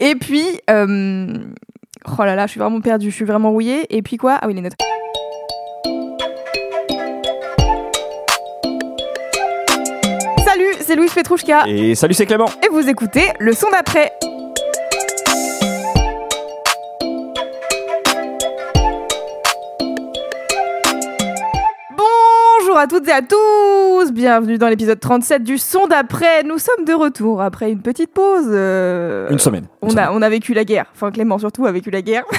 Et 0.00 0.14
puis, 0.14 0.46
euh... 0.70 1.26
oh 2.06 2.24
là 2.24 2.36
là, 2.36 2.46
je 2.46 2.52
suis 2.52 2.60
vraiment 2.60 2.80
perdue, 2.80 3.10
je 3.10 3.14
suis 3.14 3.24
vraiment 3.24 3.50
rouillée. 3.50 3.84
Et 3.96 4.02
puis 4.02 4.16
quoi? 4.16 4.38
Ah 4.40 4.46
oui, 4.46 4.54
les 4.54 4.60
notes. 4.60 4.74
Salut, 10.44 10.72
c'est 10.80 10.94
Louis 10.94 11.08
Petrouchka. 11.12 11.64
Et 11.66 11.94
salut, 11.94 12.14
c'est 12.14 12.26
Clément. 12.26 12.48
Et 12.64 12.68
vous 12.68 12.88
écoutez 12.88 13.24
le 13.40 13.52
son 13.52 13.70
d'après. 13.70 14.12
Bonjour 22.78 22.96
à 22.96 23.00
toutes 23.00 23.08
et 23.08 23.12
à 23.12 23.22
tous, 23.22 24.12
bienvenue 24.12 24.56
dans 24.56 24.68
l'épisode 24.68 25.00
37 25.00 25.42
du 25.42 25.58
son 25.58 25.88
d'après. 25.88 26.44
Nous 26.44 26.58
sommes 26.58 26.84
de 26.86 26.92
retour 26.92 27.42
après 27.42 27.72
une 27.72 27.80
petite 27.82 28.12
pause. 28.14 28.46
euh, 28.50 29.28
Une 29.30 29.40
semaine. 29.40 29.64
On 29.82 29.96
a, 29.96 30.12
on 30.12 30.22
a 30.22 30.28
vécu 30.28 30.54
la 30.54 30.62
guerre, 30.64 30.86
enfin 30.94 31.10
Clément 31.10 31.38
surtout 31.38 31.66
a 31.66 31.72
vécu 31.72 31.90
la 31.90 32.02
guerre. 32.02 32.22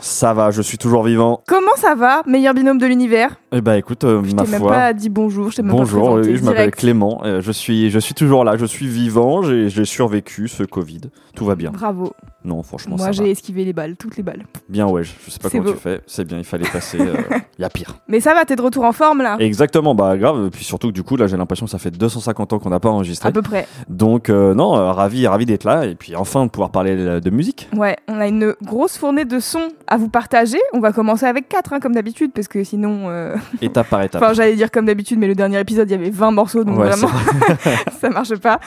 Ça 0.00 0.32
va, 0.34 0.50
je 0.52 0.60
suis 0.62 0.78
toujours 0.78 1.02
vivant. 1.02 1.42
Comment 1.48 1.74
ça 1.76 1.94
va, 1.94 2.22
meilleur 2.26 2.52
binôme 2.54 2.78
de 2.78 2.86
l'univers? 2.86 3.36
Eh 3.52 3.60
bah 3.62 3.78
écoute, 3.78 4.04
euh, 4.04 4.22
Je 4.22 4.34
ma 4.36 4.44
t'ai 4.44 4.50
même 4.52 4.60
foi. 4.60 4.70
pas 4.70 4.92
dit 4.92 5.08
bonjour, 5.08 5.50
je 5.50 5.56
t'ai 5.56 5.62
même 5.62 5.72
Bonjour, 5.74 6.16
pas 6.16 6.22
je 6.22 6.42
m'appelle. 6.44 6.70
Clément. 6.70 7.22
euh, 7.24 7.40
je 7.40 7.50
suis, 7.50 7.90
je 7.90 7.98
suis 7.98 8.14
toujours 8.14 8.44
là. 8.44 8.56
Je 8.58 8.66
suis 8.66 8.86
vivant. 8.86 9.42
J'ai 9.42 9.84
survécu 9.86 10.46
ce 10.46 10.62
Covid. 10.62 11.00
Tout 11.34 11.46
va 11.46 11.54
bien. 11.54 11.70
Bravo, 11.70 12.12
Non, 12.44 12.62
franchement, 12.62 12.96
moi 12.96 13.10
j'ai 13.12 13.30
esquivé 13.30 13.64
les 13.64 13.72
balles, 13.72 13.96
toutes 13.96 14.16
les 14.16 14.22
balles. 14.22 14.44
Bien, 14.68 14.86
ouais. 14.86 15.02
Je 15.04 15.10
je 15.26 15.30
sais 15.30 15.38
pas 15.40 15.50
comment 15.50 15.64
beau. 15.64 15.72
tu 15.72 15.78
fais. 15.78 16.00
C'est 16.06 16.24
bien. 16.24 16.38
Il 16.38 16.44
fallait 16.44 16.68
passer. 16.68 16.98
Il 17.58 17.62
y 17.62 17.64
a 17.64 17.68
pire. 17.68 17.96
Mais 18.06 18.20
ça 18.20 18.32
va, 18.32 18.44
t'es 18.44 18.54
de 18.54 18.62
retour 18.62 18.84
en 18.84 18.92
forme 18.92 19.22
là 19.22 19.36
Exactement. 19.40 19.94
Bah 19.96 20.16
grave. 20.16 20.46
Et 20.46 20.50
puis 20.50 20.64
surtout 20.64 20.88
que 20.88 20.92
du 20.92 21.02
coup, 21.02 21.16
là, 21.16 21.26
j'ai 21.26 21.36
l'impression 21.36 21.66
que 21.66 21.72
ça 21.72 21.78
fait 21.80 21.90
250 21.90 22.52
ans 22.52 22.58
qu'on 22.60 22.70
n'a 22.70 22.78
pas 22.78 22.90
enregistré. 22.90 23.28
À 23.28 23.32
peu 23.32 23.42
près. 23.42 23.66
Donc 23.88 24.30
euh, 24.30 24.54
non, 24.54 24.76
euh, 24.76 24.92
ravi, 24.92 25.26
ravi 25.26 25.46
d'être 25.46 25.64
là. 25.64 25.84
Et 25.86 25.96
puis 25.96 26.14
enfin 26.14 26.46
de 26.46 26.50
pouvoir 26.50 26.70
parler 26.70 26.94
euh, 26.96 27.18
de 27.20 27.30
musique. 27.30 27.68
Ouais, 27.76 27.96
on 28.06 28.20
a 28.20 28.28
une 28.28 28.54
grosse 28.62 28.96
fournée 28.96 29.24
de 29.24 29.40
sons 29.40 29.68
à 29.88 29.96
vous 29.96 30.08
partager. 30.08 30.58
On 30.72 30.78
va 30.80 30.92
commencer 30.92 31.26
avec 31.26 31.48
4 31.48 31.80
comme 31.80 31.94
d'habitude, 31.94 32.30
parce 32.32 32.46
que 32.48 32.62
sinon. 32.62 33.06
euh, 33.08 33.34
Étape 33.62 33.88
par 33.88 34.02
étape. 34.02 34.22
Enfin, 34.22 34.32
j'allais 34.32 34.54
dire 34.54 34.70
comme 34.70 34.86
d'habitude, 34.86 35.18
mais 35.18 35.26
le 35.26 35.34
dernier 35.34 35.58
épisode, 35.58 35.88
il 35.90 35.92
y 35.92 35.96
avait 35.96 36.10
20 36.10 36.30
morceaux, 36.30 36.62
donc 36.62 36.78
Ouais, 36.78 36.88
vraiment, 36.90 37.08
ça 38.00 38.10
marche 38.10 38.36
pas. 38.36 38.60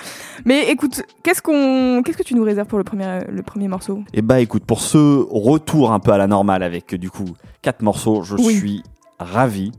Mais 0.45 0.69
écoute, 0.71 1.01
qu'est-ce 1.23 1.41
qu'on, 1.41 2.01
qu'est-ce 2.03 2.17
que 2.17 2.23
tu 2.23 2.35
nous 2.35 2.43
réserves 2.43 2.67
pour 2.67 2.77
le 2.77 2.83
premier, 2.83 3.19
le 3.31 3.41
premier 3.41 3.60
morceau 3.67 4.03
Et 4.13 4.21
bah 4.21 4.39
écoute, 4.39 4.63
pour 4.65 4.81
ce 4.81 5.25
retour 5.29 5.91
un 5.91 5.99
peu 5.99 6.11
à 6.11 6.17
la 6.17 6.27
normale 6.27 6.63
avec 6.63 6.95
du 6.95 7.09
coup 7.09 7.25
quatre 7.61 7.81
morceaux, 7.81 8.23
je 8.23 8.35
Oui. 8.35 8.55
suis 8.55 8.83
ravi 9.19 9.71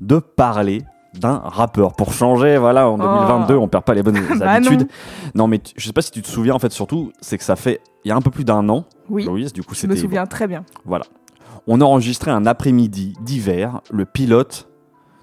de 0.00 0.18
parler 0.18 0.82
d'un 1.14 1.38
rappeur. 1.44 1.94
Pour 1.94 2.12
changer, 2.12 2.58
voilà, 2.58 2.88
en 2.90 2.98
2022, 2.98 3.54
on 3.56 3.68
perd 3.68 3.84
pas 3.84 3.94
les 3.94 4.02
bonnes. 4.02 4.18
Bah 4.38 4.50
habitudes. 4.52 4.86
Non. 5.34 5.46
mais 5.48 5.58
tu- 5.60 5.72
je 5.76 5.86
sais 5.86 5.92
pas 5.94 6.02
si 6.02 6.10
tu 6.10 6.20
te 6.20 6.28
souviens, 6.28 6.54
en 6.54 6.58
fait, 6.58 6.70
surtout, 6.72 7.10
c'est 7.22 7.38
que 7.38 7.44
ça 7.44 7.56
fait, 7.56 7.80
il 8.04 8.08
y 8.08 8.12
a 8.12 8.16
un 8.16 8.20
peu 8.20 8.30
plus 8.30 8.44
d'un 8.44 8.68
an, 8.68 8.84
Oui, 9.08 9.24
Louise, 9.24 9.52
du 9.54 9.62
coup, 9.62 9.74
je 9.74 9.86
me 9.86 9.92
c'était. 9.92 10.02
souviens 10.02 10.26
très 10.26 10.46
bien. 10.46 10.64
Voilà. 10.84 11.06
On 11.66 11.80
a 11.80 11.84
enregistré 11.84 12.30
un 12.30 12.44
après-midi 12.44 13.14
d'hiver, 13.22 13.80
le 13.90 14.04
pilote 14.04 14.68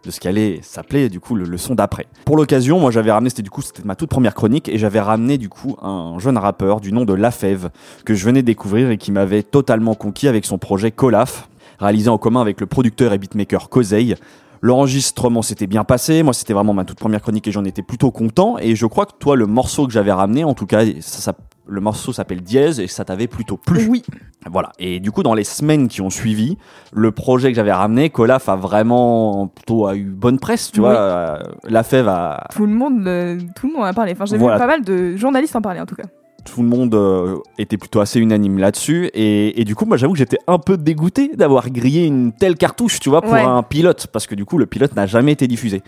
de 0.03 0.11
ce 0.11 0.19
qui 0.19 0.27
allait 0.27 0.59
s'appeler 0.61 1.09
du 1.09 1.19
coup 1.19 1.35
le, 1.35 1.45
le 1.45 1.57
son 1.57 1.75
d'après. 1.75 2.07
Pour 2.25 2.35
l'occasion, 2.37 2.79
moi 2.79 2.91
j'avais 2.91 3.11
ramené, 3.11 3.29
c'était 3.29 3.41
du 3.41 3.49
coup 3.49 3.61
c'était 3.61 3.83
ma 3.85 3.95
toute 3.95 4.09
première 4.09 4.35
chronique 4.35 4.67
et 4.69 4.77
j'avais 4.77 4.99
ramené 4.99 5.37
du 5.37 5.49
coup 5.49 5.77
un 5.81 6.19
jeune 6.19 6.37
rappeur 6.37 6.81
du 6.81 6.91
nom 6.91 7.05
de 7.05 7.13
Lafève 7.13 7.69
que 8.05 8.13
je 8.13 8.25
venais 8.25 8.43
découvrir 8.43 8.89
et 8.91 8.97
qui 8.97 9.11
m'avait 9.11 9.43
totalement 9.43 9.95
conquis 9.95 10.27
avec 10.27 10.45
son 10.45 10.57
projet 10.57 10.91
Colaf, 10.91 11.47
réalisé 11.79 12.09
en 12.09 12.17
commun 12.17 12.41
avec 12.41 12.59
le 12.59 12.65
producteur 12.67 13.13
et 13.13 13.17
beatmaker 13.17 13.69
Kozeil. 13.69 14.15
L'enregistrement 14.61 15.41
s'était 15.41 15.67
bien 15.67 15.83
passé, 15.83 16.23
moi 16.23 16.33
c'était 16.33 16.53
vraiment 16.53 16.73
ma 16.73 16.85
toute 16.85 16.97
première 16.97 17.21
chronique 17.21 17.45
et 17.47 17.51
j'en 17.51 17.65
étais 17.65 17.81
plutôt 17.81 18.11
content 18.11 18.57
et 18.59 18.75
je 18.77 18.85
crois 18.85 19.05
que 19.05 19.11
toi 19.19 19.35
le 19.35 19.45
morceau 19.45 19.85
que 19.87 19.91
j'avais 19.93 20.13
ramené 20.13 20.45
en 20.45 20.53
tout 20.53 20.65
cas 20.65 20.85
ça, 21.01 21.19
ça- 21.19 21.35
le 21.65 21.79
morceau 21.81 22.11
s'appelle 22.13 22.41
Dièse 22.41 22.79
et 22.79 22.87
ça 22.87 23.05
t'avait 23.05 23.27
plutôt 23.27 23.57
plu. 23.57 23.87
Oui, 23.89 24.03
Voilà. 24.51 24.71
Et 24.79 24.99
du 24.99 25.11
coup, 25.11 25.23
dans 25.23 25.33
les 25.33 25.43
semaines 25.45 25.87
qui 25.87 26.01
ont 26.01 26.09
suivi, 26.09 26.57
le 26.91 27.11
projet 27.11 27.49
que 27.49 27.55
j'avais 27.55 27.71
ramené, 27.71 28.09
Colaf 28.09 28.49
a 28.49 28.55
vraiment 28.55 29.47
plutôt 29.47 29.87
a 29.87 29.95
eu 29.95 30.03
bonne 30.03 30.39
presse, 30.39 30.71
tu 30.71 30.79
Oui. 30.81 30.85
vois. 30.87 30.95
Euh, 30.97 31.39
La 31.63 31.83
Fève 31.83 32.07
a, 32.09 32.47
tout 32.53 32.65
le 32.65 32.73
monde, 32.73 33.07
euh, 33.07 33.39
tout 33.55 33.67
le 33.67 33.73
monde 33.73 33.83
en 33.83 33.85
a 33.85 33.93
parlé. 33.93 34.11
Enfin, 34.11 34.25
j'ai 34.25 34.37
Voilà. 34.37 34.55
vu 34.57 34.59
pas 34.61 34.67
mal 34.67 34.83
de 34.83 35.15
journalistes 35.15 35.55
en 35.55 35.61
parler 35.61 35.79
en 35.79 35.85
tout 35.85 35.95
cas. 35.95 36.03
tout 36.45 36.61
le 36.61 36.67
monde 36.67 36.93
euh, 36.93 37.37
était 37.57 37.77
plutôt 37.77 38.01
assez 38.01 38.19
unanime 38.19 38.57
là-dessus. 38.57 39.09
Et, 39.13 39.61
et 39.61 39.63
du 39.63 39.75
coup, 39.75 39.85
moi, 39.85 39.95
j'avoue 39.95 40.11
que 40.11 40.19
j'étais 40.19 40.39
un 40.47 40.59
peu 40.59 40.75
dégoûté 40.75 41.31
d'avoir 41.35 41.69
grillé 41.69 42.05
une 42.05 42.33
telle 42.33 42.55
cartouche, 42.57 42.99
tu 42.99 43.07
vois, 43.09 43.21
pour 43.21 43.31
Ouais. 43.31 43.41
un 43.41 43.63
pilote, 43.63 44.07
parce 44.11 44.27
que 44.27 44.35
du 44.35 44.43
coup, 44.43 44.57
le 44.57 44.65
pilote 44.65 44.93
n'a 44.97 45.05
jamais 45.05 45.31
été 45.31 45.47
diffusé. 45.47 45.81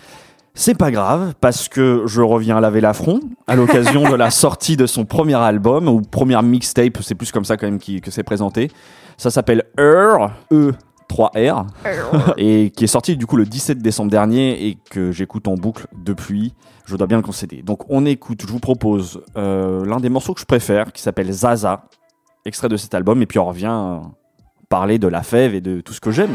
C'est 0.58 0.76
pas 0.76 0.90
grave, 0.90 1.34
parce 1.42 1.68
que 1.68 2.04
je 2.06 2.22
reviens 2.22 2.62
laver 2.62 2.80
l'affront 2.80 3.20
à 3.46 3.56
l'occasion 3.58 4.10
de 4.10 4.16
la 4.16 4.32
sortie 4.32 4.78
de 4.78 4.86
son 4.86 5.04
premier 5.04 5.36
album, 5.36 5.90
ou 5.90 6.02
première 6.02 6.44
mixtape, 6.44 6.98
c'est 7.02 7.14
plus 7.16 7.32
comme 7.34 7.44
ça 7.44 7.58
quand 7.58 7.68
même 7.68 7.78
qui- 7.78 8.00
que 8.00 8.10
c'est 8.10 8.24
présenté. 8.24 8.72
Ça 9.18 9.30
s'appelle 9.32 9.66
ER, 9.78 10.28
E 10.54 10.72
3R, 11.10 11.66
et 12.38 12.72
qui 12.72 12.86
est 12.86 12.88
sorti 12.88 13.18
du 13.18 13.26
coup 13.26 13.36
le 13.36 13.46
17 13.46 13.80
décembre 13.80 14.10
dernier 14.10 14.68
et 14.68 14.78
que 14.90 15.12
j'écoute 15.12 15.48
en 15.50 15.56
boucle 15.56 15.88
depuis, 15.94 16.54
je 16.86 16.96
dois 16.96 17.08
bien 17.08 17.18
le 17.18 17.24
concéder. 17.24 17.62
Donc 17.62 17.82
on 17.90 18.06
écoute, 18.06 18.42
je 18.42 18.48
vous 18.48 18.60
propose 18.60 19.22
euh, 19.38 19.86
l'un 19.86 19.98
des 20.00 20.10
morceaux 20.10 20.34
que 20.34 20.40
je 20.42 20.46
préfère, 20.46 20.94
qui 20.94 21.02
s'appelle 21.02 21.32
Zaza, 21.32 21.84
extrait 22.46 22.70
de 22.70 22.78
cet 22.78 22.94
album, 22.96 23.22
et 23.22 23.26
puis 23.26 23.40
on 23.40 23.46
revient 23.46 23.68
euh, 23.72 23.98
parler 24.70 25.00
de 25.00 25.08
la 25.10 25.22
fève 25.22 25.54
et 25.54 25.62
de 25.62 25.82
tout 25.82 25.94
ce 25.94 26.00
que 26.00 26.12
j'aime. 26.12 26.32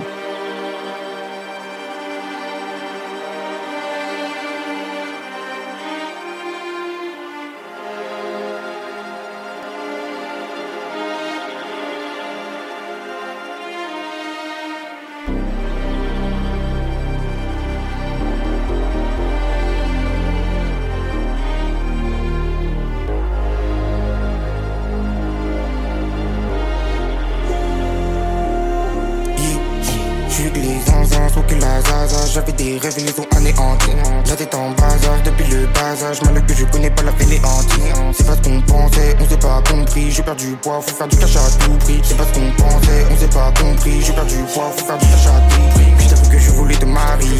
Poids, 40.60 40.80
faut 40.80 40.94
faire 40.94 41.08
du 41.08 41.16
cash 41.16 41.36
à 41.36 41.64
tout 41.64 41.76
prix. 41.78 42.00
C'est 42.02 42.16
pas 42.16 42.24
ce 42.24 42.38
qu'on 42.38 42.50
pensait, 42.62 43.06
on 43.10 43.16
s'est 43.16 43.28
pas 43.28 43.52
compris. 43.60 44.00
J'ai 44.02 44.12
perdu 44.12 44.36
du 44.36 44.42
poids, 44.52 44.70
faut 44.76 44.84
faire 44.84 44.98
du 44.98 45.06
cash 45.06 45.26
à 45.26 45.40
tout 45.48 45.68
prix. 45.74 45.92
Puis 45.96 46.04
je 46.06 46.14
t'avoue 46.14 46.30
que 46.30 46.38
je 46.38 46.50
voulais 46.50 46.76
te 46.76 46.84
marier 46.84 47.30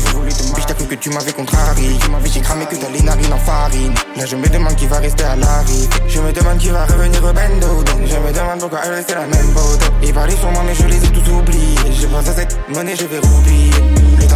Puis 0.54 0.62
je 0.62 0.66
t'avoue 0.66 0.86
que 0.86 0.94
tu 0.94 1.10
m'avais 1.10 1.32
contrarié. 1.32 1.90
Puis 2.22 2.32
j'ai 2.32 2.40
cramé 2.40 2.66
que 2.66 2.76
t'as 2.76 2.88
les 2.88 3.02
narines 3.02 3.32
en 3.32 3.38
farine. 3.38 3.94
Là 4.16 4.26
je 4.26 4.36
me 4.36 4.48
demande 4.48 4.74
qui 4.76 4.86
va 4.86 4.98
rester 4.98 5.24
à 5.24 5.36
la 5.36 5.64
Je 6.08 6.20
me 6.20 6.32
demande 6.32 6.58
qui 6.58 6.68
va 6.68 6.84
revenir 6.86 7.24
au 7.24 7.32
Donc 7.82 8.06
je 8.06 8.16
me 8.16 8.32
demande 8.32 8.60
pourquoi 8.60 8.80
elle 8.84 8.94
restait 8.94 9.14
la 9.14 9.26
même 9.26 9.52
botte 9.52 9.90
Ils 10.02 10.12
parlaient 10.12 10.36
sur 10.36 10.50
moi 10.50 10.62
mais 10.66 10.74
je 10.74 10.86
les 10.86 11.04
ai 11.04 11.08
tous 11.08 11.30
oubliés. 11.30 11.92
Je 11.92 12.06
pense 12.06 12.28
à 12.28 12.34
cette 12.34 12.56
monnaie 12.68 12.96
je 12.96 13.04
vais 13.04 13.18
roupiller 13.18 13.70
Le 14.18 14.26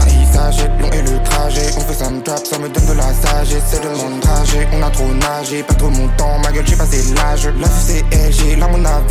il 0.46 0.52
s'achète, 0.52 0.70
long 0.80 0.90
est 0.90 1.02
le 1.02 1.22
trajet. 1.22 1.70
On 1.76 1.80
fait 1.80 1.94
ça 1.94 2.10
me 2.10 2.20
tape, 2.20 2.46
ça 2.46 2.58
me 2.58 2.68
donne 2.68 2.86
de 2.86 2.92
la 2.92 3.12
sagesse. 3.12 3.62
C'est 3.66 3.82
de 3.82 3.88
mon 3.88 4.20
trajet, 4.20 4.68
on 4.72 4.82
a 4.82 4.90
trop 4.90 5.12
nagé. 5.14 5.62
Pas 5.62 5.74
trop 5.74 5.90
mon 5.90 6.08
temps, 6.16 6.38
ma 6.42 6.52
gueule 6.52 6.66
j'ai 6.66 6.76
passé 6.76 7.02
l'âge. 7.14 7.48
La 7.60 7.68
c'est 7.68 8.00
LG, 8.12 8.58
là 8.58 8.66
on 8.72 8.84
a 8.84 9.02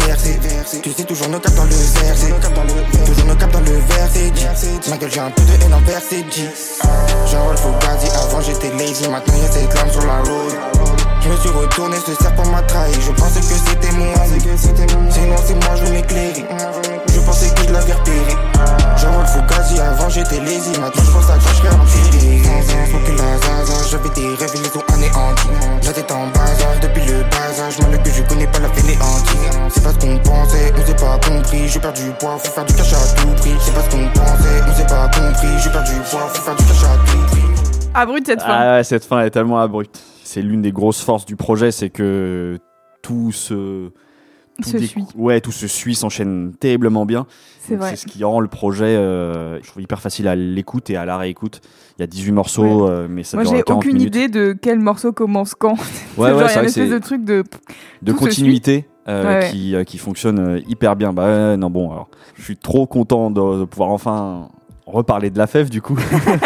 Tu 0.82 0.92
sais 0.92 1.04
toujours 1.04 1.30
nos 1.30 1.40
caps 1.40 1.56
dans 1.56 1.64
le 1.64 1.70
verset 1.70 2.34
Toujours 3.06 3.26
nos 3.26 3.36
caps 3.36 3.54
dans 3.54 3.60
le 3.60 3.80
verset 3.88 4.32
Ma 4.90 4.98
gueule 4.98 5.12
j'ai 5.12 5.20
un 5.20 5.32
peu 5.32 5.42
de 5.44 5.64
haine 5.64 5.74
envers 5.74 6.02
Genre 6.02 7.52
il 7.52 7.58
faut 7.58 7.72
gazi, 7.82 8.08
avant 8.16 8.42
j'étais 8.42 8.72
lazy. 8.78 9.08
Maintenant 9.08 9.36
y'a 9.42 9.52
cette 9.52 9.74
lame 9.74 9.92
sur 9.92 10.06
la 10.06 10.18
road 10.20 10.54
je 11.24 11.30
me 11.30 11.38
suis 11.38 11.50
retourné, 11.52 11.96
ce 12.06 12.14
serpent 12.22 12.46
m'a 12.48 12.62
trahi. 12.64 12.92
Je 12.96 13.12
pensais 13.14 13.40
que 13.40 13.46
c'était 13.46 13.94
moi 13.94 14.14
Sinon 15.10 15.36
c'est 15.46 15.54
moi 15.54 15.76
je 15.78 15.94
m'éclairais 15.94 16.44
je 17.14 17.20
pensais 17.22 17.54
que 17.54 17.64
je 17.68 17.74
l'avais 17.74 17.94
repéré. 17.94 18.36
J'envoie 18.98 19.24
le 19.24 19.48
quasi 19.48 19.80
avant 19.80 20.10
j'étais 20.10 20.40
lazy, 20.40 20.72
maintenant 20.80 21.04
je 21.04 21.12
pense 21.12 21.30
à 21.30 21.38
quoi 21.38 21.52
je 21.54 21.62
vais 21.62 21.70
empirer. 21.70 22.42
Smoke 22.90 23.12
la 23.18 23.38
zaza, 23.38 23.88
j'avais 23.90 24.10
des 24.10 24.36
rêves, 24.36 24.52
ils 24.56 24.62
les 24.62 24.78
ont 24.78 24.86
anéantis. 24.94 25.48
La 25.86 25.94
tête 25.94 26.12
en 26.12 26.28
bazar 26.28 26.74
depuis 26.82 27.06
le 27.06 27.20
âge, 27.22 27.80
mal 27.80 28.02
que 28.02 28.10
je 28.10 28.24
connais 28.24 28.48
pas 28.48 28.60
la 28.60 28.70
fainéantise. 28.70 29.50
C'est 29.70 29.84
pas 29.84 29.92
ce 29.92 30.00
qu'on 30.00 30.18
pensait, 30.20 30.74
on 30.76 30.86
s'est 30.86 30.96
pas 30.96 31.20
compris. 31.20 31.68
J'ai 31.68 31.80
perdu 31.80 32.04
poids, 32.20 32.38
faut 32.38 32.52
faire 32.52 32.66
du 32.66 32.74
cash 32.74 32.94
à 32.94 33.22
tout 33.22 33.28
prix. 33.38 33.56
C'est 33.60 33.74
pas 33.74 33.82
ce 33.84 33.90
qu'on 33.90 34.08
pensait, 34.10 34.62
on 34.68 34.74
s'est 34.74 34.88
pas 34.88 35.08
compris. 35.10 35.48
J'ai 35.64 35.70
perdu 35.70 35.94
poids, 36.10 36.28
faut 36.30 36.42
faire 36.42 36.56
du 36.56 36.64
cash 36.64 36.84
à 36.84 37.12
tout 37.12 37.26
prix. 37.32 37.42
Abrupte 37.94 38.26
cette 38.26 38.42
fin. 38.42 38.48
Ah 38.50 38.76
ouais, 38.76 38.84
cette 38.84 39.06
fin 39.06 39.22
est 39.22 39.30
tellement 39.30 39.60
abrupte. 39.60 40.02
C'est 40.24 40.42
l'une 40.42 40.62
des 40.62 40.72
grosses 40.72 41.02
forces 41.02 41.26
du 41.26 41.36
projet, 41.36 41.72
c'est 41.72 41.90
que 41.90 42.58
tout 43.02 43.32
se. 43.32 43.54
tout 43.54 43.94
Se 44.62 44.78
suit. 44.78 45.04
Ouais, 45.16 45.42
tout 45.42 45.52
se 45.52 45.68
suit, 45.68 45.96
s'enchaîne 45.96 46.54
terriblement 46.60 47.06
bien. 47.06 47.26
C'est 47.60 47.76
vrai. 47.76 47.92
C'est 47.92 47.96
ce 47.96 48.06
qui 48.06 48.24
rend 48.24 48.40
le 48.40 48.48
projet, 48.48 48.86
euh, 48.96 49.60
je 49.64 49.68
trouve, 49.68 49.82
hyper 49.82 50.00
facile 50.00 50.28
à 50.28 50.36
l'écoute 50.36 50.90
et 50.92 50.96
à 50.96 51.06
la 51.06 51.18
réécoute. 51.18 51.62
Il 51.98 52.02
y 52.02 52.04
a 52.04 52.08
18 52.08 52.32
morceaux, 52.34 52.88
euh, 52.88 53.08
mais 53.10 53.24
ça 53.24 53.38
Moi, 53.38 53.46
dure 53.46 53.56
j'ai 53.56 53.64
40 53.64 53.80
aucune 53.84 53.94
minutes. 53.98 54.16
idée 54.16 54.28
de 54.28 54.56
quel 54.60 54.80
morceau 54.80 55.12
commence 55.12 55.56
quand. 55.56 55.74
Ouais, 55.74 55.78
C'est 56.18 56.22
ouais, 56.22 56.30
genre, 56.32 56.50
y 56.50 56.58
a 56.58 56.60
une 56.62 56.66
espèce 56.68 56.90
de 56.92 57.00
truc 57.00 57.24
de. 57.24 57.44
de 58.04 58.12
tout 58.12 58.18
se 58.20 58.24
continuité 58.26 58.88
euh, 59.08 59.24
Ouais, 59.24 59.46
ouais. 59.46 59.52
qui, 59.52 59.76
euh, 59.76 59.84
qui 59.84 59.98
fonctionne 59.98 60.62
hyper 60.68 60.96
bien. 60.96 61.14
Bah 61.14 61.26
ouais, 61.26 61.58
non, 61.58 61.70
bon, 61.72 61.92
alors, 61.92 62.10
je 62.36 62.44
suis 62.44 62.58
trop 62.58 62.86
content 62.86 63.32
de, 63.32 63.60
de 63.62 63.66
pouvoir 63.66 63.90
enfin 63.90 64.50
reparler 64.86 65.30
de 65.30 65.38
la 65.38 65.48
fève 65.48 65.70
du 65.70 65.82
coup. 65.82 65.98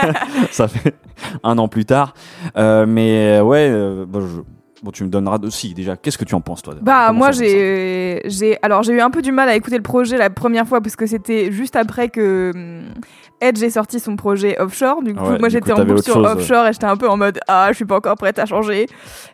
ça 0.51 0.67
fait 0.67 0.95
un 1.43 1.57
an 1.57 1.67
plus 1.67 1.85
tard. 1.85 2.13
Euh, 2.55 2.85
mais 2.87 3.39
ouais, 3.41 3.67
euh, 3.69 4.05
bah, 4.07 4.19
je- 4.21 4.41
bon, 4.83 4.91
tu 4.91 5.03
me 5.03 5.09
donneras 5.09 5.37
aussi 5.43 5.73
déjà. 5.73 5.97
Qu'est-ce 5.97 6.17
que 6.17 6.25
tu 6.25 6.35
en 6.35 6.41
penses 6.41 6.61
toi 6.61 6.75
Bah 6.81 7.11
moi 7.11 7.31
j'ai 7.31 8.21
j'ai 8.25 8.57
alors 8.61 8.83
j'ai 8.83 8.93
eu 8.93 9.01
un 9.01 9.09
peu 9.09 9.21
du 9.21 9.31
mal 9.31 9.49
à 9.49 9.55
écouter 9.55 9.77
le 9.77 9.83
projet 9.83 10.17
la 10.17 10.29
première 10.29 10.67
fois 10.67 10.81
parce 10.81 10.95
que 10.95 11.05
c'était 11.05 11.51
juste 11.51 11.75
après 11.75 12.09
que 12.09 12.51
hum, 12.55 12.93
Edge 13.41 13.61
ait 13.61 13.69
sorti 13.69 13.99
son 13.99 14.15
projet 14.15 14.59
offshore. 14.59 15.03
Du 15.03 15.13
coup 15.13 15.23
Ouais, 15.23 15.39
moi 15.39 15.49
j'étais 15.49 15.71
en 15.71 15.83
boucle 15.85 16.01
sur 16.03 16.13
chose, 16.15 16.25
ouais. 16.25 16.31
offshore 16.31 16.67
et 16.67 16.73
j'étais 16.73 16.85
un 16.85 16.97
peu 16.97 17.07
en 17.09 17.17
mode 17.17 17.39
ah 17.47 17.67
je 17.71 17.75
suis 17.75 17.85
pas 17.85 17.97
encore 17.97 18.15
prête 18.15 18.39
à 18.39 18.45
changer. 18.45 18.87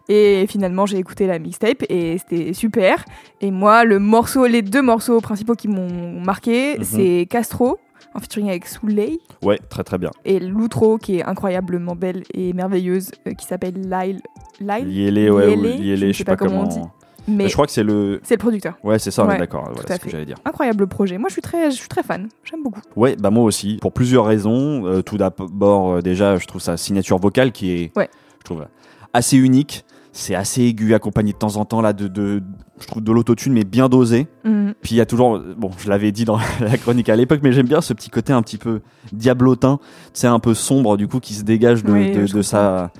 Et 0.09 0.45
finalement 0.49 0.85
j'ai 0.85 0.97
écouté 0.97 1.27
la 1.27 1.39
mixtape 1.39 1.83
et 1.89 2.17
c'était 2.17 2.53
super. 2.53 3.03
Et 3.41 3.51
moi 3.51 3.85
le 3.85 3.99
morceau 3.99 4.45
les 4.45 4.61
deux 4.61 4.81
morceaux 4.81 5.19
principaux 5.21 5.55
qui 5.55 5.67
m'ont 5.67 6.19
marqué 6.21 6.77
Mhm. 6.77 6.83
c'est 6.83 7.27
Castro 7.29 7.77
en 8.13 8.19
featuring 8.19 8.49
avec 8.49 8.65
Souley 8.67 9.19
Ouais, 9.41 9.59
très 9.69 9.83
très 9.83 9.97
bien. 9.97 10.11
et 10.25 10.39
L'Outro 10.39 10.97
qui 10.97 11.17
est 11.17 11.23
incroyablement 11.23 11.95
belle 11.95 12.23
et 12.33 12.53
merveilleuse 12.53 13.11
euh, 13.27 13.33
qui 13.33 13.45
s'appelle 13.45 13.75
Lyle 13.75 14.19
Lyle? 14.59 14.87
Liélé, 14.87 15.29
ouais, 15.29 15.47
ou 15.55 15.61
Liélé, 15.61 15.77
liélé, 15.77 15.97
je 15.99 16.05
ne 16.07 16.13
sais 16.13 16.23
pas 16.23 16.35
comment. 16.35 16.61
on 16.63 16.67
dit. 16.67 16.79
mais 17.27 17.47
Je 17.47 17.53
crois 17.53 17.65
que 17.65 17.71
c'est 17.71 17.83
le. 17.83 18.19
c'est 18.23 18.35
le 18.35 18.39
producteur. 18.39 18.75
Ouais, 18.83 18.99
c'est 18.99 19.11
ça, 19.11 19.23
on 19.23 19.27
est 19.29 19.33
Ouais, 19.33 19.37
d'accord. 19.39 19.69
Voilà 19.73 19.95
ce 19.95 20.01
que 20.01 20.09
j'allais 20.09 20.25
dire. 20.25 20.37
Incroyable 20.45 20.87
projet. 20.87 21.17
Moi, 21.17 21.29
je 21.29 21.33
suis 21.33 21.41
très, 21.41 21.71
je 21.71 21.75
suis 21.75 21.87
très 21.89 22.03
fan. 22.03 22.27
J'aime 22.43 22.61
beaucoup. 22.63 22.81
Ouais, 22.95 23.15
bah 23.15 23.29
moi 23.31 23.43
aussi, 23.43 23.77
pour 23.81 23.91
plusieurs 23.93 24.25
raisons. 24.25 24.85
Euh, 24.85 25.01
tout 25.01 25.17
d'abord, 25.17 25.93
euh, 25.95 26.01
déjà, 26.01 26.37
je 26.37 26.45
trouve 26.45 26.61
sa 26.61 26.77
signature 26.77 27.17
vocale 27.17 27.51
qui 27.51 27.71
est, 27.71 27.97
Ouais. 27.97 28.09
je 28.39 28.43
trouve, 28.45 28.65
assez 29.13 29.37
unique. 29.37 29.85
C'est 30.15 30.35
assez 30.35 30.61
aigu, 30.61 30.93
accompagné 30.93 31.33
de 31.33 31.37
temps 31.39 31.55
en 31.57 31.65
temps 31.65 31.81
là 31.81 31.91
de, 31.91 32.07
de 32.07 32.43
je 32.79 32.87
trouve 32.87 33.03
de 33.03 33.11
l'autotune, 33.11 33.53
mais 33.53 33.63
bien 33.63 33.87
dosé. 33.89 34.27
Mhm. 34.43 34.73
Puis 34.81 34.95
il 34.95 34.97
y 34.97 35.01
a 35.01 35.05
toujours, 35.05 35.39
bon, 35.57 35.71
je 35.77 35.89
l'avais 35.89 36.11
dit 36.11 36.25
dans 36.25 36.37
la 36.59 36.77
chronique 36.77 37.09
à 37.09 37.15
l'époque, 37.15 37.39
mais 37.43 37.51
j'aime 37.51 37.67
bien 37.67 37.81
ce 37.81 37.93
petit 37.93 38.09
côté 38.09 38.33
un 38.33 38.41
petit 38.41 38.57
peu 38.57 38.81
diablotin, 39.11 39.79
c'est 40.13 40.27
un 40.27 40.39
peu 40.39 40.53
sombre 40.53 40.97
du 40.97 41.07
coup 41.07 41.19
qui 41.19 41.33
se 41.33 41.43
dégage 41.43 41.83
de, 41.83 41.91
Oui, 41.91 42.11
de, 42.11 42.25
je 42.25 42.33
de 42.33 42.41
sa, 42.41 42.91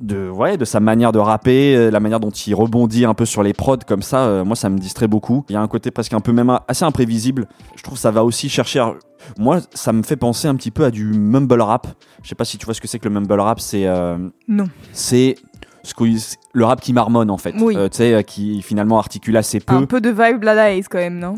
de 0.00 0.28
ouais, 0.28 0.56
de 0.56 0.64
sa 0.64 0.78
manière 0.80 1.10
de 1.12 1.18
rapper, 1.18 1.74
euh, 1.76 1.90
la 1.90 2.00
manière 2.00 2.20
dont 2.20 2.30
il 2.30 2.54
rebondit 2.54 3.04
un 3.04 3.14
peu 3.14 3.24
sur 3.24 3.42
les 3.42 3.52
prods 3.52 3.78
comme 3.86 4.02
ça. 4.02 4.26
euh, 4.26 4.44
moi, 4.44 4.54
ça 4.56 4.68
me 4.68 4.78
distrait 4.78 5.08
beaucoup. 5.08 5.44
Il 5.48 5.54
y 5.54 5.56
a 5.56 5.60
un 5.60 5.68
côté 5.68 5.90
presque 5.90 6.12
un 6.12 6.20
peu 6.20 6.32
même 6.32 6.56
assez 6.68 6.84
imprévisible. 6.84 7.48
Je 7.76 7.82
trouve 7.82 7.94
que 7.94 8.00
ça 8.00 8.10
va 8.10 8.22
aussi 8.24 8.48
chercher. 8.48 8.78
à- 8.80 8.94
Moi, 9.38 9.58
ça 9.74 9.92
me 9.92 10.02
fait 10.02 10.16
penser 10.16 10.46
un 10.48 10.54
petit 10.54 10.70
peu 10.70 10.84
à 10.84 10.90
du 10.90 11.04
mumble 11.04 11.60
rap. 11.62 11.86
Je 12.22 12.28
sais 12.28 12.34
pas 12.34 12.44
si 12.44 12.58
tu 12.58 12.64
vois 12.66 12.74
ce 12.74 12.80
que 12.80 12.86
c'est 12.88 12.98
que 12.98 13.08
le 13.08 13.14
mumble 13.14 13.40
rap. 13.40 13.58
C'est 13.58 13.86
euh, 13.86 14.18
Non. 14.48 14.66
c'est 14.92 15.34
le 16.52 16.64
rap 16.64 16.80
qui 16.80 16.92
marmonne 16.92 17.30
en 17.30 17.38
fait. 17.38 17.54
Oui. 17.60 17.76
Euh, 17.76 17.88
tu 17.88 17.98
sais, 17.98 18.14
euh, 18.14 18.22
qui 18.22 18.62
finalement 18.62 18.98
articule 18.98 19.36
assez 19.36 19.60
peu. 19.60 19.74
Un 19.74 19.84
peu 19.86 20.00
de 20.00 20.10
vibe 20.10 20.42
Lalaïs 20.42 20.88
quand 20.88 20.98
même, 20.98 21.18
non? 21.18 21.34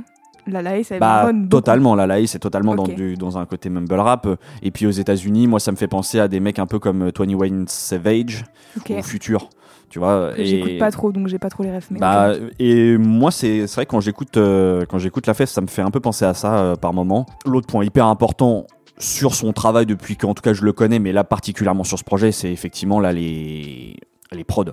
Lalaïs, 0.50 0.90
elle 0.90 1.00
Bah, 1.00 1.30
beaucoup. 1.32 1.48
totalement, 1.48 1.94
la 1.94 2.06
laï, 2.06 2.26
c'est 2.26 2.38
totalement 2.38 2.74
dans, 2.74 2.84
du, 2.84 3.16
dans 3.16 3.38
un 3.38 3.46
côté 3.46 3.68
mumble 3.68 3.94
rap. 3.94 4.26
Et 4.62 4.70
puis 4.70 4.86
aux 4.86 4.90
États-Unis, 4.90 5.46
moi, 5.46 5.60
ça 5.60 5.72
me 5.72 5.76
fait 5.76 5.88
penser 5.88 6.20
à 6.20 6.28
des 6.28 6.40
mecs 6.40 6.58
un 6.58 6.66
peu 6.66 6.78
comme 6.78 7.08
euh, 7.08 7.10
Tony 7.12 7.34
Wayne 7.34 7.66
Savage 7.68 8.44
Ok. 8.76 8.92
ou 8.98 9.02
Future, 9.02 9.48
tu 9.90 9.98
vois. 9.98 10.32
Et, 10.36 10.46
J'écoute 10.46 10.78
pas 10.78 10.90
trop, 10.90 11.12
donc 11.12 11.28
j'ai 11.28 11.38
pas 11.38 11.50
trop 11.50 11.62
les 11.62 11.74
refs. 11.74 11.88
Bah, 11.92 12.32
et 12.58 12.96
moi, 12.96 13.30
c'est 13.30 13.66
vrai 13.66 13.86
que 13.86 13.90
quand 13.90 14.00
j'écoute 14.00 14.36
euh, 14.36 14.84
quand 14.88 14.98
j'écoute 14.98 15.26
la 15.26 15.34
fête, 15.34 15.48
ça 15.48 15.60
me 15.60 15.66
fait 15.66 15.82
un 15.82 15.90
peu 15.90 16.00
penser 16.00 16.24
à 16.24 16.34
ça 16.34 16.58
euh, 16.58 16.76
par 16.76 16.92
moment. 16.92 17.26
L'autre 17.46 17.66
point 17.66 17.84
hyper 17.84 18.06
important 18.06 18.66
sur 18.98 19.34
son 19.34 19.52
travail 19.52 19.86
depuis 19.86 20.16
qu'en 20.16 20.34
tout 20.34 20.42
cas 20.42 20.52
je 20.54 20.64
le 20.64 20.72
connais, 20.72 20.98
mais 20.98 21.12
là 21.12 21.22
particulièrement 21.22 21.84
sur 21.84 21.98
ce 21.98 22.04
projet, 22.04 22.32
c'est 22.32 22.50
effectivement 22.50 22.98
là 22.98 23.12
les 23.12 23.96
les 24.32 24.44
prods. 24.44 24.64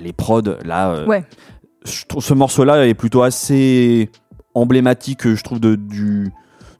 Les 0.00 0.12
prods, 0.12 0.42
là. 0.64 0.90
euh, 0.92 1.06
Ouais. 1.06 1.24
je 1.84 2.04
trouve 2.06 2.24
ce 2.24 2.34
morceau-là 2.34 2.86
est 2.86 2.94
plutôt 2.94 3.22
assez 3.22 4.10
emblématique, 4.54 5.28
je 5.34 5.42
trouve, 5.42 5.60
de, 5.60 5.74
du, 5.76 6.32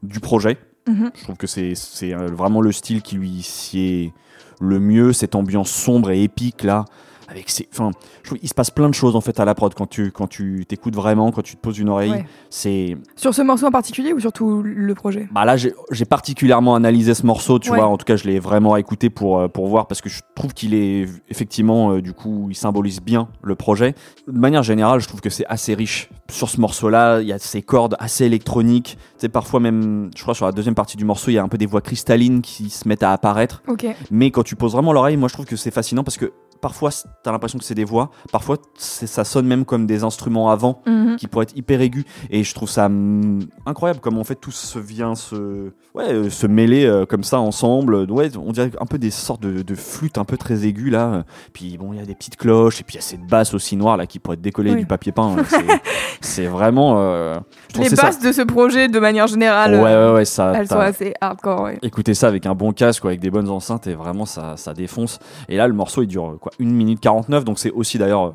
du 0.02 0.20
projet. 0.20 0.58
Mhm. 0.88 1.10
Je 1.14 1.22
trouve 1.24 1.36
que 1.36 1.46
c'est 1.46 1.74
c'est, 1.74 2.12
euh, 2.14 2.26
vraiment 2.28 2.60
le 2.60 2.72
style 2.72 3.02
qui 3.02 3.16
lui 3.16 3.42
sied 3.42 4.12
le 4.60 4.78
mieux, 4.80 5.12
cette 5.12 5.34
ambiance 5.34 5.70
sombre 5.70 6.10
et 6.10 6.22
épique 6.22 6.62
là. 6.62 6.84
Avec 7.28 7.48
ses, 7.50 7.68
enfin, 7.72 7.90
je 8.22 8.28
trouve 8.28 8.38
il 8.42 8.48
se 8.48 8.54
passe 8.54 8.70
plein 8.70 8.88
de 8.88 8.94
choses 8.94 9.16
en 9.16 9.20
fait 9.20 9.38
à 9.40 9.44
la 9.44 9.54
prod 9.54 9.72
quand 9.74 9.86
tu 9.86 10.10
quand 10.12 10.26
tu 10.26 10.64
t'écoutes 10.68 10.94
vraiment, 10.94 11.30
quand 11.32 11.42
tu 11.42 11.56
te 11.56 11.60
poses 11.60 11.78
une 11.78 11.88
oreille. 11.88 12.10
Ouais. 12.10 12.26
C'est 12.50 12.96
Sur 13.16 13.34
ce 13.34 13.42
morceau 13.42 13.66
en 13.66 13.70
particulier 13.70 14.12
ou 14.12 14.20
sur 14.20 14.32
tout 14.32 14.62
le 14.62 14.94
projet? 14.94 15.28
Bah 15.32 15.44
là 15.44 15.56
j'ai 15.56 16.04
particulièrement 16.04 16.74
analysé 16.74 17.14
ce 17.14 17.26
morceau, 17.26 17.58
tu 17.58 17.70
Ouais. 17.70 17.78
vois. 17.78 17.86
En 17.88 17.96
tout 17.96 18.04
cas, 18.04 18.16
je 18.16 18.24
l'ai 18.24 18.38
vraiment 18.38 18.76
écouté 18.76 19.10
pour 19.10 19.38
euh, 19.40 19.48
pour 19.48 19.66
voir 19.68 19.86
parce 19.86 20.00
que 20.00 20.08
je 20.08 20.20
trouve 20.34 20.52
qu'il 20.54 20.74
est 20.74 21.06
effectivement 21.28 21.92
euh, 21.92 22.02
du 22.02 22.12
coup 22.12 22.46
il 22.50 22.54
symbolise 22.54 23.00
bien 23.00 23.28
le 23.42 23.54
projet. 23.54 23.94
De 24.28 24.38
manière 24.38 24.62
générale, 24.62 25.00
je 25.00 25.08
trouve 25.08 25.20
que 25.20 25.30
c'est 25.30 25.46
assez 25.46 25.74
riche 25.74 26.10
sur 26.30 26.48
ce 26.48 26.60
morceau-là. 26.60 27.20
Il 27.20 27.26
y 27.28 27.32
a 27.32 27.38
ces 27.38 27.62
cordes 27.62 27.96
assez 27.98 28.24
électroniques. 28.24 28.98
Sais, 29.18 29.28
parfois 29.28 29.60
même, 29.60 30.10
je 30.16 30.22
crois 30.22 30.34
sur 30.34 30.46
la 30.46 30.52
deuxième 30.52 30.74
partie 30.74 30.96
du 30.96 31.04
morceau, 31.04 31.30
il 31.30 31.34
y 31.34 31.38
a 31.38 31.42
un 31.42 31.48
peu 31.48 31.58
des 31.58 31.66
voix 31.66 31.80
cristallines 31.80 32.42
qui 32.42 32.70
se 32.70 32.86
mettent 32.88 33.02
à 33.02 33.12
apparaître. 33.12 33.62
Ok. 33.68 33.86
Mais 34.10 34.30
quand 34.30 34.42
tu 34.42 34.56
poses 34.56 34.72
vraiment 34.72 34.92
l'oreille, 34.92 35.16
moi 35.16 35.28
je 35.28 35.34
trouve 35.34 35.46
que 35.46 35.56
c'est 35.56 35.70
fascinant 35.70 36.04
parce 36.04 36.16
que 36.18 36.32
parfois 36.64 36.88
t'as 37.22 37.30
l'impression 37.30 37.58
que 37.58 37.64
c'est 37.66 37.74
des 37.74 37.84
voix, 37.84 38.10
parfois 38.32 38.56
ça 38.78 39.22
sonne 39.24 39.46
même 39.46 39.66
comme 39.66 39.86
des 39.86 40.02
instruments 40.02 40.48
avant 40.48 40.80
Mhm. 40.86 41.16
qui 41.16 41.26
pourraient 41.28 41.42
être 41.42 41.56
hyper 41.56 41.82
aigus. 41.82 42.04
Et 42.30 42.42
je 42.42 42.54
trouve 42.54 42.70
ça 42.70 42.86
hum, 42.86 43.40
incroyable 43.66 44.00
comment 44.02 44.20
en 44.22 44.24
fait 44.24 44.36
tout 44.36 44.50
se 44.50 44.78
vient 44.78 45.14
se, 45.14 45.70
ouais, 45.94 46.08
euh, 46.10 46.30
se 46.30 46.46
mêler 46.46 46.86
euh, 46.86 47.04
comme 47.04 47.22
ça 47.22 47.38
ensemble. 47.38 48.10
Ouais, 48.10 48.30
on 48.38 48.52
dirait 48.52 48.70
un 48.80 48.86
peu 48.86 48.96
des 48.96 49.10
sortes 49.10 49.42
de, 49.42 49.60
de 49.60 49.74
flûtes 49.74 50.16
un 50.16 50.24
peu 50.24 50.38
très 50.38 50.64
aiguës 50.66 50.90
là. 50.90 51.24
Puis 51.52 51.76
bon, 51.76 51.92
il 51.92 51.98
y 51.98 52.02
a 52.02 52.06
des 52.06 52.14
petites 52.14 52.36
cloches 52.36 52.80
et 52.80 52.84
puis 52.84 52.94
il 52.94 52.96
y 52.96 53.00
a 53.00 53.02
cette 53.02 53.26
basse 53.26 53.52
aussi 53.52 53.76
noire 53.76 53.98
là 53.98 54.06
qui 54.06 54.18
pourrait 54.18 54.36
être 54.36 54.40
décollée 54.40 54.70
Oui. 54.72 54.78
du 54.78 54.86
papier 54.86 55.12
peint. 55.12 55.36
C'est- 55.46 55.58
C'est 56.22 56.46
vraiment. 56.46 56.94
euh, 57.00 57.34
je 57.74 57.80
Les 57.82 57.88
ça. 57.90 58.02
basses 58.06 58.18
de 58.20 58.32
ce 58.32 58.40
projet, 58.40 58.88
de 58.88 58.98
manière 58.98 59.26
générale, 59.26 59.74
Ouais, 59.74 59.82
ouais, 59.82 60.12
ouais, 60.14 60.24
ça. 60.24 60.52
elles 60.56 60.68
sont 60.68 60.78
assez 60.78 61.12
hardcore. 61.20 61.62
Ouais. 61.64 61.78
Écoutez 61.82 62.14
ça 62.14 62.28
avec 62.28 62.46
un 62.46 62.54
bon 62.54 62.72
casque 62.72 63.04
avec 63.04 63.20
des 63.20 63.30
bonnes 63.30 63.50
enceintes 63.50 63.86
et 63.88 63.94
vraiment 63.94 64.24
ça, 64.24 64.56
ça 64.56 64.72
défonce. 64.72 65.18
Et 65.50 65.56
là 65.58 65.68
le 65.68 65.74
morceau 65.74 66.02
il 66.02 66.06
dure 66.06 66.36
quoi 66.40 66.52
1 66.60 66.64
minute 66.64 67.00
49 67.00 67.44
donc 67.44 67.58
c'est 67.58 67.70
aussi 67.70 67.98
d'ailleurs 67.98 68.34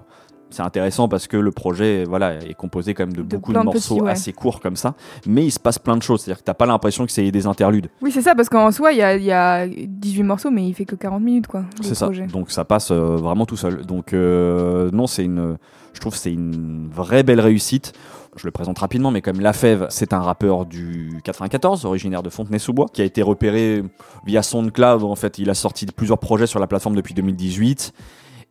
c'est 0.51 0.63
intéressant 0.63 1.07
parce 1.07 1.27
que 1.27 1.37
le 1.37 1.51
projet 1.51 2.05
voilà 2.05 2.35
est 2.43 2.55
composé 2.55 2.95
quand 2.95 3.03
même 3.05 3.13
de, 3.15 3.21
De 3.21 3.35
beaucoup 3.37 3.53
de 3.53 3.59
morceaux 3.59 3.95
petits, 3.95 4.01
ouais. 4.03 4.11
assez 4.11 4.33
courts 4.33 4.59
comme 4.59 4.75
ça 4.75 4.95
mais 5.27 5.45
il 5.45 5.51
se 5.51 5.59
passe 5.59 5.77
plein 5.77 5.95
de 5.95 6.01
choses 6.01 6.21
c'est-à-dire 6.21 6.39
que 6.39 6.45
t'as 6.45 6.55
pas 6.55 6.65
l'impression 6.65 7.05
que 7.05 7.11
c'est 7.11 7.29
des 7.29 7.45
interludes 7.45 7.89
Oui, 8.01 8.11
c'est 8.11 8.21
ça, 8.23 8.33
parce 8.33 8.49
qu'en 8.49 8.71
soi, 8.71 8.91
il 8.91 8.97
y 8.97 9.03
a, 9.03 9.15
il 9.15 9.23
y 9.23 9.31
a 9.31 9.67
18 9.67 10.23
morceaux, 10.23 10.49
mais 10.49 10.67
il 10.67 10.73
fait 10.73 10.85
que 10.85 10.95
40 10.95 11.21
minutes, 11.21 11.47
quoi. 11.47 11.65
c'est 11.81 11.93
ça 11.95 12.09
donc 12.33 12.49
ça 12.49 12.65
passe 12.65 12.89
euh, 12.91 13.15
vraiment 13.17 13.45
tout 13.45 13.57
seul 13.57 13.85
donc 13.85 14.13
euh, 14.13 14.89
non 14.91 15.05
c'est 15.05 15.23
une 15.23 15.57
je 15.93 15.99
trouve 15.99 16.13
que 16.13 16.19
c'est 16.19 16.33
une 16.33 16.89
vraie 16.91 17.23
belle 17.23 17.41
réussite 17.41 17.93
je 18.35 18.45
le 18.45 18.51
présente 18.51 18.79
rapidement, 18.79 19.11
mais 19.11 19.21
comme 19.21 19.39
Lafèvre, 19.39 19.87
c'est 19.89 20.13
un 20.13 20.19
rappeur 20.19 20.65
du 20.65 21.19
94, 21.23 21.85
originaire 21.85 22.23
de 22.23 22.29
Fontenay-sous-Bois, 22.29 22.87
qui 22.93 23.01
a 23.01 23.05
été 23.05 23.21
repéré 23.21 23.83
via 24.25 24.43
SoundCloud. 24.43 25.03
En 25.03 25.15
fait, 25.15 25.39
il 25.39 25.49
a 25.49 25.53
sorti 25.53 25.85
plusieurs 25.87 26.19
projets 26.19 26.47
sur 26.47 26.59
la 26.59 26.67
plateforme 26.67 26.95
depuis 26.95 27.13
2018. 27.13 27.93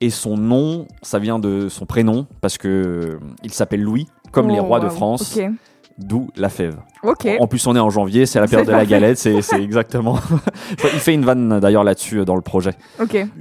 Et 0.00 0.10
son 0.10 0.36
nom, 0.36 0.86
ça 1.02 1.18
vient 1.18 1.38
de 1.38 1.68
son 1.68 1.86
prénom, 1.86 2.26
parce 2.40 2.56
que 2.58 2.68
euh, 2.68 3.20
il 3.42 3.52
s'appelle 3.52 3.82
Louis, 3.82 4.06
comme 4.30 4.48
les 4.48 4.60
Oh, 4.60 4.64
rois 4.64 4.78
de. 4.80 4.88
France, 4.88 5.38
d'où 5.98 6.28
Lafèvre. 6.36 6.84
Ok. 7.02 7.26
En 7.40 7.46
plus, 7.48 7.66
on 7.66 7.74
est 7.74 7.80
en 7.80 7.90
janvier, 7.90 8.24
c'est 8.26 8.38
la 8.38 8.46
période 8.46 8.68
de 8.68 8.72
la 8.72 8.86
galette, 8.86 9.18
c'est 9.18 9.42
c'est 9.42 9.60
exactement. 9.60 10.18
il 10.84 11.00
fait 11.00 11.14
une 11.14 11.24
vanne 11.24 11.58
d'ailleurs 11.58 11.82
là-dessus 11.82 12.20
euh, 12.20 12.24
dans 12.24 12.36
le 12.36 12.42
projet. 12.42 12.74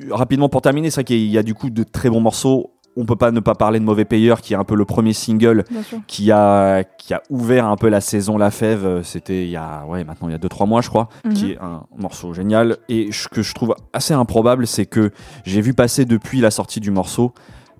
Rapidement 0.10 0.50
pour 0.50 0.62
terminer, 0.62 0.90
c'est 0.90 1.02
vrai 1.02 1.04
qu'il 1.04 1.26
y 1.28 1.38
a 1.38 1.44
du 1.44 1.54
coup 1.54 1.70
de 1.70 1.84
très 1.84 2.10
bons 2.10 2.22
morceaux. 2.22 2.72
On 3.00 3.06
peut 3.06 3.16
pas 3.16 3.32
ne 3.32 3.40
pas 3.40 3.54
parler 3.56 3.80
de 3.80 3.86
Mauvais 3.86 4.06
Payeur, 4.06 4.42
qui 4.42 4.54
est 4.54 4.58
un 4.58 4.64
peu 4.64 4.76
le 4.76 4.84
premier 4.86 5.14
single 5.14 5.64
qui 6.08 6.32
a, 6.32 6.84
qui 6.84 7.14
a 7.14 7.22
ouvert 7.30 7.66
un 7.68 7.76
peu 7.78 7.90
la 7.90 8.02
saison 8.02 8.38
La 8.38 8.52
Fève. 8.52 8.86
euh, 8.86 9.04
C'était 9.04 9.44
il 9.46 9.50
y 9.52 9.56
a, 9.56 9.86
ouais, 9.86 10.04
maintenant 10.04 10.28
il 10.28 10.32
y 10.32 10.36
a 10.36 10.40
2-3 10.40 10.66
mois, 10.68 10.82
je 10.82 10.90
crois, 10.90 11.08
Mhm. 11.24 11.34
qui 11.34 11.52
est 11.52 11.58
un 11.62 11.84
morceau 11.98 12.34
génial. 12.34 12.78
Et 12.90 13.12
ce 13.12 13.28
que 13.28 13.42
je 13.44 13.54
trouve 13.54 13.76
assez 13.94 14.14
improbable, 14.14 14.66
c'est 14.68 14.86
que 14.88 15.12
j'ai 15.46 15.62
vu 15.62 15.74
passer 15.74 16.06
depuis 16.06 16.42
la 16.42 16.50
sortie 16.52 16.80
du 16.80 16.92
morceau 16.92 17.34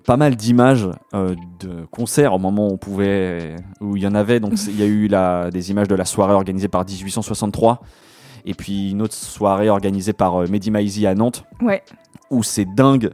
pas 0.06 0.16
mal 0.16 0.36
d'images 0.36 0.88
euh, 1.14 1.34
de 1.60 1.84
concerts 1.90 2.32
au 2.32 2.38
moment 2.38 2.68
où 2.68 2.72
on 2.72 2.76
pouvait, 2.78 3.56
où 3.82 3.96
il 3.96 4.02
y 4.02 4.06
en 4.06 4.14
avait. 4.14 4.40
Donc 4.40 4.52
il 4.68 4.78
y 4.78 4.82
a 4.82 4.86
eu 4.86 5.06
la, 5.08 5.50
des 5.50 5.70
images 5.70 5.88
de 5.88 5.94
la 5.94 6.04
soirée 6.06 6.32
organisée 6.32 6.68
par 6.68 6.84
1863 6.86 7.80
et 8.46 8.54
puis 8.54 8.92
une 8.92 9.02
autre 9.02 9.14
soirée 9.14 9.68
organisée 9.68 10.12
par 10.14 10.36
euh, 10.42 10.46
Mehdi 10.48 10.70
Maizi 10.70 11.06
à 11.06 11.14
Nantes 11.14 11.44
Ouais, 11.60 11.82
où 12.30 12.42
c'est 12.42 12.64
dingue 12.64 13.10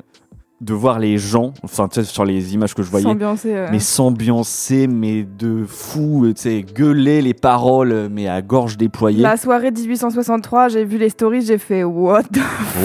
de 0.60 0.72
voir 0.72 0.98
les 0.98 1.18
gens, 1.18 1.52
enfin 1.62 1.88
tu 1.88 1.96
sais, 2.00 2.04
sur 2.04 2.24
les 2.24 2.54
images 2.54 2.74
que 2.74 2.82
je 2.82 2.90
voyais, 2.90 3.04
s'ambiancer. 3.04 3.52
euh, 3.54 3.68
mais 3.70 3.80
s'ambiancer, 3.80 4.86
mais 4.86 5.24
de 5.24 5.64
fou, 5.66 6.26
tu 6.34 6.40
sais, 6.40 6.62
gueuler 6.62 7.20
les 7.22 7.34
paroles, 7.34 8.08
mais 8.10 8.28
à 8.28 8.40
gorge 8.40 8.76
déployée. 8.76 9.20
La 9.22 9.36
soirée 9.36 9.70
de 9.72 9.78
1863, 9.80 10.68
j'ai 10.68 10.84
vu 10.84 10.96
les 10.96 11.08
stories, 11.10 11.42
j'ai 11.42 11.58
fait 11.58 11.84
what 11.84 12.22
the 12.24 12.38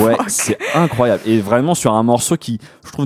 Ouais, 0.04 0.18
c'est 0.28 0.58
incroyable. 0.76 1.22
Et 1.26 1.40
vraiment 1.40 1.76
sur 1.76 1.94
un 1.94 2.04
morceau 2.04 2.36
qui, 2.38 2.60
je 2.86 2.92
trouve, 2.92 3.06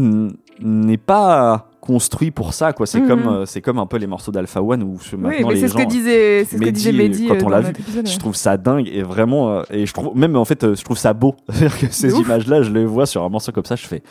n'est 0.61 0.97
pas 0.97 1.67
construit 1.81 2.31
pour 2.31 2.53
ça, 2.53 2.71
quoi. 2.71 2.85
C'est 2.87 3.01
Mhm. 3.01 3.07
comme, 3.09 3.27
euh, 3.27 3.45
c'est 3.45 3.59
comme 3.59 3.77
un 3.77 3.85
peu 3.85 3.97
les 3.97 4.07
morceaux 4.07 4.31
d'Alpha 4.31 4.61
One 4.63 4.83
où 4.83 4.97
ce- 5.01 5.17
Oui, 5.17 5.21
maintenant 5.21 5.47
mais 5.49 5.53
les 5.55 5.59
c'est 5.59 5.67
ce 5.67 5.73
gens. 5.77 5.83
que 5.83 5.89
disait, 5.89 6.45
c'est 6.49 6.55
ce 6.55 6.61
que 6.61 6.69
disait 6.69 6.93
Mehdi 6.93 7.27
quand 7.27 7.33
euh, 7.33 7.37
on 7.41 7.43
dans 7.43 7.49
l'a 7.49 7.59
vu, 7.59 7.71
épisode, 7.71 8.07
Je 8.07 8.17
trouve 8.19 8.35
ça 8.37 8.55
dingue 8.55 8.87
et 8.87 9.03
vraiment, 9.03 9.51
euh, 9.51 9.63
et 9.69 9.85
je 9.85 9.93
trouve 9.93 10.15
même 10.17 10.37
en 10.37 10.45
fait, 10.45 10.63
euh, 10.63 10.75
je 10.75 10.83
trouve 10.85 10.97
ça 10.97 11.11
beau. 11.13 11.35
C'est-à-dire 11.49 11.77
que 11.77 11.87
ces 11.93 12.13
ouf. 12.13 12.25
images-là, 12.25 12.61
je 12.61 12.71
les 12.71 12.85
vois 12.85 13.05
sur 13.05 13.21
un 13.21 13.27
morceau 13.27 13.51
comme 13.51 13.65
ça, 13.65 13.75
je 13.75 13.85
fais 13.85 14.01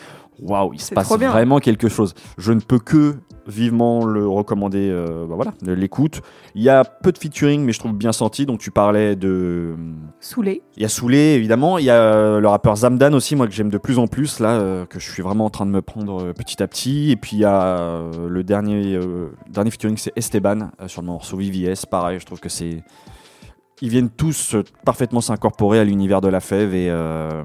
waouh, 0.40 0.72
il 0.74 0.80
se 0.80 0.94
passe 0.94 1.08
vraiment 1.10 1.58
quelque 1.58 1.88
chose. 1.88 2.14
Je 2.38 2.52
ne 2.52 2.60
peux 2.60 2.78
que 2.78 3.16
vivement 3.46 4.04
le 4.04 4.28
recommander. 4.28 4.88
euh, 4.88 5.26
bah 5.26 5.34
voilà, 5.34 5.52
l'écoute. 5.62 6.20
Il 6.54 6.62
y 6.62 6.68
a 6.68 6.84
peu 6.84 7.10
de 7.10 7.18
featuring, 7.18 7.64
mais 7.64 7.72
je 7.72 7.80
trouve 7.80 7.92
bien 7.92 8.12
senti. 8.12 8.46
Donc 8.46 8.60
tu 8.60 8.70
parlais 8.70 9.16
de 9.16 9.74
Saoulé. 10.20 10.62
il 10.76 10.82
y 10.82 10.86
a 10.86 10.88
Soulé, 10.88 11.34
évidemment. 11.34 11.78
Il 11.78 11.84
y 11.84 11.90
a 11.90 12.00
euh, 12.00 12.40
le 12.40 12.46
rappeur 12.48 12.76
Zamdan 12.76 13.12
aussi, 13.14 13.34
moi, 13.34 13.46
que 13.48 13.52
j'aime 13.52 13.70
de 13.70 13.78
plus 13.78 13.98
en 13.98 14.06
plus, 14.06 14.38
là, 14.38 14.50
euh, 14.60 14.86
que 14.86 15.00
je 15.00 15.10
suis 15.10 15.22
vraiment 15.22 15.46
en 15.46 15.50
train 15.50 15.66
de 15.66 15.72
me 15.72 15.82
prendre 15.82 16.22
euh, 16.22 16.32
petit 16.32 16.62
à 16.62 16.68
petit. 16.68 17.10
Et 17.10 17.16
puis, 17.16 17.36
il 17.36 17.40
y 17.40 17.44
a 17.44 17.62
euh, 17.78 18.28
le 18.28 18.44
dernier, 18.44 18.94
euh, 18.94 19.32
dernier 19.50 19.70
featuring, 19.72 19.96
c'est 19.96 20.12
Esteban, 20.14 20.70
euh, 20.80 20.86
sur 20.86 21.02
le 21.02 21.06
morceau 21.08 21.36
VVS. 21.36 21.84
Pareil, 21.90 22.20
je 22.20 22.26
trouve 22.26 22.38
que 22.40 22.48
c'est. 22.48 22.84
Ils 23.82 23.90
viennent 23.90 24.08
tous 24.10 24.54
euh, 24.54 24.62
parfaitement 24.86 25.20
s'incorporer 25.20 25.78
à 25.80 25.84
l'univers 25.84 26.20
de 26.20 26.28
la 26.28 26.40
fève. 26.40 26.72
Et, 26.74 26.86
euh, 26.88 27.42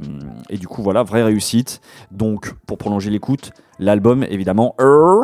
et 0.49 0.57
du 0.57 0.67
coup, 0.67 0.81
voilà, 0.83 1.01
vraie 1.03 1.23
réussite. 1.23 1.81
Donc, 2.11 2.53
pour 2.67 2.77
prolonger 2.77 3.09
l'écoute, 3.09 3.51
l'album, 3.79 4.23
évidemment, 4.29 4.75
Err. 4.79 5.23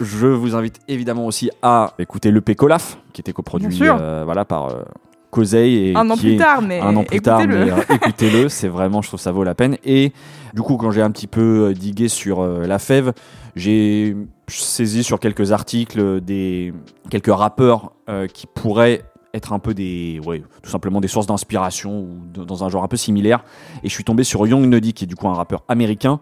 Je 0.00 0.26
vous 0.28 0.54
invite 0.54 0.78
évidemment 0.88 1.26
aussi 1.26 1.50
à 1.62 1.92
écouter 1.98 2.30
le 2.30 2.40
Colaf, 2.40 2.98
qui 3.12 3.20
était 3.20 3.32
coproduit 3.32 3.76
euh, 3.82 4.22
voilà, 4.24 4.44
par. 4.44 4.68
euh, 4.70 4.82
Cosey 5.30 5.72
et 5.72 5.96
Un 5.96 6.10
an 6.10 6.16
plus 6.18 6.34
est- 6.34 6.36
tard, 6.36 6.60
mais 6.60 6.78
un 6.78 6.94
an 6.94 7.04
plus 7.04 7.20
tard, 7.22 7.40
écoutez-le. 7.40 7.64
mais 7.64 7.70
euh, 7.72 7.76
écoutez-le, 7.94 8.48
c'est 8.50 8.68
vraiment, 8.68 9.00
je 9.00 9.08
trouve 9.08 9.18
ça 9.18 9.32
vaut 9.32 9.44
la 9.44 9.54
peine. 9.54 9.78
Et 9.82 10.12
du 10.52 10.60
coup, 10.60 10.76
quand 10.76 10.90
j'ai 10.90 11.00
un 11.00 11.10
petit 11.10 11.26
peu 11.26 11.68
euh, 11.70 11.72
digué 11.72 12.08
sur 12.08 12.40
euh, 12.42 12.66
la 12.66 12.78
fève, 12.78 13.14
j'ai 13.56 14.14
saisi 14.46 15.02
sur 15.02 15.18
quelques 15.20 15.50
articles 15.52 15.98
euh, 16.00 16.20
des 16.20 16.74
quelques 17.08 17.32
rappeurs 17.34 17.92
euh, 18.10 18.26
qui 18.26 18.46
pourraient 18.46 19.04
être 19.34 19.52
un 19.52 19.58
peu 19.58 19.72
des, 19.74 20.20
ouais, 20.26 20.42
tout 20.62 20.70
simplement 20.70 21.00
des 21.00 21.08
sources 21.08 21.26
d'inspiration 21.26 22.00
ou 22.00 22.18
de- 22.32 22.44
dans 22.44 22.64
un 22.64 22.68
genre 22.68 22.84
un 22.84 22.88
peu 22.88 22.96
similaire. 22.98 23.44
Et 23.82 23.88
je 23.88 23.94
suis 23.94 24.04
tombé 24.04 24.24
sur 24.24 24.46
Young 24.46 24.66
Nuddy, 24.66 24.92
qui 24.92 25.04
est 25.04 25.06
du 25.06 25.16
coup 25.16 25.28
un 25.28 25.34
rappeur 25.34 25.62
américain. 25.68 26.20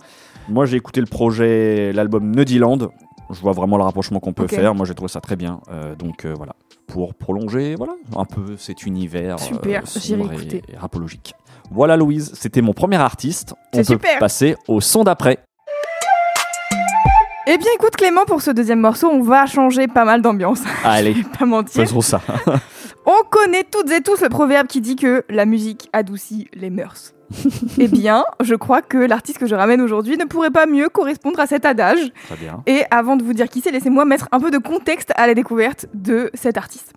Moi, 0.49 0.67
j'ai 0.67 0.77
écouté 0.77 1.01
le 1.01 1.07
projet, 1.07 1.93
l'album 1.93 2.31
Nuddyland. 2.35 2.79
Je 3.31 3.41
vois 3.41 3.53
vraiment 3.53 3.77
le 3.77 3.83
rapprochement 3.85 4.21
qu'on 4.21 4.33
peut 4.33 4.47
faire. 4.47 4.75
Moi, 4.75 4.87
j'ai 4.87 4.95
trouvé 4.95 5.09
ça 5.11 5.21
très 5.21 5.37
bien. 5.37 5.61
Euh, 5.71 5.95
donc 5.95 6.25
euh, 6.25 6.35
voilà, 6.37 6.55
pour 6.87 7.15
prolonger, 7.15 7.75
voilà, 7.77 7.93
un 8.17 8.25
peu 8.25 8.57
cet 8.57 8.85
univers 8.87 9.39
Super, 9.39 9.83
euh, 9.83 9.87
sombre 9.87 10.33
et- 10.33 10.63
et 10.73 10.77
rapologique. 10.77 11.35
Voilà, 11.73 11.97
Louise, 11.97 12.33
c'était 12.35 12.63
mon 12.63 12.73
premier 12.73 12.97
artiste. 12.97 13.55
On 13.73 13.79
peut 13.79 13.85
super. 13.85 14.19
passer 14.19 14.57
au 14.67 14.81
son 14.81 15.05
d'après. 15.05 15.39
Eh 17.47 17.57
bien, 17.59 17.69
écoute 17.75 17.97
Clément, 17.97 18.25
pour 18.27 18.43
ce 18.43 18.51
deuxième 18.53 18.81
morceau, 18.81 19.09
on 19.09 19.23
va 19.23 19.47
changer 19.47 19.89
pas 19.89 20.05
mal 20.05 20.23
d'ambiance. 20.23 20.61
Allez, 20.85 21.13
Je 21.15 21.19
vais 21.23 21.29
pas 21.39 21.47
mentir. 21.47 21.83
faisons 21.83 22.01
ça. 22.01 22.21
On 23.07 23.23
connaît 23.31 23.65
toutes 23.65 23.91
et 23.91 24.03
tous 24.03 24.21
le 24.21 24.29
proverbe 24.29 24.67
qui 24.67 24.81
dit 24.81 24.97
que 24.97 25.25
la 25.29 25.47
musique 25.47 25.89
adoucit 25.93 26.49
les 26.53 26.71
mœurs. 26.71 27.15
eh 27.79 27.89
bien, 27.89 28.25
je 28.41 28.55
crois 28.55 28.83
que 28.83 28.99
l'artiste 28.99 29.39
que 29.39 29.47
je 29.47 29.55
ramène 29.55 29.81
aujourd'hui 29.81 30.17
ne 30.17 30.25
pourrait 30.25 30.51
pas 30.51 30.67
mieux 30.67 30.89
correspondre 30.89 31.41
à 31.41 31.47
cet 31.47 31.65
adage. 31.65 32.13
Très 32.27 32.37
bien. 32.37 32.63
Et 32.67 32.83
avant 32.91 33.17
de 33.17 33.23
vous 33.23 33.33
dire 33.33 33.49
qui 33.49 33.61
c'est, 33.61 33.71
laissez-moi 33.71 34.05
mettre 34.05 34.29
un 34.33 34.41
peu 34.41 34.51
de 34.51 34.59
contexte 34.59 35.13
à 35.17 35.27
la 35.27 35.35
découverte 35.35 35.87
de 35.95 36.31
cet 36.35 36.59
artiste. 36.59 36.93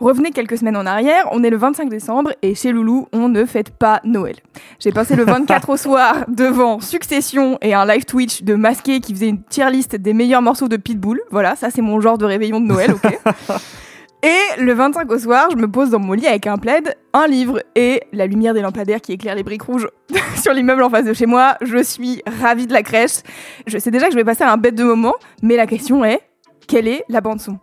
Revenez 0.00 0.30
quelques 0.30 0.58
semaines 0.58 0.76
en 0.76 0.86
arrière, 0.86 1.26
on 1.32 1.42
est 1.42 1.50
le 1.50 1.56
25 1.56 1.88
décembre 1.88 2.32
et 2.42 2.54
chez 2.54 2.72
Loulou, 2.72 3.08
on 3.12 3.28
ne 3.28 3.44
fête 3.44 3.70
pas 3.70 4.00
Noël. 4.04 4.36
J'ai 4.78 4.92
passé 4.92 5.16
le 5.16 5.24
24 5.24 5.68
au 5.70 5.76
soir 5.76 6.24
devant 6.28 6.80
Succession 6.80 7.58
et 7.60 7.74
un 7.74 7.86
live 7.86 8.04
Twitch 8.04 8.42
de 8.42 8.54
Masqué 8.54 9.00
qui 9.00 9.14
faisait 9.14 9.28
une 9.28 9.42
tier 9.42 9.70
list 9.70 9.96
des 9.96 10.12
meilleurs 10.12 10.42
morceaux 10.42 10.68
de 10.68 10.76
Pitbull. 10.76 11.20
Voilà, 11.30 11.56
ça 11.56 11.70
c'est 11.70 11.82
mon 11.82 12.00
genre 12.00 12.18
de 12.18 12.24
réveillon 12.24 12.60
de 12.60 12.66
Noël, 12.66 12.92
ok 12.92 13.18
Et 14.22 14.60
le 14.60 14.74
25 14.74 15.10
au 15.10 15.18
soir, 15.18 15.48
je 15.50 15.56
me 15.56 15.66
pose 15.66 15.90
dans 15.90 15.98
mon 15.98 16.12
lit 16.12 16.26
avec 16.26 16.46
un 16.46 16.58
plaid, 16.58 16.94
un 17.14 17.26
livre 17.26 17.62
et 17.74 18.02
la 18.12 18.26
lumière 18.26 18.52
des 18.52 18.60
lampadaires 18.60 19.00
qui 19.00 19.12
éclaire 19.12 19.34
les 19.34 19.42
briques 19.42 19.62
rouges 19.62 19.88
sur 20.36 20.52
l'immeuble 20.52 20.82
en 20.82 20.90
face 20.90 21.06
de 21.06 21.14
chez 21.14 21.24
moi. 21.24 21.56
Je 21.62 21.82
suis 21.82 22.22
ravie 22.40 22.66
de 22.66 22.72
la 22.74 22.82
crèche. 22.82 23.22
Je 23.66 23.78
sais 23.78 23.90
déjà 23.90 24.06
que 24.06 24.12
je 24.12 24.16
vais 24.16 24.24
passer 24.24 24.44
un 24.44 24.58
bête 24.58 24.74
de 24.74 24.84
moment, 24.84 25.14
mais 25.42 25.56
la 25.56 25.66
question 25.66 26.04
est 26.04 26.20
quelle 26.66 26.86
est 26.86 27.04
la 27.08 27.22
bande 27.22 27.40
son 27.40 27.58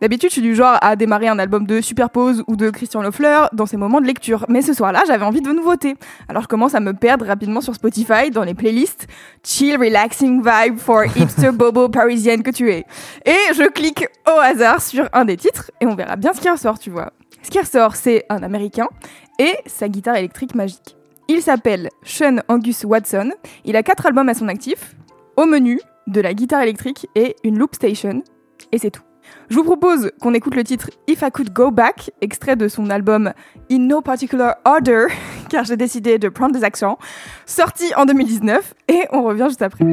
D'habitude, 0.00 0.30
je 0.30 0.34
suis 0.34 0.42
du 0.42 0.54
genre 0.54 0.76
à 0.80 0.96
démarrer 0.96 1.28
un 1.28 1.38
album 1.38 1.66
de 1.66 1.80
Superpose 1.80 2.42
ou 2.46 2.56
de 2.56 2.70
Christian 2.70 3.02
Lefleur 3.02 3.48
dans 3.52 3.66
ces 3.66 3.76
moments 3.76 4.00
de 4.00 4.06
lecture. 4.06 4.44
Mais 4.48 4.62
ce 4.62 4.74
soir-là, 4.74 5.02
j'avais 5.06 5.24
envie 5.24 5.40
de 5.40 5.50
nouveautés. 5.52 5.94
Alors 6.28 6.42
je 6.42 6.48
commence 6.48 6.74
à 6.74 6.80
me 6.80 6.92
perdre 6.92 7.26
rapidement 7.26 7.60
sur 7.60 7.74
Spotify 7.74 8.30
dans 8.30 8.44
les 8.44 8.54
playlists 8.54 9.06
Chill 9.44 9.76
Relaxing 9.76 10.42
Vibe 10.42 10.78
for 10.78 11.04
Hipster 11.04 11.52
Bobo 11.52 11.88
Parisienne 11.88 12.42
que 12.42 12.50
tu 12.50 12.70
es. 12.70 12.84
Et 13.24 13.54
je 13.54 13.68
clique 13.70 14.06
au 14.26 14.38
hasard 14.38 14.82
sur 14.82 15.08
un 15.12 15.24
des 15.24 15.36
titres 15.36 15.70
et 15.80 15.86
on 15.86 15.94
verra 15.94 16.16
bien 16.16 16.32
ce 16.32 16.40
qui 16.40 16.48
ressort, 16.48 16.78
tu 16.78 16.90
vois. 16.90 17.12
Ce 17.42 17.50
qui 17.50 17.58
ressort, 17.58 17.96
c'est 17.96 18.24
un 18.28 18.42
Américain 18.42 18.88
et 19.38 19.54
sa 19.66 19.88
guitare 19.88 20.16
électrique 20.16 20.54
magique. 20.54 20.96
Il 21.28 21.42
s'appelle 21.42 21.88
Sean 22.04 22.38
Angus 22.48 22.84
Watson. 22.84 23.30
Il 23.64 23.76
a 23.76 23.82
quatre 23.82 24.06
albums 24.06 24.28
à 24.28 24.34
son 24.34 24.48
actif. 24.48 24.94
Au 25.36 25.46
menu, 25.46 25.80
de 26.06 26.20
la 26.20 26.34
guitare 26.34 26.62
électrique 26.62 27.06
et 27.14 27.36
une 27.44 27.58
loop 27.58 27.74
station. 27.74 28.22
Et 28.70 28.78
c'est 28.78 28.90
tout. 28.90 29.02
Je 29.48 29.56
vous 29.56 29.64
propose 29.64 30.12
qu'on 30.20 30.34
écoute 30.34 30.54
le 30.54 30.64
titre 30.64 30.90
If 31.08 31.22
I 31.22 31.30
Could 31.30 31.52
Go 31.52 31.70
Back, 31.70 32.10
extrait 32.20 32.56
de 32.56 32.68
son 32.68 32.90
album 32.90 33.32
In 33.70 33.78
No 33.78 34.00
Particular 34.00 34.56
Order, 34.64 35.06
car 35.48 35.64
j'ai 35.64 35.76
décidé 35.76 36.18
de 36.18 36.28
prendre 36.28 36.54
des 36.54 36.64
accents, 36.64 36.98
sorti 37.46 37.94
en 37.96 38.04
2019, 38.04 38.74
et 38.88 39.02
on 39.12 39.22
revient 39.22 39.46
juste 39.48 39.62
après. 39.62 39.84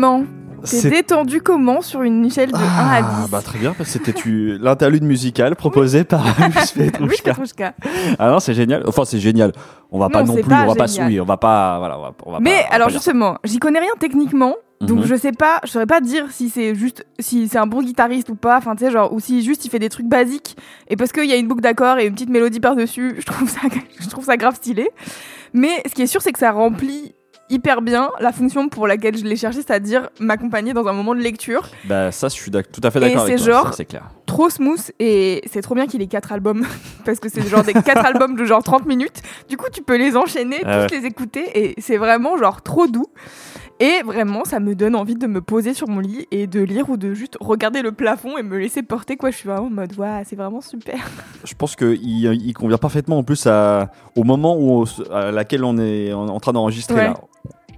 Clément, 0.00 0.24
T'es 0.62 0.90
détendu 0.90 1.40
comment 1.40 1.80
sur 1.80 2.02
une 2.02 2.24
échelle 2.26 2.50
de 2.50 2.56
1 2.56 2.58
à 2.58 2.64
Ah, 2.98 3.02
10 3.24 3.30
bah 3.30 3.40
très 3.42 3.58
bien, 3.58 3.72
parce 3.72 3.90
que 3.90 4.04
c'était 4.04 4.12
l'interlude 4.60 5.02
musical 5.04 5.56
proposé 5.56 6.04
par 6.04 6.22
Oui, 6.38 6.44
Petrouchka. 6.90 7.30
Petrouchka. 7.32 7.74
Ah 8.18 8.30
non, 8.30 8.40
c'est 8.40 8.52
génial. 8.52 8.82
Enfin, 8.86 9.04
c'est 9.06 9.20
génial. 9.20 9.52
On 9.90 9.98
va 9.98 10.10
pas 10.10 10.22
Non, 10.22 10.34
plus, 10.34 10.42
pas 10.42 10.64
on 10.64 10.68
va 10.68 10.74
pas 10.74 10.84
on 11.00 11.24
va 11.24 11.36
pas, 11.38 11.78
voilà, 11.78 11.98
on 11.98 12.02
va, 12.02 12.12
on 12.26 12.30
va 12.32 12.36
pas- 12.38 12.42
Mais 12.42 12.64
alors 12.70 12.88
pas 12.88 12.92
justement, 12.92 13.38
j'y 13.42 13.58
connais 13.58 13.78
rien 13.80 13.92
techniquement, 13.98 14.54
donc 14.82 14.98
Mhm. 15.00 15.04
je 15.06 15.14
sais 15.16 15.32
pas, 15.32 15.60
je 15.64 15.70
saurais 15.70 15.86
pas 15.86 16.00
dire 16.02 16.26
si 16.30 16.50
c'est 16.50 16.74
juste 16.74 17.06
si 17.18 17.48
c'est 17.48 17.58
un 17.58 17.66
bon 17.66 17.82
guitariste 17.82 18.28
ou 18.28 18.34
pas, 18.34 18.58
enfin 18.58 18.76
tu 18.76 18.84
sais 18.84 18.90
genre 18.90 19.12
ou 19.14 19.18
si 19.20 19.42
juste 19.42 19.64
il 19.64 19.70
fait 19.70 19.78
des 19.78 19.88
trucs 19.88 20.06
basiques 20.08 20.56
et 20.88 20.96
parce 20.96 21.10
qu'il 21.12 21.24
y 21.24 21.32
a 21.32 21.36
une 21.36 21.48
boucle 21.48 21.62
d'accords 21.62 21.98
et 21.98 22.06
une 22.06 22.12
petite 22.14 22.30
mélodie 22.30 22.60
par 22.60 22.76
dessus, 22.76 23.14
je 23.18 23.24
trouve 23.26 23.48
ça 23.48 23.60
je 23.98 24.08
trouve 24.08 24.24
ça 24.26 24.36
grave 24.36 24.54
stylé. 24.56 24.88
Mais 25.54 25.82
ce 25.88 25.94
qui 25.94 26.02
est 26.02 26.06
sûr 26.06 26.20
c'est 26.22 26.32
que 26.32 26.38
ça 26.38 26.52
remplit 26.52 27.14
hyper 27.50 27.82
bien 27.82 28.10
la 28.20 28.32
fonction 28.32 28.68
pour 28.68 28.86
laquelle 28.86 29.16
je 29.18 29.24
l'ai 29.24 29.36
cherché, 29.36 29.58
c'est-à-dire 29.58 30.08
m'accompagner 30.20 30.72
dans 30.72 30.86
un 30.86 30.92
moment 30.92 31.14
de 31.14 31.20
lecture. 31.20 31.68
Bah 31.84 32.12
ça, 32.12 32.28
je 32.28 32.34
suis 32.34 32.50
tout 32.50 32.80
à 32.82 32.90
fait 32.90 33.00
d'accord 33.00 33.22
avec 33.22 33.38
c'est 33.38 33.44
toi. 33.50 33.70
c'est 33.74 33.84
clair. 33.84 34.04
Trop 34.26 34.48
smooth 34.48 34.92
et 35.00 35.42
c'est 35.52 35.60
trop 35.60 35.74
bien 35.74 35.86
qu'il 35.86 36.00
ait 36.02 36.06
quatre 36.06 36.32
albums 36.32 36.64
parce 37.04 37.18
que 37.18 37.28
c'est 37.28 37.42
genre 37.48 37.64
des 37.64 37.72
quatre 37.72 38.06
albums 38.06 38.36
de 38.36 38.44
genre 38.44 38.62
30 38.62 38.86
minutes. 38.86 39.22
Du 39.48 39.56
coup, 39.56 39.66
tu 39.72 39.82
peux 39.82 39.96
les 39.96 40.16
enchaîner, 40.16 40.62
Ah 40.64 40.86
tous 40.86 40.94
les 40.94 41.04
écouter 41.04 41.44
et 41.54 41.74
c'est 41.80 41.96
vraiment 41.96 42.36
genre 42.38 42.62
trop 42.62 42.86
doux. 42.86 43.06
Et 43.80 44.02
vraiment, 44.04 44.44
ça 44.44 44.60
me 44.60 44.74
donne 44.74 44.94
envie 44.94 45.14
de 45.14 45.26
me 45.26 45.40
poser 45.40 45.72
sur 45.72 45.88
mon 45.88 46.00
lit 46.00 46.28
et 46.30 46.46
de 46.46 46.60
lire 46.60 46.90
ou 46.90 46.98
de 46.98 47.14
juste 47.14 47.38
regarder 47.40 47.80
le 47.80 47.92
plafond 47.92 48.36
et 48.36 48.42
me 48.42 48.58
laisser 48.58 48.82
porter 48.82 49.16
quoi. 49.16 49.30
Je 49.30 49.36
suis 49.36 49.48
vraiment 49.48 49.68
en 49.68 49.70
mode, 49.70 49.96
waouh, 49.96 50.22
c'est 50.26 50.36
vraiment 50.36 50.60
super. 50.60 50.98
Je 51.44 51.54
pense 51.54 51.76
qu'il 51.76 51.98
il 52.02 52.52
convient 52.52 52.76
parfaitement 52.76 53.18
en 53.18 53.22
plus 53.22 53.46
à, 53.46 53.90
au 54.16 54.24
moment 54.24 54.56
où 54.58 54.84
à 55.10 55.30
laquelle 55.30 55.64
on 55.64 55.78
est 55.78 56.12
en, 56.12 56.28
en 56.28 56.40
train 56.40 56.52
d'enregistrer. 56.52 56.94
Ouais. 56.94 57.04
là. 57.04 57.14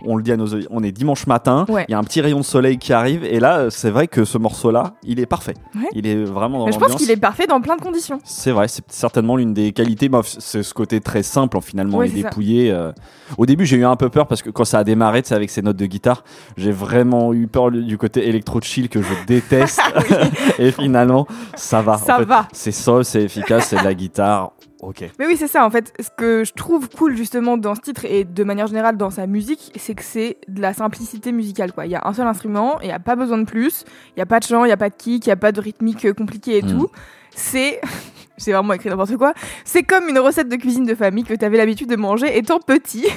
On 0.05 0.17
le 0.17 0.23
dit 0.23 0.33
à 0.33 0.37
nos 0.37 0.47
on 0.71 0.83
est 0.83 0.93
dimanche 0.93 1.27
matin, 1.27 1.65
il 1.69 1.75
Ouais. 1.75 1.87
y 1.89 1.95
a 1.95 1.99
un 1.99 2.05
petit 2.05 2.21
rayon 2.21 2.39
de 2.39 2.45
soleil 2.45 2.79
qui 2.79 2.93
arrive 2.93 3.25
et 3.25 3.41
là, 3.41 3.71
c'est 3.71 3.91
vrai 3.91 4.09
que 4.09 4.25
ce 4.25 4.39
morceau-là, 4.39 4.95
il 5.03 5.21
est 5.21 5.27
parfait. 5.27 5.55
Ouais. 5.75 5.89
Il 5.95 6.07
est 6.07 6.25
vraiment 6.25 6.59
dans 6.61 6.67
Mais 6.67 6.73
je 6.73 6.79
pense 6.79 6.95
qu'il 6.97 7.11
est 7.11 7.17
parfait 7.17 7.47
dans 7.47 7.61
plein 7.61 7.77
de 7.77 7.83
conditions. 7.83 8.19
C'est 8.25 8.51
vrai, 8.51 8.69
c'est 8.69 8.85
certainement 8.91 9.37
l'une 9.37 9.55
des 9.55 9.73
qualités. 9.73 10.09
Bah, 10.09 10.21
c'est 10.25 10.63
ce 10.63 10.75
côté 10.75 11.01
très 11.01 11.23
simple, 11.23 11.59
finalement, 11.63 11.99
Ouais, 11.99 12.09
et 12.09 12.11
dépouillé. 12.11 12.71
euh. 12.71 12.93
Au 13.39 13.47
début, 13.47 13.65
j'ai 13.67 13.77
eu 13.77 13.85
un 13.85 13.97
peu 13.97 14.09
peur 14.09 14.27
parce 14.27 14.43
que 14.43 14.51
quand 14.51 14.65
ça 14.65 14.79
a 14.79 14.85
démarré, 14.85 15.23
avec 15.31 15.51
ces 15.51 15.63
notes 15.63 15.77
de 15.77 15.87
guitare, 15.87 16.25
j'ai 16.57 16.73
vraiment 16.73 17.33
eu 17.33 17.47
peur 17.47 17.71
du 17.71 17.97
côté 17.97 18.29
électro-chill 18.29 18.89
que 18.89 19.01
je 19.03 19.13
déteste. 19.27 19.81
et 20.59 20.71
finalement, 20.73 21.27
ça 21.55 21.81
va. 21.83 21.97
Ça 21.99 22.17
En 22.17 22.19
fait, 22.19 22.25
va. 22.25 22.49
C'est 22.53 22.73
sol, 22.73 23.05
c'est 23.05 23.23
efficace, 23.23 23.69
c'est 23.69 23.79
de 23.79 23.85
la 23.85 23.95
guitare. 23.95 24.53
Ok. 24.83 25.05
Mais 25.19 25.27
oui, 25.29 25.37
c'est 25.37 25.47
ça 25.47 25.65
en 25.65 25.71
fait. 25.71 25.93
Ce 26.01 26.09
que 26.17 26.43
je 26.45 26.53
trouve 26.53 26.89
cool 26.91 27.17
justement 27.17 27.57
dans 27.57 27.75
ce 27.77 27.81
titre 27.81 28.05
et 28.05 28.25
de 28.25 28.45
manière 28.45 28.67
générale 28.67 28.97
dans 28.97 29.11
sa 29.11 29.27
musique, 29.29 29.73
c'est 29.77 29.95
que 29.95 30.03
c'est 30.03 30.39
de 30.49 30.61
la 30.61 30.75
simplicité 30.75 31.31
musicale 31.31 31.73
quoi. 31.73 31.87
Il 31.87 31.93
y 31.93 31.95
a 31.95 32.03
un 32.05 32.13
seul 32.13 32.27
instrument, 32.27 32.81
il 32.81 32.87
n'y 32.89 32.93
a 32.93 32.99
pas 32.99 33.15
besoin 33.15 33.39
de 33.39 33.45
plus, 33.45 33.85
il 34.11 34.15
n'y 34.19 34.23
a 34.23 34.27
pas 34.27 34.41
de 34.41 34.45
chant, 34.45 34.65
il 34.65 34.69
n'y 34.69 34.73
a 34.73 34.77
pas 34.77 34.91
de 34.91 34.95
kick, 34.97 35.25
il 35.25 35.29
n'y 35.29 35.33
a 35.33 35.37
pas 35.37 35.53
de 35.53 35.61
rythmique 35.61 36.13
compliquée 36.15 36.59
et 36.59 36.63
Mm. 36.63 36.71
tout. 36.71 36.89
C'est. 37.35 37.81
J'ai 38.39 38.53
vraiment 38.53 38.73
écrit 38.73 38.89
n'importe 38.89 39.17
quoi. 39.19 39.35
C'est 39.65 39.85
comme 39.85 40.09
une 40.09 40.19
recette 40.19 40.49
de 40.49 40.57
cuisine 40.57 40.85
de 40.85 40.95
famille 40.97 41.23
que 41.23 41.35
tu 41.35 41.45
avais 41.45 41.59
l'habitude 41.59 41.89
de 41.89 41.97
manger 41.97 42.37
étant 42.37 42.59
petit. 42.59 43.07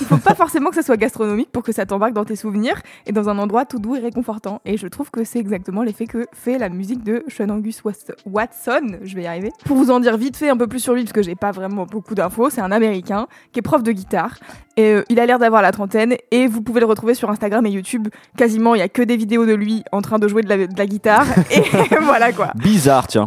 Il 0.00 0.06
faut 0.06 0.18
pas 0.18 0.34
forcément 0.34 0.70
que 0.70 0.76
ça 0.76 0.82
soit 0.82 0.96
gastronomique 0.96 1.50
pour 1.50 1.62
que 1.62 1.72
ça 1.72 1.86
t'embarque 1.86 2.12
dans 2.12 2.24
tes 2.24 2.36
souvenirs 2.36 2.80
et 3.06 3.12
dans 3.12 3.28
un 3.28 3.38
endroit 3.38 3.64
tout 3.64 3.78
doux 3.78 3.96
et 3.96 4.00
réconfortant. 4.00 4.60
Et 4.64 4.76
je 4.76 4.86
trouve 4.86 5.10
que 5.10 5.24
c'est 5.24 5.38
exactement 5.38 5.82
l'effet 5.82 6.06
que 6.06 6.26
fait 6.32 6.58
la 6.58 6.68
musique 6.68 7.02
de 7.02 7.24
Sean 7.28 7.48
Angus 7.48 7.82
Watson. 7.84 8.98
Je 9.02 9.14
vais 9.14 9.22
y 9.22 9.26
arriver. 9.26 9.50
Pour 9.64 9.76
vous 9.76 9.90
en 9.90 10.00
dire 10.00 10.16
vite 10.16 10.36
fait 10.36 10.48
un 10.48 10.56
peu 10.56 10.66
plus 10.66 10.80
sur 10.80 10.94
lui, 10.94 11.02
parce 11.04 11.12
que 11.12 11.22
j'ai 11.22 11.34
pas 11.34 11.52
vraiment 11.52 11.86
beaucoup 11.86 12.14
d'infos, 12.14 12.50
c'est 12.50 12.60
un 12.60 12.72
Américain 12.72 13.26
qui 13.52 13.60
est 13.60 13.62
prof 13.62 13.82
de 13.82 13.92
guitare. 13.92 14.36
Et 14.76 14.92
euh, 14.92 15.02
il 15.08 15.18
a 15.18 15.26
l'air 15.26 15.38
d'avoir 15.40 15.60
la 15.60 15.72
trentaine 15.72 16.14
et 16.30 16.46
vous 16.46 16.62
pouvez 16.62 16.80
le 16.80 16.86
retrouver 16.86 17.14
sur 17.14 17.28
Instagram 17.30 17.66
et 17.66 17.70
YouTube. 17.70 18.08
Quasiment, 18.36 18.76
il 18.76 18.78
y 18.78 18.82
a 18.82 18.88
que 18.88 19.02
des 19.02 19.16
vidéos 19.16 19.44
de 19.44 19.54
lui 19.54 19.82
en 19.90 20.02
train 20.02 20.18
de 20.20 20.28
jouer 20.28 20.42
de 20.42 20.48
la, 20.48 20.66
de 20.66 20.78
la 20.78 20.86
guitare. 20.86 21.26
Et 21.50 21.62
voilà 22.02 22.32
quoi. 22.32 22.52
Bizarre, 22.54 23.08
tiens. 23.08 23.26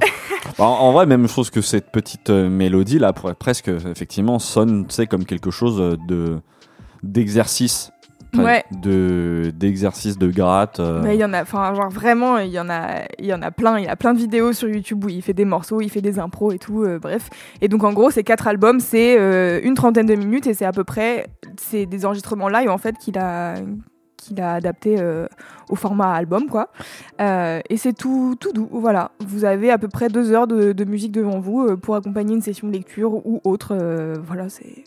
Bah, 0.57 0.65
en, 0.65 0.67
en 0.67 0.91
vrai, 0.93 1.05
même 1.05 1.27
chose 1.27 1.49
que 1.49 1.61
cette 1.61 1.91
petite 1.91 2.29
euh, 2.29 2.49
mélodie 2.49 2.99
là, 2.99 3.11
pourrait 3.11 3.35
presque 3.35 3.67
effectivement 3.67 4.39
sonne, 4.39 4.87
comme 5.09 5.25
quelque 5.25 5.51
chose 5.51 5.81
euh, 5.81 5.97
de 6.07 6.39
d'exercice, 7.03 7.91
Enfin, 8.33 8.45
Ouais. 8.45 8.63
de 8.81 9.51
d'exercice 9.53 10.17
de 10.17 10.31
gratte. 10.31 10.79
euh. 10.79 11.01
Mais 11.03 11.17
il 11.17 11.19
y 11.19 11.25
en 11.25 11.33
a, 11.33 11.41
enfin, 11.41 11.73
genre 11.73 11.89
vraiment, 11.89 12.37
il 12.37 12.49
y 12.51 12.59
en 12.61 12.69
a, 12.69 13.01
il 13.19 13.25
y 13.25 13.33
en 13.33 13.41
a 13.41 13.51
plein. 13.51 13.77
Il 13.77 13.83
y 13.83 13.89
a 13.89 13.97
plein 13.97 14.13
de 14.13 14.19
vidéos 14.19 14.53
sur 14.53 14.69
YouTube 14.69 15.03
où 15.03 15.09
il 15.09 15.21
fait 15.21 15.33
des 15.33 15.43
morceaux, 15.43 15.81
il 15.81 15.89
fait 15.89 15.99
des 16.01 16.17
impros 16.17 16.53
et 16.53 16.57
tout, 16.57 16.83
euh, 16.83 16.97
bref. 16.97 17.29
Et 17.59 17.67
donc 17.67 17.83
en 17.83 17.91
gros, 17.91 18.09
ces 18.09 18.23
quatre 18.23 18.47
albums, 18.47 18.79
c'est 18.79 19.19
euh, 19.19 19.59
une 19.63 19.73
trentaine 19.75 20.05
de 20.05 20.15
minutes 20.15 20.47
et 20.47 20.53
c'est 20.53 20.63
à 20.63 20.71
peu 20.71 20.85
près, 20.85 21.27
c'est 21.57 21.85
des 21.85 22.05
enregistrements 22.05 22.47
live 22.47 22.69
en 22.69 22.77
fait 22.77 22.95
qu'il 22.97 23.17
a, 23.17 23.55
qu'il 24.21 24.39
a 24.41 24.53
adapté 24.53 24.97
euh, 24.99 25.27
au 25.69 25.75
format 25.75 26.13
album, 26.13 26.47
quoi. 26.47 26.69
Euh, 27.19 27.59
et 27.69 27.77
c'est 27.77 27.93
tout, 27.93 28.35
tout 28.39 28.51
doux. 28.53 28.69
Voilà, 28.71 29.11
vous 29.19 29.45
avez 29.45 29.71
à 29.71 29.77
peu 29.77 29.87
près 29.87 30.09
deux 30.09 30.31
heures 30.31 30.47
de, 30.47 30.83
musique 30.83 31.11
devant 31.11 31.39
vous 31.39 31.61
euh, 31.61 31.77
pour 31.77 31.95
accompagner 31.95 32.35
une 32.35 32.41
session 32.41 32.67
de 32.67 32.73
lecture 32.73 33.13
ou 33.25 33.41
autre. 33.43 33.75
voilà, 34.25 34.47
c'est, 34.49 34.83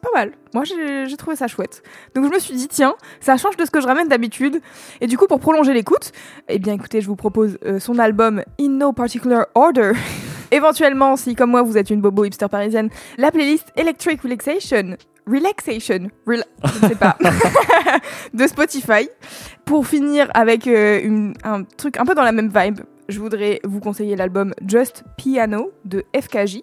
pas 0.00 0.08
mal. 0.14 0.32
Moi, 0.54 0.64
j'ai, 0.64 1.16
trouvé 1.16 1.36
ça 1.36 1.46
chouette. 1.46 1.82
Donc 2.14 2.24
je 2.24 2.30
me 2.30 2.38
suis 2.38 2.54
dit, 2.54 2.66
tiens, 2.66 2.94
ça 3.20 3.36
change 3.36 3.56
de 3.56 3.64
ce 3.64 3.70
que 3.70 3.80
je 3.80 3.86
ramène 3.86 4.08
d'habitude. 4.08 4.60
Et 5.00 5.06
du 5.06 5.16
coup, 5.16 5.26
pour 5.26 5.38
prolonger 5.38 5.72
l'écoute, 5.72 6.12
eh 6.48 6.58
bien 6.58 6.74
écoutez, 6.74 7.00
je 7.00 7.06
vous 7.06 7.16
propose 7.16 7.58
son 7.78 7.98
album 7.98 8.42
In 8.60 8.70
No 8.70 8.92
Particular 8.92 9.46
Order. 9.54 9.92
Éventuellement, 10.50 11.16
si 11.16 11.34
comme 11.34 11.50
moi 11.50 11.62
vous 11.62 11.78
êtes 11.78 11.90
une 11.90 12.00
bobo 12.00 12.24
hipster 12.24 12.48
parisienne, 12.48 12.90
la 13.16 13.30
playlist 13.30 13.68
Electric 13.76 14.22
Relaxation. 14.22 14.96
Relaxation, 15.26 16.08
rela- 16.26 16.44
je 16.64 16.82
ne 16.84 16.88
sais 16.88 16.94
pas, 16.96 17.16
de 18.34 18.46
Spotify. 18.46 19.08
Pour 19.64 19.86
finir 19.86 20.28
avec 20.34 20.66
euh, 20.66 21.32
un 21.44 21.62
truc 21.64 21.96
un 21.98 22.04
peu 22.04 22.14
dans 22.14 22.24
la 22.24 22.32
même 22.32 22.50
vibe, 22.54 22.80
je 23.08 23.18
voudrais 23.20 23.60
vous 23.64 23.80
conseiller 23.80 24.16
l'album 24.16 24.54
Just 24.66 25.04
Piano 25.16 25.70
de 25.84 26.04
FKJ. 26.18 26.60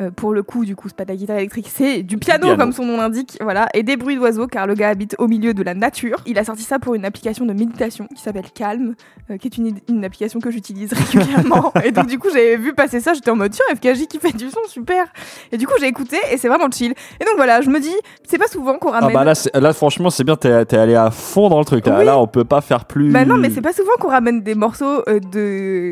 Euh, 0.00 0.10
pour 0.10 0.34
le 0.34 0.42
coup, 0.42 0.64
du 0.64 0.74
coup, 0.74 0.88
c'est 0.88 0.96
pas 0.96 1.04
de 1.04 1.10
la 1.10 1.14
guitare 1.16 1.36
électrique, 1.36 1.68
c'est 1.72 2.02
du 2.02 2.18
piano, 2.18 2.46
piano. 2.46 2.56
comme 2.58 2.72
son 2.72 2.84
nom 2.84 2.96
l'indique, 2.96 3.38
voilà, 3.40 3.68
et 3.74 3.84
des 3.84 3.96
bruits 3.96 4.16
d'oiseaux 4.16 4.48
car 4.48 4.66
le 4.66 4.74
gars 4.74 4.88
habite 4.88 5.14
au 5.20 5.28
milieu 5.28 5.54
de 5.54 5.62
la 5.62 5.72
nature. 5.74 6.16
Il 6.26 6.36
a 6.36 6.42
sorti 6.44 6.64
ça 6.64 6.80
pour 6.80 6.96
une 6.96 7.04
application 7.04 7.46
de 7.46 7.52
méditation 7.52 8.08
qui 8.12 8.20
s'appelle 8.20 8.50
Calm, 8.52 8.96
euh, 9.30 9.36
qui 9.36 9.46
est 9.46 9.56
une, 9.56 9.76
une 9.88 10.04
application 10.04 10.40
que 10.40 10.50
j'utilise 10.50 10.92
régulièrement. 11.12 11.72
et 11.84 11.92
donc 11.92 12.08
du 12.08 12.18
coup, 12.18 12.26
j'avais 12.28 12.56
vu 12.56 12.74
passer 12.74 12.98
ça, 12.98 13.14
j'étais 13.14 13.30
en 13.30 13.36
mode 13.36 13.52
tiens, 13.52 13.64
FKJ 13.72 14.08
qui 14.08 14.18
fait 14.18 14.36
du 14.36 14.50
son, 14.50 14.58
super. 14.66 15.04
Et 15.52 15.58
du 15.58 15.68
coup, 15.68 15.74
j'ai 15.78 15.86
écouté 15.86 16.16
et 16.32 16.38
c'est 16.38 16.48
vraiment 16.48 16.68
chill. 16.72 16.90
Et 17.20 17.24
donc 17.24 17.34
voilà, 17.36 17.60
je 17.60 17.70
me 17.70 17.78
dis, 17.78 17.94
c'est 18.28 18.38
pas 18.38 18.48
souvent 18.48 18.78
qu'on 18.78 18.90
Ah 18.90 18.98
ramène. 18.98 19.14
bah 19.14 19.60
là, 19.60 19.72
franchement, 19.72 20.10
c'est 20.10 20.24
bien, 20.24 20.34
t'es 20.34 20.64
t'es 20.64 20.76
allé 20.76 20.96
à 20.96 21.12
fond 21.12 21.48
dans 21.50 21.60
le 21.60 21.64
truc. 21.64 21.86
Là, 21.86 21.98
Oui. 22.00 22.04
Là, 22.04 22.18
on 22.18 22.26
peut 22.26 22.44
pas 22.44 22.62
faire 22.62 22.84
plus. 22.86 23.12
Bah 23.12 23.24
non, 23.24 23.36
mais 23.36 23.50
c'est 23.50 23.62
pas 23.62 23.72
souvent 23.72 23.92
qu'on 24.00 24.08
ramène 24.10 24.40
des 24.42 24.56
morceaux 24.56 25.02
euh, 25.08 25.20
de. 25.20 25.83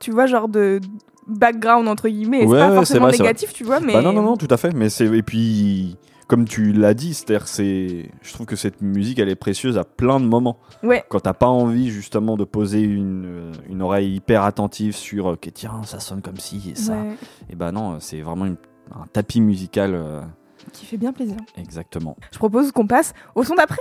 Tu 0.00 0.10
vois, 0.10 0.26
genre 0.26 0.48
de 0.48 0.80
background 1.28 1.86
entre 1.88 2.08
guillemets. 2.08 2.42
Et 2.42 2.46
Ouais, 2.46 2.58
c'est 2.58 2.68
pas 2.68 2.74
forcément 2.74 3.06
vrai, 3.08 3.18
négatif, 3.18 3.52
tu 3.52 3.64
vois, 3.64 3.80
mais. 3.80 3.92
Bah 3.92 4.02
non, 4.02 4.12
non, 4.12 4.22
non, 4.22 4.36
tout 4.36 4.48
à 4.50 4.56
fait. 4.56 4.72
Mais 4.74 4.88
c'est 4.88 5.06
et 5.06 5.22
puis, 5.22 5.96
comme 6.26 6.44
tu 6.44 6.72
l'as 6.72 6.94
dit, 6.94 7.14
c'est-à-dire, 7.14 7.46
c'est, 7.46 8.10
je 8.22 8.32
trouve 8.32 8.46
que 8.46 8.56
cette 8.56 8.80
musique, 8.82 9.18
elle 9.20 9.28
est 9.28 9.36
précieuse 9.36 9.78
à 9.78 9.84
plein 9.84 10.18
de 10.18 10.24
moments. 10.26 10.58
Ouais. 10.82 11.04
Quand 11.08 11.20
t'as 11.20 11.34
pas 11.34 11.46
envie 11.46 11.90
justement 11.90 12.36
de 12.36 12.44
poser 12.44 12.80
une, 12.80 13.26
euh, 13.26 13.52
une 13.68 13.82
oreille 13.82 14.16
hyper 14.16 14.42
attentive 14.42 14.96
sur, 14.96 15.26
ok, 15.26 15.50
tiens, 15.54 15.82
ça 15.84 16.00
sonne 16.00 16.22
comme 16.22 16.38
ci 16.38 16.72
et 16.72 16.74
ça. 16.74 16.94
Ouais, 16.94 17.16
Et 17.50 17.54
bah 17.54 17.70
non, 17.70 17.98
c'est 18.00 18.20
vraiment 18.22 18.46
une- 18.46 18.56
un 18.94 19.06
tapis 19.12 19.40
musical. 19.40 19.94
euh, 19.94 20.20
qui 20.72 20.86
fait 20.86 20.96
bien 20.96 21.12
plaisir. 21.12 21.36
exactement. 21.56 22.16
Je 22.32 22.38
propose 22.38 22.70
qu'on 22.72 22.86
passe 22.86 23.14
au 23.34 23.42
son 23.44 23.54
d'après. 23.56 23.80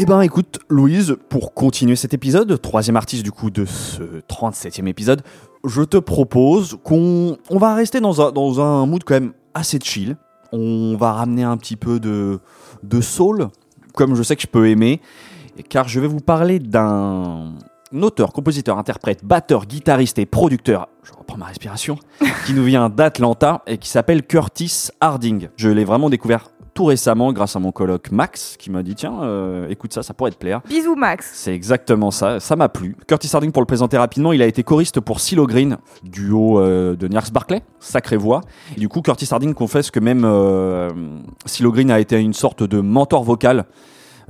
Eh 0.00 0.06
ben 0.06 0.20
écoute, 0.20 0.60
Louise, 0.68 1.16
pour 1.28 1.54
continuer 1.54 1.96
cet 1.96 2.14
épisode, 2.14 2.62
troisième 2.62 2.94
artiste 2.94 3.24
du 3.24 3.32
coup 3.32 3.50
de 3.50 3.64
ce 3.64 4.20
37e 4.28 4.86
épisode, 4.86 5.22
je 5.64 5.82
te 5.82 5.96
propose 5.96 6.78
qu'on 6.84 7.36
on 7.50 7.58
va 7.58 7.74
rester 7.74 7.98
dans 7.98 8.22
un, 8.22 8.30
dans 8.30 8.60
un 8.60 8.86
mood 8.86 9.02
quand 9.02 9.14
même 9.14 9.32
assez 9.54 9.80
chill. 9.82 10.16
On 10.52 10.96
va 10.96 11.14
ramener 11.14 11.42
un 11.42 11.56
petit 11.56 11.74
peu 11.74 11.98
de, 11.98 12.38
de 12.84 13.00
soul, 13.00 13.48
comme 13.94 14.14
je 14.14 14.22
sais 14.22 14.36
que 14.36 14.42
je 14.42 14.46
peux 14.46 14.68
aimer, 14.68 15.00
car 15.68 15.88
je 15.88 15.98
vais 15.98 16.06
vous 16.06 16.20
parler 16.20 16.60
d'un 16.60 17.54
auteur, 18.00 18.32
compositeur, 18.32 18.78
interprète, 18.78 19.24
batteur, 19.24 19.66
guitariste 19.66 20.20
et 20.20 20.26
producteur, 20.26 20.88
je 21.02 21.10
reprends 21.12 21.38
ma 21.38 21.46
respiration, 21.46 21.98
qui 22.46 22.52
nous 22.52 22.62
vient 22.62 22.88
d'Atlanta 22.88 23.62
et 23.66 23.78
qui 23.78 23.88
s'appelle 23.88 24.22
Curtis 24.22 24.90
Harding. 25.00 25.48
Je 25.56 25.68
l'ai 25.68 25.84
vraiment 25.84 26.08
découvert 26.08 26.50
tout 26.78 26.84
récemment 26.84 27.32
grâce 27.32 27.56
à 27.56 27.58
mon 27.58 27.72
coloc 27.72 28.12
Max 28.12 28.54
qui 28.56 28.70
m'a 28.70 28.84
dit 28.84 28.94
tiens 28.94 29.20
euh, 29.24 29.66
écoute 29.68 29.92
ça 29.92 30.04
ça 30.04 30.14
pourrait 30.14 30.30
te 30.30 30.36
plaire 30.36 30.60
Bisous, 30.68 30.94
Max. 30.94 31.28
c'est 31.34 31.52
exactement 31.52 32.12
ça, 32.12 32.38
ça 32.38 32.54
m'a 32.54 32.68
plu. 32.68 32.94
Curtis 33.08 33.28
Harding, 33.32 33.50
pour 33.50 33.62
le 33.62 33.66
présenter 33.66 33.98
rapidement, 33.98 34.32
il 34.32 34.42
a 34.42 34.46
été 34.46 34.62
choriste 34.62 35.00
pour 35.00 35.18
CeeLo 35.18 35.46
Green, 35.48 35.78
duo 36.04 36.60
euh, 36.60 36.94
de 36.94 37.08
Nierks 37.08 37.32
Barclay, 37.32 37.62
sacrée 37.80 38.16
voix. 38.16 38.42
Et 38.76 38.80
du 38.80 38.88
coup, 38.88 39.02
Curtis 39.02 39.26
Harding 39.28 39.54
confesse 39.54 39.90
que 39.90 39.98
même 39.98 40.22
euh, 40.24 40.90
CeeLo 41.46 41.72
Green 41.72 41.90
a 41.90 41.98
été 41.98 42.20
une 42.20 42.32
sorte 42.32 42.62
de 42.62 42.80
mentor 42.80 43.24
vocal, 43.24 43.64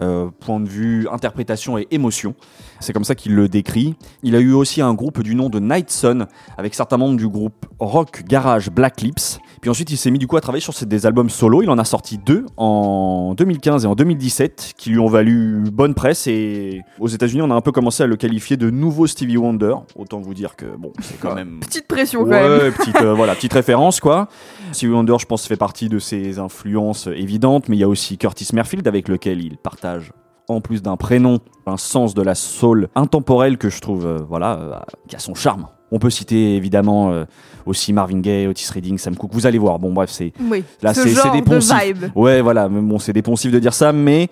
euh, 0.00 0.30
point 0.40 0.60
de 0.60 0.68
vue 0.68 1.06
interprétation 1.12 1.76
et 1.76 1.86
émotion. 1.90 2.34
C'est 2.80 2.92
comme 2.92 3.04
ça 3.04 3.14
qu'il 3.14 3.34
le 3.34 3.48
décrit. 3.48 3.94
Il 4.22 4.36
a 4.36 4.40
eu 4.40 4.52
aussi 4.52 4.80
un 4.80 4.94
groupe 4.94 5.22
du 5.22 5.34
nom 5.34 5.48
de 5.48 5.58
Night 5.58 5.90
Sun, 5.90 6.26
avec 6.56 6.74
certains 6.74 6.96
membres 6.96 7.16
du 7.16 7.28
groupe 7.28 7.66
rock 7.78 8.22
garage 8.26 8.70
Black 8.70 9.00
Lips. 9.00 9.38
Puis 9.60 9.70
ensuite, 9.70 9.90
il 9.90 9.96
s'est 9.96 10.10
mis 10.10 10.18
du 10.18 10.26
coup 10.26 10.36
à 10.36 10.40
travailler 10.40 10.62
sur 10.62 10.72
des 10.86 11.06
albums 11.06 11.30
solo. 11.30 11.62
Il 11.62 11.70
en 11.70 11.78
a 11.78 11.84
sorti 11.84 12.18
deux 12.18 12.46
en 12.56 13.34
2015 13.36 13.84
et 13.84 13.88
en 13.88 13.94
2017, 13.94 14.74
qui 14.76 14.90
lui 14.90 14.98
ont 14.98 15.08
valu 15.08 15.64
bonne 15.72 15.94
presse. 15.94 16.26
Et 16.26 16.82
aux 17.00 17.08
États-Unis, 17.08 17.42
on 17.42 17.50
a 17.50 17.54
un 17.54 17.60
peu 17.60 17.72
commencé 17.72 18.02
à 18.02 18.06
le 18.06 18.16
qualifier 18.16 18.56
de 18.56 18.70
nouveau 18.70 19.06
Stevie 19.06 19.36
Wonder. 19.36 19.74
Autant 19.96 20.20
vous 20.20 20.34
dire 20.34 20.56
que 20.56 20.66
bon, 20.76 20.92
c'est 21.00 21.18
quand 21.18 21.34
même. 21.34 21.60
Petite 21.60 21.88
pression 21.88 22.24
quand 22.24 22.30
même. 22.30 22.50
Ouais, 22.50 22.70
petite, 22.70 22.96
euh, 23.02 23.14
voilà, 23.14 23.34
petite 23.36 23.52
référence 23.52 24.00
quoi. 24.00 24.28
Stevie 24.72 24.92
Wonder, 24.92 25.16
je 25.18 25.26
pense, 25.26 25.46
fait 25.46 25.56
partie 25.56 25.88
de 25.88 25.98
ses 25.98 26.38
influences 26.38 27.08
évidentes, 27.08 27.68
mais 27.68 27.76
il 27.76 27.80
y 27.80 27.84
a 27.84 27.88
aussi 27.88 28.18
Curtis 28.18 28.48
Merfield 28.52 28.86
avec 28.86 29.08
lequel 29.08 29.42
il 29.42 29.56
partage, 29.56 30.12
en 30.48 30.60
plus 30.60 30.82
d'un 30.82 30.96
prénom, 30.96 31.38
un 31.66 31.76
sens 31.76 32.14
de 32.14 32.22
la 32.22 32.34
soul 32.34 32.88
intemporel 32.94 33.58
que 33.58 33.68
je 33.68 33.80
trouve, 33.80 34.06
euh, 34.06 34.18
voilà, 34.28 34.54
euh, 34.58 34.74
qui 35.06 35.14
a 35.16 35.18
son 35.18 35.34
charme. 35.34 35.66
On 35.92 35.98
peut 35.98 36.10
citer 36.10 36.56
évidemment 36.56 37.10
euh, 37.12 37.24
aussi 37.66 37.92
Marvin 37.92 38.20
Gaye, 38.20 38.46
Otis 38.46 38.70
Redding, 38.72 38.98
Sam 38.98 39.16
Cooke. 39.16 39.32
Vous 39.32 39.46
allez 39.46 39.58
voir. 39.58 39.78
Bon, 39.78 39.92
bref, 39.92 40.10
c'est 40.10 40.32
Oui, 40.50 40.64
Là, 40.82 40.92
ce 40.94 41.02
c'est- 41.02 41.10
genre 41.10 41.32
des 41.32 41.40
de 41.40 41.44
poncifs. 41.46 41.74
vibe. 41.82 42.04
Ouais, 42.14 42.40
voilà, 42.42 42.68
bon, 42.68 42.98
c'est 42.98 43.12
dépensif 43.12 43.50
de 43.52 43.58
dire 43.58 43.72
ça, 43.74 43.92
mais 43.92 44.28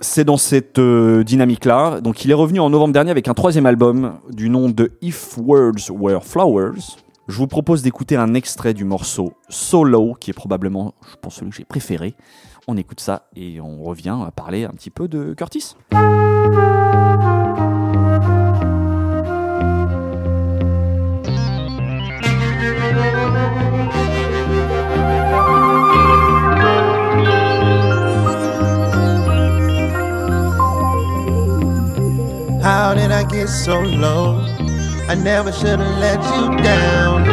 c'est 0.00 0.24
dans 0.24 0.36
cette 0.36 0.78
euh, 0.78 1.22
dynamique-là. 1.24 2.00
Donc, 2.00 2.24
il 2.24 2.30
est 2.30 2.34
revenu 2.34 2.60
en 2.60 2.70
novembre 2.70 2.92
dernier 2.92 3.10
avec 3.10 3.28
un 3.28 3.34
troisième 3.34 3.66
album 3.66 4.14
du 4.30 4.48
nom 4.48 4.68
de 4.68 4.92
If 5.00 5.38
Words 5.38 5.90
Were 5.90 6.24
Flowers. 6.24 6.96
Je 7.28 7.36
vous 7.36 7.46
propose 7.46 7.82
d'écouter 7.82 8.16
un 8.16 8.34
extrait 8.34 8.74
du 8.74 8.84
morceau 8.84 9.32
Solo, 9.48 10.14
qui 10.18 10.30
est 10.30 10.34
probablement, 10.34 10.94
je 11.08 11.16
pense, 11.20 11.36
celui 11.36 11.50
que 11.50 11.56
j'ai 11.56 11.64
préféré. 11.64 12.14
On 12.68 12.76
écoute 12.76 13.00
ça 13.00 13.26
et 13.34 13.60
on 13.60 13.82
revient 13.82 14.16
à 14.24 14.30
parler 14.30 14.64
un 14.64 14.70
petit 14.70 14.90
peu 14.90 15.08
de 15.08 15.34
Curtis. 15.34 15.74
How 32.62 32.94
did 32.94 33.10
I 33.10 33.24
get 33.28 33.48
so 33.48 33.80
low? 33.80 34.38
I 35.08 35.16
never 35.16 35.50
should 35.50 35.80
have 35.80 35.98
let 35.98 36.22
you 36.22 36.62
down. 36.62 37.24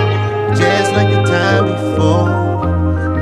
Just 0.56 0.92
like 0.94 1.10
the 1.10 1.22
time 1.24 1.68
before. 1.68 2.50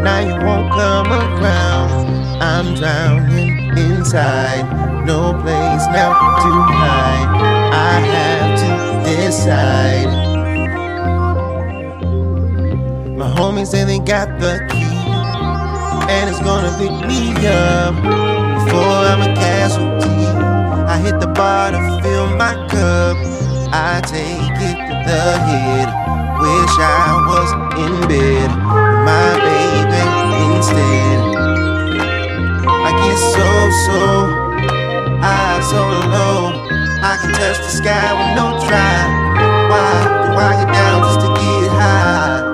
Now 0.02 0.20
you 0.20 0.36
won't 0.46 0.72
come 0.72 1.12
around. 1.12 1.87
I'm 2.58 2.74
drowning 2.74 3.70
inside. 3.78 4.66
No 5.06 5.32
place 5.44 5.86
now 5.94 6.10
to 6.42 6.52
hide. 6.74 7.30
I 7.72 8.00
have 8.00 8.50
to 8.62 8.72
decide. 9.06 10.10
My 13.16 13.30
homies 13.30 13.68
say 13.68 13.84
they 13.84 14.00
got 14.00 14.40
the 14.40 14.66
key. 14.72 15.06
And 16.10 16.32
it's 16.32 16.42
gonna 16.42 16.74
pick 16.80 16.96
me 17.08 17.30
up 17.46 17.94
before 17.94 19.02
I'm 19.06 19.22
a 19.22 19.36
casualty. 19.36 20.26
I 20.90 20.98
hit 20.98 21.20
the 21.20 21.28
bar 21.28 21.70
to 21.74 22.02
fill 22.02 22.36
my 22.38 22.56
cup. 22.74 23.18
I 23.72 24.02
take 24.02 24.58
it 24.66 24.78
to 24.88 24.96
the 25.06 25.26
head. 25.46 25.88
Wish 26.42 26.76
I 26.80 27.22
was 27.30 27.52
in 27.84 28.08
bed 28.08 28.50
my 29.06 29.30
baby 29.46 30.56
instead. 30.56 31.27
So 33.68 34.00
high, 35.20 35.60
so 35.60 35.82
low. 36.08 36.56
I 37.04 37.18
can 37.20 37.32
touch 37.34 37.58
the 37.58 37.70
sky 37.70 38.14
with 38.16 38.32
no 38.40 38.56
try. 38.66 38.98
Why 39.68 39.92
do 40.24 40.32
I 40.40 40.52
get 40.64 40.72
down 40.72 41.04
just 41.04 41.20
to 41.20 41.30
get 41.36 41.70
high? 41.76 42.48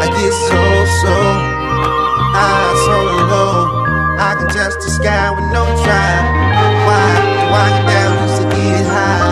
I 0.00 0.06
get 0.06 0.32
so, 0.48 0.60
so 1.02 1.16
high, 2.32 2.72
so 2.86 2.96
low. 3.28 4.16
I 4.18 4.34
can 4.38 4.48
touch 4.48 4.74
the 4.82 4.90
sky 4.90 5.30
with 5.30 5.52
no 5.52 5.64
try. 5.84 6.12
Why 6.86 7.08
do 7.20 7.52
I 7.52 7.68
get 7.76 7.86
down 7.92 8.28
just 8.28 8.42
to 8.42 8.48
get 8.56 8.86
high? 8.86 9.25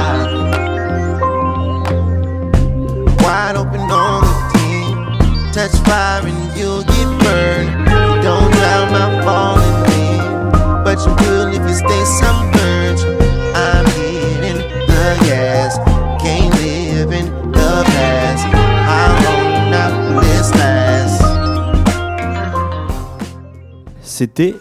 C'était 24.17 24.55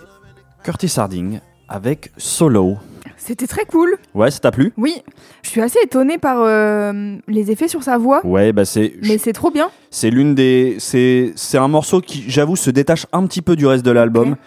Curtis 0.64 0.92
Harding 0.98 1.40
avec 1.70 2.12
Solo. 2.18 2.78
C'était 3.18 3.46
très 3.46 3.66
cool. 3.66 3.98
Ouais, 4.16 4.32
ça 4.32 4.40
t'a 4.40 4.50
plu? 4.50 4.74
Oui, 4.78 4.96
je 5.44 5.50
suis 5.52 5.62
assez 5.62 5.78
étonnée 5.84 6.18
par 6.18 6.38
euh, 6.42 7.18
les 7.28 7.52
effets 7.52 7.68
sur 7.68 7.84
sa 7.84 8.00
voix, 8.00 8.26
Ouais, 8.26 8.52
bah 8.52 8.66
c'est. 8.66 8.94
mais 9.04 9.20
c'est 9.20 9.32
trop 9.32 9.52
bien. 9.52 9.70
C'est 9.92 10.10
l'une 10.10 10.34
des. 10.34 10.78
C'est 10.80 11.36
un 11.60 11.68
morceau 11.68 12.02
qui, 12.02 12.24
j'avoue, 12.32 12.56
se 12.56 12.72
détache 12.72 13.06
un 13.14 13.28
petit 13.28 13.44
peu 13.44 13.56
du 13.56 13.68
reste 13.68 13.86
de 13.86 13.92
l'album. 13.92 14.38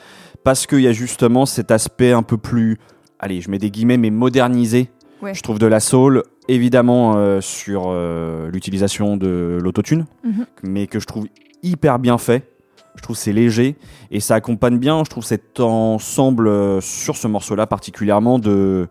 Parce 0.42 0.66
qu'il 0.66 0.80
y 0.80 0.88
a 0.88 0.92
justement 0.92 1.46
cet 1.46 1.70
aspect 1.70 2.10
un 2.10 2.24
peu 2.24 2.36
plus. 2.36 2.76
Allez, 3.20 3.40
je 3.40 3.48
mets 3.48 3.58
des 3.58 3.70
guillemets, 3.70 3.98
mais 3.98 4.10
modernisé. 4.10 4.90
Ouais. 5.22 5.34
Je 5.34 5.42
trouve 5.44 5.60
de 5.60 5.68
la 5.68 5.78
soul, 5.78 6.24
évidemment, 6.48 7.14
euh, 7.16 7.40
sur 7.40 7.84
euh, 7.90 8.50
l'utilisation 8.50 9.16
de 9.16 9.60
l'autotune, 9.62 10.06
Mhm. 10.24 10.46
mais 10.64 10.88
que 10.88 10.98
je 10.98 11.06
trouve 11.06 11.26
hyper 11.62 12.00
bien 12.00 12.18
fait. 12.18 12.55
Je 12.96 13.02
trouve 13.02 13.16
c'est 13.16 13.32
léger 13.32 13.76
et 14.10 14.20
ça 14.20 14.34
accompagne 14.34 14.78
bien, 14.78 15.02
je 15.04 15.10
trouve, 15.10 15.24
cet 15.24 15.60
ensemble 15.60 16.48
euh, 16.48 16.80
sur 16.80 17.16
ce 17.16 17.28
morceau-là 17.28 17.66
particulièrement 17.66 18.38
de, 18.38 18.88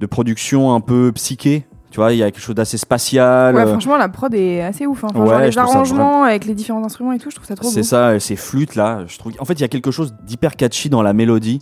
de 0.00 0.06
production 0.06 0.72
un 0.74 0.80
peu 0.80 1.12
psyché. 1.14 1.66
Tu 1.90 2.00
vois, 2.00 2.12
il 2.12 2.18
y 2.18 2.22
a 2.22 2.30
quelque 2.30 2.42
chose 2.42 2.54
d'assez 2.54 2.76
spatial. 2.76 3.54
Ouais, 3.54 3.62
euh, 3.62 3.66
franchement, 3.68 3.96
la 3.96 4.08
prod 4.08 4.32
est 4.34 4.60
assez 4.60 4.86
ouf. 4.86 5.04
hein. 5.04 5.08
Enfin, 5.10 5.20
Ouais, 5.20 5.28
genre, 5.28 5.40
les 5.40 5.52
ça 5.52 5.62
arrangements 5.62 6.24
avec 6.24 6.44
les 6.44 6.54
différents 6.54 6.84
instruments 6.84 7.12
et 7.12 7.18
tout, 7.18 7.30
je 7.30 7.36
trouve 7.36 7.46
ça 7.46 7.54
trop 7.54 7.68
C'est 7.68 7.80
beau. 7.80 7.86
ça, 7.86 8.08
euh, 8.08 8.18
ces 8.18 8.36
flûtes 8.36 8.74
là. 8.74 9.04
Je 9.06 9.16
trouve. 9.18 9.32
En 9.38 9.44
fait, 9.44 9.54
il 9.54 9.60
y 9.60 9.64
a 9.64 9.68
quelque 9.68 9.90
chose 9.90 10.14
d'hyper 10.24 10.56
catchy 10.56 10.90
dans 10.90 11.02
la 11.02 11.12
mélodie. 11.14 11.60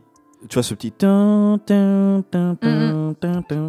Tu 0.49 0.55
vois 0.55 0.63
ce 0.63 0.75
petit. 0.75 0.93
tin, 0.93 1.59
tin, 1.65 2.23
tin, 2.31 2.55
tin, 2.61 3.15
tin, 3.21 3.43
tin. 3.43 3.67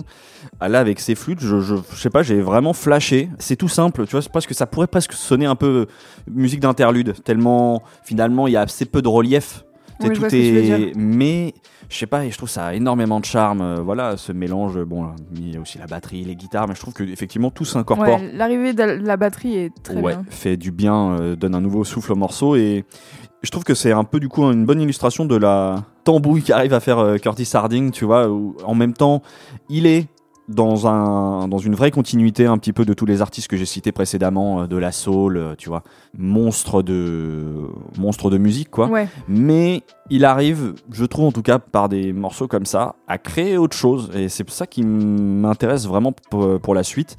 Ah, 0.60 0.68
là, 0.70 0.80
avec 0.80 1.00
ces 1.00 1.16
flûtes, 1.16 1.40
je, 1.40 1.60
je, 1.62 1.76
je 1.76 1.96
sais 1.96 2.10
pas, 2.10 2.22
j'ai 2.24 2.42
vraiment 2.42 2.74
flashé. 2.74 3.30
C'est 3.40 3.56
tout 3.56 3.70
simple, 3.70 4.06
tu 4.06 4.12
vois. 4.18 4.22
Parce 4.34 4.46
que 4.46 4.54
ça 4.54 4.66
pourrait 4.68 4.88
presque 4.88 5.14
sonner 5.14 5.46
un 5.46 5.56
peu 5.56 5.86
musique 6.30 6.60
d'interlude, 6.60 7.14
tellement 7.24 7.82
finalement 8.04 8.48
il 8.48 8.52
y 8.54 8.58
a 8.58 8.62
assez 8.62 8.86
peu 8.86 9.02
de 9.02 9.08
relief. 9.08 9.64
Tout 10.02 10.26
est. 10.36 10.92
Mais 10.98 11.54
je 11.88 11.96
sais 11.98 12.06
pas, 12.06 12.26
et 12.26 12.32
je 12.32 12.36
trouve 12.38 12.50
ça 12.50 12.66
a 12.66 12.74
énormément 12.74 13.22
de 13.22 13.26
charme. 13.26 13.62
euh, 13.62 13.76
Voilà, 13.82 14.18
ce 14.18 14.34
mélange. 14.34 14.78
Bon, 14.84 15.08
il 15.34 15.54
y 15.54 15.58
a 15.58 15.62
aussi 15.62 15.78
la 15.78 15.86
batterie, 15.88 16.26
les 16.26 16.36
guitares, 16.36 16.68
mais 16.68 16.76
je 16.76 16.82
trouve 16.82 16.94
que 16.94 17.04
effectivement 17.04 17.50
tout 17.50 17.64
s'incorpore 17.64 18.20
Ouais, 18.20 18.32
L'arrivée 18.34 18.74
de 18.74 18.84
la 18.84 19.16
batterie 19.16 19.56
est 19.56 19.72
très 19.84 19.96
ouais, 19.96 20.14
bien. 20.16 20.26
fait 20.30 20.58
du 20.58 20.72
bien, 20.72 21.12
euh, 21.22 21.36
donne 21.38 21.56
un 21.56 21.62
nouveau 21.62 21.86
souffle 21.86 22.12
au 22.12 22.16
morceau 22.18 22.58
et 22.58 22.84
je 23.46 23.52
trouve 23.52 23.64
que 23.64 23.76
c'est 23.76 23.92
un 23.92 24.04
peu 24.04 24.20
du 24.20 24.28
coup 24.28 24.44
une 24.44 24.66
bonne 24.66 24.82
illustration 24.82 25.26
de 25.26 25.36
la 25.36 25.84
tambouille 26.04 26.42
qu'arrive 26.42 26.74
à 26.74 26.80
faire 26.80 27.00
euh, 27.00 27.18
Curtis 27.18 27.50
Harding, 27.54 27.92
tu 27.92 28.06
vois, 28.06 28.28
où 28.30 28.56
en 28.66 28.76
même 28.76 28.94
temps 28.94 29.22
il 29.70 29.86
est 29.86 30.08
dans 30.48 30.86
un 30.88 31.48
dans 31.48 31.58
une 31.58 31.74
vraie 31.74 31.90
continuité 31.90 32.46
un 32.46 32.58
petit 32.60 32.72
peu 32.72 32.86
de 32.86 32.94
tous 32.94 33.08
les 33.08 33.24
artistes 33.24 33.48
que 33.48 33.58
j'ai 33.58 33.66
cités 33.66 33.92
précédemment, 33.92 34.62
euh, 34.62 34.68
de 34.68 34.78
la 34.78 34.92
soul, 34.92 35.38
euh, 35.38 35.56
tu 35.58 35.70
vois, 35.70 35.84
monstre 36.18 36.82
de 36.82 37.70
monstre 37.98 38.30
de 38.30 38.38
musique 38.38 38.72
quoi. 38.72 38.88
Ouais. 38.88 39.08
Mais 39.28 39.84
il 40.10 40.26
arrive, 40.26 40.74
je 40.92 41.06
trouve 41.06 41.26
en 41.26 41.32
tout 41.32 41.44
cas 41.44 41.60
par 41.60 41.88
des 41.88 42.14
morceaux 42.14 42.48
comme 42.48 42.66
ça, 42.66 42.96
à 43.08 43.18
créer 43.18 43.58
autre 43.58 43.78
chose. 43.78 44.10
Et 44.16 44.28
c'est 44.28 44.50
ça 44.50 44.66
qui 44.66 44.84
m'intéresse 44.84 45.88
vraiment 45.88 46.14
pour 46.32 46.74
la 46.74 46.84
suite. 46.84 47.18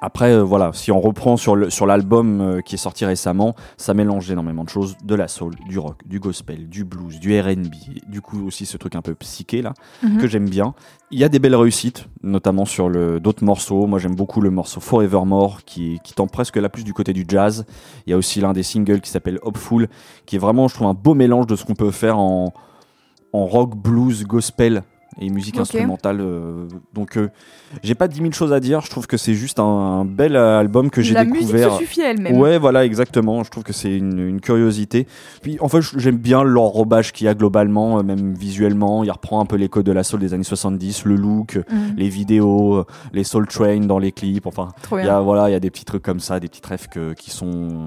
Après, 0.00 0.30
euh, 0.32 0.42
voilà, 0.44 0.70
si 0.74 0.92
on 0.92 1.00
reprend 1.00 1.36
sur 1.36 1.56
le- 1.56 1.70
sur 1.70 1.84
l'album 1.84 2.40
euh, 2.40 2.60
qui 2.60 2.76
est 2.76 2.78
sorti 2.78 3.04
récemment, 3.04 3.54
ça 3.76 3.94
mélange 3.94 4.30
énormément 4.30 4.62
de 4.62 4.68
choses, 4.68 4.96
de 5.02 5.14
la 5.16 5.26
soul, 5.26 5.54
du 5.68 5.78
rock, 5.80 6.06
du 6.06 6.20
gospel, 6.20 6.68
du 6.68 6.84
blues, 6.84 7.18
du 7.18 7.38
R&B, 7.40 7.66
du 8.08 8.20
coup 8.20 8.46
aussi 8.46 8.64
ce 8.64 8.76
truc 8.76 8.94
un 8.94 9.02
peu 9.02 9.14
psyché 9.16 9.60
là, 9.60 9.74
Mhm. 10.04 10.18
que 10.18 10.28
j'aime 10.28 10.48
bien. 10.48 10.74
Il 11.10 11.18
y 11.18 11.24
a 11.24 11.28
des 11.28 11.40
belles 11.40 11.56
réussites, 11.56 12.06
notamment 12.22 12.64
sur 12.64 12.88
le 12.88 13.18
d'autres 13.18 13.44
morceaux. 13.44 13.86
Moi, 13.86 13.98
j'aime 13.98 14.14
beaucoup 14.14 14.40
le 14.40 14.50
morceau 14.50 14.78
Forevermore 14.80 15.64
qui 15.64 15.98
qui 16.04 16.14
tend 16.14 16.28
presque 16.28 16.56
là 16.58 16.68
plus 16.68 16.84
du 16.84 16.94
côté 16.94 17.12
du 17.12 17.24
jazz. 17.26 17.66
Il 18.06 18.10
y 18.10 18.12
a 18.12 18.16
aussi 18.16 18.40
l'un 18.40 18.52
des 18.52 18.62
singles 18.62 19.00
qui 19.00 19.10
s'appelle 19.10 19.38
Hopeful, 19.42 19.88
qui 20.26 20.36
est 20.36 20.38
vraiment, 20.38 20.68
je 20.68 20.74
trouve, 20.74 20.86
un 20.86 20.94
beau 20.94 21.14
mélange 21.14 21.46
de 21.48 21.56
ce 21.56 21.64
qu'on 21.64 21.74
peut 21.74 21.90
faire 21.90 22.18
en 22.18 22.52
en 23.32 23.46
rock, 23.46 23.74
blues, 23.76 24.24
gospel 24.24 24.84
et 25.20 25.30
musique 25.30 25.58
instrumentale. 25.58 26.20
euh, 26.20 26.66
donc, 26.94 27.16
euh, 27.16 27.28
j'ai 27.82 27.94
pas 27.94 28.08
10 28.08 28.18
000 28.20 28.32
choses 28.32 28.52
à 28.52 28.60
dire. 28.60 28.80
Je 28.82 28.90
trouve 28.90 29.06
que 29.06 29.16
c'est 29.16 29.34
juste 29.34 29.58
un, 29.58 29.64
un 29.64 30.04
bel 30.04 30.36
euh, 30.36 30.58
album 30.58 30.90
que 30.90 31.02
j'ai 31.02 31.14
La 31.14 31.24
découvert. 31.24 31.52
musique 31.52 31.70
se 31.72 31.78
suffit 31.78 32.00
elle-même. 32.02 32.36
Ouais, 32.38 32.58
voilà, 32.58 32.84
exactement. 32.84 33.42
Je 33.44 33.50
trouve 33.50 33.64
que 33.64 33.72
c'est 33.72 33.96
une, 33.96 34.18
une 34.18 34.40
curiosité. 34.40 35.06
Puis, 35.42 35.58
en 35.60 35.68
fait, 35.68 35.80
j'aime 35.96 36.18
bien 36.18 36.42
l'enrobage 36.44 37.12
qu'il 37.12 37.24
y 37.26 37.28
a 37.28 37.34
globalement, 37.34 37.98
euh, 37.98 38.02
même 38.02 38.34
visuellement. 38.34 39.04
Il 39.04 39.10
reprend 39.10 39.40
un 39.40 39.46
peu 39.46 39.56
les 39.56 39.68
codes 39.68 39.86
de 39.86 39.92
la 39.92 40.04
soul 40.04 40.20
des 40.20 40.34
années 40.34 40.44
70, 40.44 41.04
le 41.04 41.16
look, 41.16 41.56
Mm, 41.70 41.96
les 41.96 42.08
vidéos, 42.08 42.84
les 43.12 43.24
soul 43.24 43.46
train 43.46 43.78
dans 43.80 43.98
les 43.98 44.12
clips. 44.12 44.46
Enfin, 44.46 44.68
il 44.92 45.04
y 45.04 45.08
a 45.08 45.20
voilà, 45.20 45.48
il 45.48 45.52
y 45.52 45.56
a 45.56 45.60
des 45.60 45.70
petits 45.70 45.84
trucs 45.84 46.02
comme 46.02 46.20
ça, 46.20 46.38
des 46.40 46.48
petits 46.48 46.60
rêves 46.66 46.88
que- 46.88 47.12
qui 47.14 47.30
sont 47.30 47.86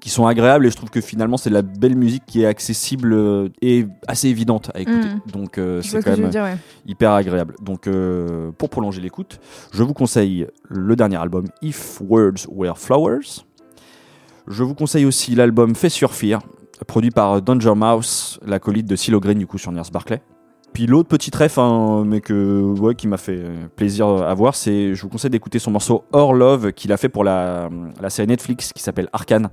qui 0.00 0.10
sont 0.10 0.26
agréables 0.26 0.66
et 0.66 0.70
je 0.70 0.76
trouve 0.76 0.90
que 0.90 1.00
finalement 1.00 1.36
c'est 1.36 1.50
de 1.50 1.54
la 1.54 1.62
belle 1.62 1.96
musique 1.96 2.24
qui 2.26 2.42
est 2.42 2.46
accessible 2.46 3.12
euh, 3.12 3.48
et 3.62 3.86
assez 4.06 4.28
évidente 4.28 4.70
à 4.74 4.80
écouter. 4.80 5.08
Mm. 5.08 5.30
Donc 5.32 5.58
euh, 5.58 5.82
c'est 5.82 6.02
quand 6.02 6.16
même 6.16 6.30
dire, 6.30 6.44
ouais. 6.44 6.56
hyper 6.86 7.12
agréable. 7.12 7.54
Donc 7.60 7.86
euh, 7.86 8.50
pour 8.52 8.68
prolonger 8.68 9.00
l'écoute, 9.00 9.40
je 9.72 9.82
vous 9.82 9.94
conseille 9.94 10.46
le 10.68 10.96
dernier 10.96 11.16
album 11.16 11.46
If 11.62 12.00
Words 12.00 12.46
Were 12.50 12.78
Flowers. 12.78 13.44
Je 14.48 14.62
vous 14.62 14.74
conseille 14.74 15.06
aussi 15.06 15.34
l'album 15.34 15.72
Your 16.00 16.12
Fear, 16.12 16.40
produit 16.86 17.10
par 17.10 17.42
Danger 17.42 17.74
Mouse, 17.74 18.38
l'acolyte 18.46 18.86
de 18.86 18.94
Silo 18.94 19.18
Green 19.18 19.38
du 19.38 19.46
coup 19.46 19.58
sur 19.58 19.72
Nurse 19.72 19.90
Barclay. 19.90 20.22
Puis 20.76 20.86
l'autre 20.86 21.08
petit 21.08 21.30
ref, 21.34 21.56
hein, 21.56 22.02
mais 22.04 22.20
que 22.20 22.60
ouais, 22.78 22.94
qui 22.94 23.08
m'a 23.08 23.16
fait 23.16 23.40
plaisir 23.76 24.08
à 24.08 24.34
voir, 24.34 24.54
c'est 24.54 24.94
je 24.94 25.00
vous 25.00 25.08
conseille 25.08 25.30
d'écouter 25.30 25.58
son 25.58 25.70
morceau 25.70 26.04
Or 26.12 26.34
Love 26.34 26.72
qu'il 26.72 26.92
a 26.92 26.98
fait 26.98 27.08
pour 27.08 27.24
la, 27.24 27.70
la 27.98 28.10
série 28.10 28.28
Netflix 28.28 28.74
qui 28.74 28.82
s'appelle 28.82 29.08
Arcane, 29.14 29.48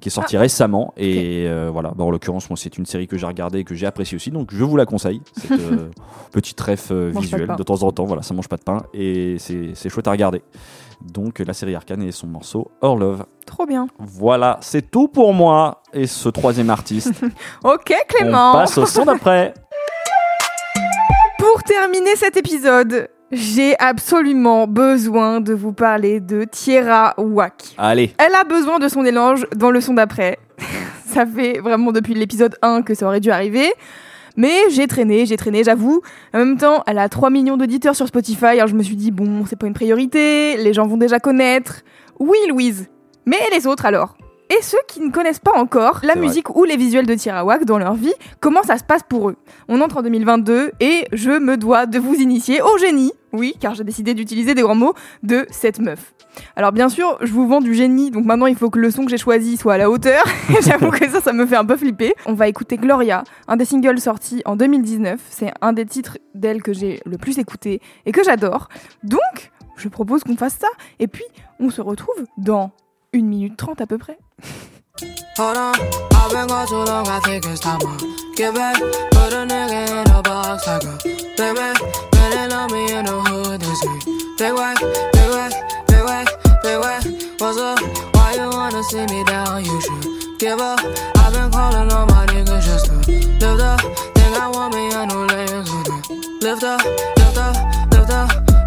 qui 0.00 0.08
est 0.08 0.10
sortie 0.10 0.38
récemment. 0.38 0.94
Et 0.96 1.44
euh, 1.46 1.68
voilà, 1.70 1.92
Bah, 1.94 2.04
en 2.04 2.10
l'occurrence, 2.10 2.48
moi 2.48 2.56
c'est 2.56 2.78
une 2.78 2.86
série 2.86 3.06
que 3.06 3.18
j'ai 3.18 3.26
regardée 3.26 3.58
et 3.58 3.64
que 3.64 3.74
j'ai 3.74 3.84
appréciée 3.84 4.16
aussi, 4.16 4.30
donc 4.30 4.48
je 4.50 4.64
vous 4.64 4.78
la 4.78 4.86
conseille. 4.86 5.20
Cette 5.36 5.50
euh, 5.60 5.90
petite 6.32 6.58
ref 6.58 6.88
euh, 6.90 7.12
de 7.12 7.20
visuelle 7.20 7.54
de 7.54 7.62
temps 7.62 7.82
en 7.82 7.92
temps, 7.92 8.06
voilà, 8.06 8.22
ça 8.22 8.32
mange 8.32 8.48
pas 8.48 8.56
de 8.56 8.64
pain 8.64 8.82
et 8.94 9.36
c'est 9.38 9.72
c'est 9.74 9.90
chouette 9.90 10.08
à 10.08 10.12
regarder. 10.12 10.40
Donc 11.02 11.40
la 11.40 11.52
série 11.52 11.74
Arcane 11.74 12.00
et 12.02 12.12
son 12.12 12.28
morceau 12.28 12.70
Or 12.80 12.96
Love. 12.96 13.26
Trop 13.44 13.66
bien. 13.66 13.88
Voilà, 13.98 14.56
c'est 14.62 14.90
tout 14.90 15.08
pour 15.08 15.34
moi 15.34 15.82
et 15.92 16.06
ce 16.06 16.30
troisième 16.30 16.70
artiste. 16.70 17.12
Ok 17.62 17.92
On 17.92 18.14
Clément. 18.16 18.52
passe 18.54 18.78
au 18.78 18.86
son 18.86 19.04
d'après. 19.04 19.52
Pour 21.56 21.62
terminer 21.62 22.16
cet 22.16 22.36
épisode, 22.36 23.08
j'ai 23.32 23.78
absolument 23.78 24.66
besoin 24.66 25.40
de 25.40 25.54
vous 25.54 25.72
parler 25.72 26.20
de 26.20 26.44
Tierra 26.44 27.14
Wack. 27.16 27.74
Allez. 27.78 28.14
Elle 28.18 28.34
a 28.34 28.44
besoin 28.44 28.78
de 28.78 28.88
son 28.88 29.06
élange 29.06 29.46
dans 29.56 29.70
le 29.70 29.80
son 29.80 29.94
d'après. 29.94 30.38
ça 31.06 31.24
fait 31.24 31.60
vraiment 31.60 31.92
depuis 31.92 32.12
l'épisode 32.12 32.56
1 32.60 32.82
que 32.82 32.92
ça 32.92 33.06
aurait 33.06 33.20
dû 33.20 33.30
arriver. 33.30 33.72
Mais 34.36 34.68
j'ai 34.68 34.86
traîné, 34.86 35.24
j'ai 35.24 35.38
traîné, 35.38 35.64
j'avoue. 35.64 36.02
En 36.34 36.40
même 36.40 36.58
temps, 36.58 36.82
elle 36.86 36.98
a 36.98 37.08
3 37.08 37.30
millions 37.30 37.56
d'auditeurs 37.56 37.96
sur 37.96 38.06
Spotify, 38.06 38.44
alors 38.44 38.68
je 38.68 38.74
me 38.74 38.82
suis 38.82 38.96
dit, 38.96 39.10
bon, 39.10 39.46
c'est 39.46 39.56
pas 39.56 39.66
une 39.66 39.72
priorité, 39.72 40.58
les 40.58 40.74
gens 40.74 40.86
vont 40.86 40.98
déjà 40.98 41.20
connaître. 41.20 41.84
Oui, 42.18 42.36
Louise. 42.50 42.90
Mais 43.24 43.38
les 43.50 43.66
autres 43.66 43.86
alors? 43.86 44.14
Et 44.48 44.62
ceux 44.62 44.78
qui 44.86 45.00
ne 45.00 45.10
connaissent 45.10 45.40
pas 45.40 45.58
encore 45.58 46.00
la 46.02 46.14
vrai. 46.14 46.22
musique 46.22 46.54
ou 46.56 46.64
les 46.64 46.76
visuels 46.76 47.06
de 47.06 47.14
Tirawak 47.14 47.64
dans 47.64 47.78
leur 47.78 47.94
vie, 47.94 48.12
comment 48.40 48.62
ça 48.62 48.78
se 48.78 48.84
passe 48.84 49.02
pour 49.02 49.30
eux? 49.30 49.36
On 49.68 49.80
entre 49.80 49.96
en 49.96 50.02
2022 50.02 50.72
et 50.78 51.06
je 51.12 51.32
me 51.32 51.56
dois 51.56 51.86
de 51.86 51.98
vous 51.98 52.14
initier 52.14 52.62
au 52.62 52.78
génie, 52.78 53.12
oui, 53.32 53.56
car 53.58 53.74
j'ai 53.74 53.82
décidé 53.82 54.14
d'utiliser 54.14 54.54
des 54.54 54.62
grands 54.62 54.76
mots, 54.76 54.94
de 55.24 55.46
cette 55.50 55.80
meuf. 55.80 56.14
Alors 56.54 56.70
bien 56.70 56.88
sûr, 56.88 57.18
je 57.22 57.32
vous 57.32 57.48
vends 57.48 57.60
du 57.60 57.74
génie, 57.74 58.10
donc 58.10 58.24
maintenant 58.24 58.46
il 58.46 58.54
faut 58.54 58.70
que 58.70 58.78
le 58.78 58.90
son 58.90 59.04
que 59.04 59.10
j'ai 59.10 59.18
choisi 59.18 59.56
soit 59.56 59.74
à 59.74 59.78
la 59.78 59.90
hauteur. 59.90 60.24
J'avoue 60.62 60.90
que 60.90 61.08
ça, 61.08 61.20
ça 61.20 61.32
me 61.32 61.44
fait 61.44 61.56
un 61.56 61.64
peu 61.64 61.76
flipper. 61.76 62.14
On 62.26 62.34
va 62.34 62.46
écouter 62.46 62.76
Gloria, 62.76 63.24
un 63.48 63.56
des 63.56 63.64
singles 63.64 64.00
sortis 64.00 64.42
en 64.44 64.54
2019. 64.54 65.20
C'est 65.28 65.52
un 65.60 65.72
des 65.72 65.86
titres 65.86 66.18
d'elle 66.34 66.62
que 66.62 66.72
j'ai 66.72 67.00
le 67.04 67.18
plus 67.18 67.38
écouté 67.38 67.80
et 68.04 68.12
que 68.12 68.22
j'adore. 68.22 68.68
Donc, 69.02 69.50
je 69.76 69.88
propose 69.88 70.24
qu'on 70.24 70.36
fasse 70.36 70.56
ça. 70.60 70.68
Et 70.98 71.08
puis, 71.08 71.24
on 71.58 71.70
se 71.70 71.80
retrouve 71.80 72.26
dans 72.38 72.70
1 73.16 73.22
minute 73.22 73.56
30 73.56 73.80
à 73.80 73.86
peu 73.86 73.96
près. 73.96 74.18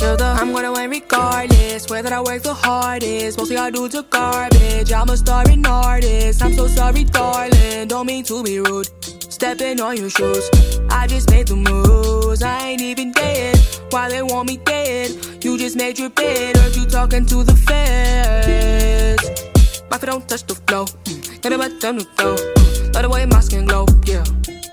I'm 0.02 0.52
gonna 0.52 0.72
win 0.72 0.90
regardless. 0.90 1.90
Whether 1.90 2.14
I 2.14 2.22
work 2.22 2.44
the 2.44 2.54
hardest, 2.54 3.38
mostly 3.38 3.58
I 3.58 3.70
do 3.70 3.90
to 3.90 4.04
garbage. 4.10 4.92
I'm 4.92 5.10
a 5.10 5.18
starving 5.18 5.66
artist. 5.66 6.42
I'm 6.42 6.54
so 6.54 6.68
sorry, 6.68 7.04
darling. 7.04 7.88
Don't 7.88 8.06
mean 8.06 8.24
to 8.26 8.44
be 8.44 8.60
rude. 8.60 8.88
Stepping 9.32 9.80
on 9.80 9.98
your 9.98 10.10
shoes. 10.10 10.50
I 10.90 11.08
just 11.08 11.30
made 11.30 11.48
the 11.48 11.56
moves. 11.56 12.44
I 12.44 12.70
ain't 12.70 12.82
even 12.82 13.12
dead. 13.12 13.58
Why 13.92 14.10
they 14.10 14.22
want 14.22 14.48
me 14.48 14.58
dead? 14.58 15.12
You 15.44 15.58
just 15.58 15.76
made 15.76 15.98
your 16.00 16.10
bed. 16.10 16.58
Heard 16.58 16.76
you 16.76 16.86
talking 16.86 17.26
to 17.26 17.44
the 17.44 17.56
feds. 17.56 19.24
My 19.90 19.98
feet 19.98 20.08
don't 20.08 20.28
touch 20.28 20.44
the 20.44 20.56
floor. 20.56 20.86
Mm. 20.86 21.42
Get 21.42 21.54
it 21.54 21.60
back 21.60 21.80
down 21.80 21.98
the 21.98 22.04
door. 22.18 22.36
Mm. 22.36 23.02
The 23.02 23.10
way 23.10 23.26
my 23.26 23.40
skin 23.40 23.66
glow. 23.66 23.86
Yeah. 24.06 24.24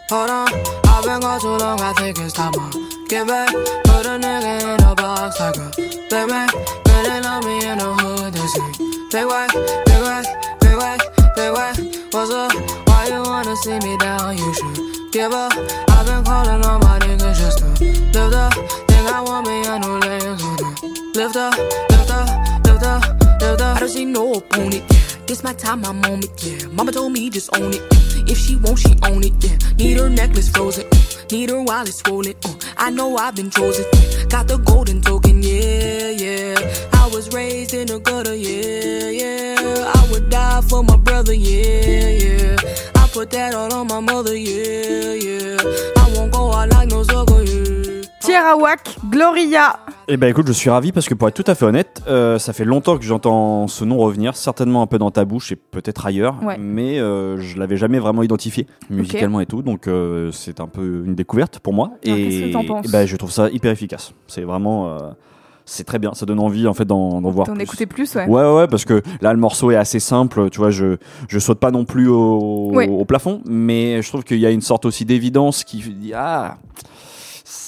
Hold 0.09 0.31
on, 0.31 0.47
I've 0.87 1.03
been 1.03 1.19
gone 1.19 1.41
too 1.41 1.49
long. 1.49 1.81
I 1.81 1.93
think 1.95 2.17
it's 2.21 2.33
time 2.33 2.53
to 2.53 3.07
get 3.09 3.27
back. 3.27 3.51
Put 3.51 4.07
a 4.07 4.15
nigga 4.15 4.63
in 4.63 4.85
a 4.85 4.95
box 4.95 5.41
like 5.41 5.57
a 5.57 5.71
big 5.75 6.29
man. 6.31 6.49
Really 6.87 7.21
love 7.27 7.45
me 7.45 7.59
in 7.67 7.79
the 7.79 7.91
hood. 7.99 8.33
They 8.33 8.47
say, 8.47 8.71
big 9.11 9.27
whack, 9.27 9.51
big 9.51 10.03
whack, 10.07 10.27
big 10.61 10.77
whack, 10.79 11.01
big 11.35 11.53
whack. 11.53 11.77
What's 12.15 12.31
up? 12.31 12.55
Why 12.87 13.09
you 13.11 13.21
wanna 13.21 13.57
see 13.57 13.81
me 13.81 13.99
down? 13.99 14.39
You 14.39 14.55
should 14.55 15.11
give 15.11 15.33
up. 15.33 15.53
I've 15.91 16.07
been 16.07 16.23
calling 16.23 16.65
on 16.65 16.79
my 16.87 17.01
niggas 17.01 17.39
just 17.43 17.59
to 17.59 17.67
lift 17.67 18.35
up. 18.37 18.55
Think 18.87 19.11
I 19.11 19.21
want 19.27 19.49
me 19.49 19.67
a 19.67 19.77
new 19.81 19.99
with. 20.07 21.17
Lift 21.17 21.35
up, 21.35 21.59
lift 21.59 22.11
up, 22.13 22.29
lift 22.65 22.85
up, 22.85 23.03
lift 23.43 23.61
up. 23.61 23.77
I 23.77 23.81
don't 23.81 23.89
see 23.89 24.05
no 24.05 24.35
opponent. 24.35 24.85
Yeah. 24.89 25.06
This 25.27 25.43
my 25.43 25.53
time, 25.55 25.81
my 25.81 25.93
moment. 25.93 26.31
Yeah. 26.45 26.69
Mama 26.69 26.93
told 26.93 27.13
me 27.13 27.29
just 27.31 27.51
own 27.57 27.73
it. 27.75 27.81
Uh, 27.83 28.25
If 28.33 28.39
she 28.39 28.57
won't, 28.57 28.79
she 28.79 28.95
own 29.03 29.25
it. 29.25 29.35
Yeah. 29.45 29.57
Need 29.77 29.99
her 29.99 30.09
necklace 30.09 30.49
frozen. 30.49 30.87
Uh, 30.93 30.97
Need 31.33 31.51
her 31.51 31.63
wallet 31.63 31.95
swollen. 31.95 32.35
Uh, 32.45 32.55
I 32.77 32.91
know 32.91 33.17
I've 33.17 33.35
been 33.35 33.51
chosen. 33.51 33.85
Got 34.29 34.47
the 34.49 34.59
golden 34.59 35.01
token. 35.01 35.43
Yeah, 35.43 36.11
yeah. 36.11 36.55
I 36.93 37.09
was 37.13 37.33
raised 37.35 37.75
in 37.75 37.89
the 37.89 37.99
gutter. 37.99 38.35
Yeah, 38.37 39.11
yeah. 39.11 39.93
I 39.97 40.09
would 40.13 40.31
die 40.31 40.61
for 40.63 40.85
my 40.85 40.97
brother. 40.97 41.35
Yeah, 41.35 42.09
yeah. 42.09 42.57
I 42.95 43.09
put 43.13 43.31
that 43.31 43.55
all 43.55 43.73
on 43.75 43.89
my 43.89 44.01
mother. 44.01 44.37
Yeah, 44.37 45.15
yeah. 45.15 45.57
I 46.03 46.13
won't 46.15 46.33
go 46.33 46.53
out 46.53 46.71
like 46.71 46.89
no 46.89 47.03
sucker. 47.03 47.36
Tierra 48.27 48.57
Wack, 48.57 48.97
Gloria. 49.09 49.79
Eh 50.09 50.17
ben 50.17 50.27
écoute, 50.29 50.49
je 50.49 50.53
suis 50.53 50.69
ravi 50.69 50.91
parce 50.91 51.09
que 51.09 51.15
pour 51.15 51.29
être 51.29 51.35
tout 51.41 51.49
à 51.49 51.55
fait 51.55 51.65
honnête, 51.65 52.03
euh, 52.09 52.41
ça 52.41 52.53
fait 52.53 52.65
longtemps 52.65 52.97
que 52.99 53.05
j'entends 53.05 53.69
ce 53.69 53.85
nom 53.85 53.99
revenir, 53.99 54.35
certainement 54.35 54.83
un 54.83 54.89
peu 54.89 54.99
dans 54.99 55.13
ta 55.13 55.25
bouche 55.25 55.53
et 55.53 55.57
peut-être 55.57 56.07
ailleurs, 56.07 56.35
Ouais. 56.43 56.57
mais 56.59 56.99
euh, 56.99 57.39
je 57.39 57.57
l'avais 57.57 57.77
jamais 57.77 58.01
vraiment 58.01 58.25
identifié 58.25 58.67
musicalement 58.91 59.39
et 59.41 59.47
tout, 59.47 59.63
donc 59.63 59.87
euh, 59.87 60.33
c'est 60.33 60.59
un 60.61 60.67
peu 60.67 61.05
une 61.07 61.15
découverte 61.15 61.61
pour 61.61 61.73
moi. 61.73 61.93
Alors, 62.05 62.19
et 62.19 62.51
que 62.53 62.67
penses 62.67 62.85
eh 62.89 62.91
ben, 62.91 63.07
je 63.07 63.17
trouve 63.17 63.31
ça 63.31 63.49
hyper 63.49 63.71
efficace. 63.71 64.13
C'est 64.27 64.43
vraiment, 64.43 64.89
euh, 64.89 64.99
c'est 65.65 65.85
très 65.85 66.01
bien. 66.01 66.13
Ça 66.15 66.27
donne 66.27 66.41
envie 66.41 66.67
en 66.67 66.75
fait 66.75 66.85
d'en 66.85 67.21
d'en 67.21 67.31
voir 67.31 67.47
plus. 67.47 67.63
écoutais 67.63 67.87
plus, 67.87 68.13
ouais. 68.17 68.27
Ouais, 68.27 68.43
ouais, 68.43 68.55
ouais, 68.57 68.67
parce 68.67 68.85
que 68.85 69.03
là, 69.21 69.33
le 69.33 69.39
morceau 69.39 69.71
est 69.71 69.77
assez 69.77 70.01
simple, 70.01 70.51
tu 70.51 70.59
vois, 70.59 70.71
je, 70.71 70.97
je 71.29 71.39
saute 71.39 71.61
pas 71.61 71.71
non 71.71 71.85
plus 71.85 72.09
au, 72.09 72.71
Ouais. 72.75 72.89
au 72.89 73.05
plafond, 73.05 73.41
mais 73.47 74.03
je 74.03 74.09
trouve 74.09 74.25
qu'il 74.25 74.39
y 74.41 74.47
a 74.47 74.51
une 74.51 74.63
sorte 74.63 74.85
aussi 74.85 75.05
d'évidence 75.05 75.63
qui 75.63 75.79
dit, 75.79 76.13
ah, 76.15 76.57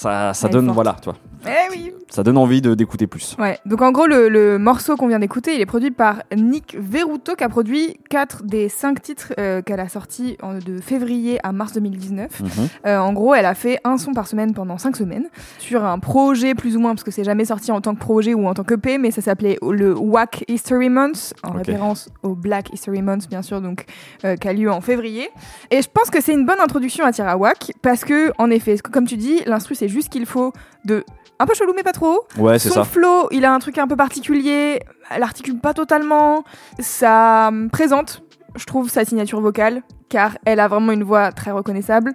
ça, 0.00 0.34
ça 0.34 0.48
donne, 0.48 0.66
forte. 0.66 0.74
voilà, 0.74 0.96
tu 1.02 1.06
vois, 1.11 1.16
Eh 1.46 1.70
oui. 1.70 1.92
ça 2.08 2.22
donne 2.22 2.38
envie 2.38 2.61
de- 2.61 2.74
d'écouter 2.74 3.06
plus. 3.06 3.37
Ouais, 3.38 3.58
donc 3.66 3.82
en 3.82 3.90
gros, 3.92 4.06
le, 4.06 4.28
le 4.28 4.58
morceau 4.58 4.96
qu'on 4.96 5.08
vient 5.08 5.18
d'écouter, 5.18 5.54
il 5.54 5.61
est 5.61 5.66
produit 5.66 5.90
par 5.90 6.22
Nick 6.37 6.76
Verruto, 6.78 7.34
qui 7.34 7.44
a 7.44 7.48
produit 7.48 7.96
4 8.11 8.44
des 8.44 8.68
5 8.68 9.02
titres 9.02 9.32
euh, 9.38 9.62
qu'elle 9.62 9.80
a 9.80 9.88
sortis 9.88 10.37
en- 10.42 10.58
de 10.58 10.80
février 10.80 11.38
à 11.44 11.52
mars 11.52 11.72
2019. 11.72 12.40
Mhm. 12.40 12.48
Euh, 12.87 12.98
en 12.98 13.12
gros, 13.12 13.34
elle 13.34 13.46
a 13.46 13.54
fait 13.54 13.78
un 13.84 13.98
son 13.98 14.12
par 14.12 14.26
semaine 14.28 14.54
pendant 14.54 14.78
5 14.78 14.96
semaines, 14.96 15.26
sur 15.58 15.84
un 15.84 15.98
projet 15.98 16.54
plus 16.54 16.76
ou 16.76 16.80
moins, 16.80 16.92
parce 16.94 17.04
que 17.04 17.11
c'est 17.11 17.24
jamais 17.24 17.44
sorti 17.44 17.72
en 17.72 17.80
tant 17.80 17.94
que 17.94 18.00
projet 18.00 18.34
ou 18.34 18.46
en 18.46 18.54
tant 18.54 18.64
que 18.64 18.74
P, 18.74 18.98
mais 18.98 19.11
ça 19.11 19.20
s'appelait 19.22 19.58
le 19.62 19.94
WAC 19.98 20.44
History 20.48 20.88
Month, 20.90 21.34
en 21.42 21.52
référence 21.52 22.08
au 22.22 22.34
Black 22.34 22.72
History 22.72 23.02
Month, 23.02 23.28
bien 23.28 23.42
sûr, 23.42 23.61
donc 23.61 23.84
euh, 24.24 24.37
qui 24.37 24.46
a 24.48 24.52
lieu 24.52 24.70
en 24.70 24.80
février. 24.80 25.28
Et 25.70 25.82
je 25.82 25.88
pense 25.92 26.11
que 26.11 26.20
c'est 26.22 26.32
une 26.34 26.46
bonne 26.46 26.61
introduction 26.61 27.04
à 27.04 27.12
Tira 27.12 27.37
WAC, 27.37 27.72
parce 27.82 28.04
que, 28.04 28.32
en 28.38 28.50
effet, 28.50 28.76
comme 28.78 29.06
tu 29.06 29.16
dis, 29.16 29.40
l'instru, 29.46 29.74
c'est 29.74 29.88
juste 29.88 30.11
qu'il 30.11 30.27
faut 30.27 30.53
de 30.85 31.05
un 31.38 31.46
peu 31.46 31.55
chelou, 31.55 31.72
mais 31.74 31.83
pas 31.83 31.92
trop. 31.92 32.27
Ouais, 32.37 32.59
c'est 32.59 32.68
Son 32.68 32.74
ça. 32.74 32.85
flow, 32.85 33.29
il 33.31 33.44
a 33.44 33.53
un 33.53 33.59
truc 33.59 33.79
un 33.79 33.87
peu 33.87 33.96
particulier. 33.96 34.81
Elle 35.11 35.22
articule 35.22 35.59
pas 35.59 35.74
totalement. 35.74 36.44
Ça 36.81 37.48
hum, 37.48 37.70
présente, 37.70 38.22
je 38.57 38.64
trouve, 38.64 38.88
sa 38.88 39.05
signature 39.05 39.40
vocale, 39.40 39.83
car 40.09 40.38
elle 40.44 40.61
a 40.61 40.68
vraiment 40.68 40.92
une 40.92 41.05
voix 41.05 41.33
très 41.33 41.51
reconnaissable. 41.51 42.12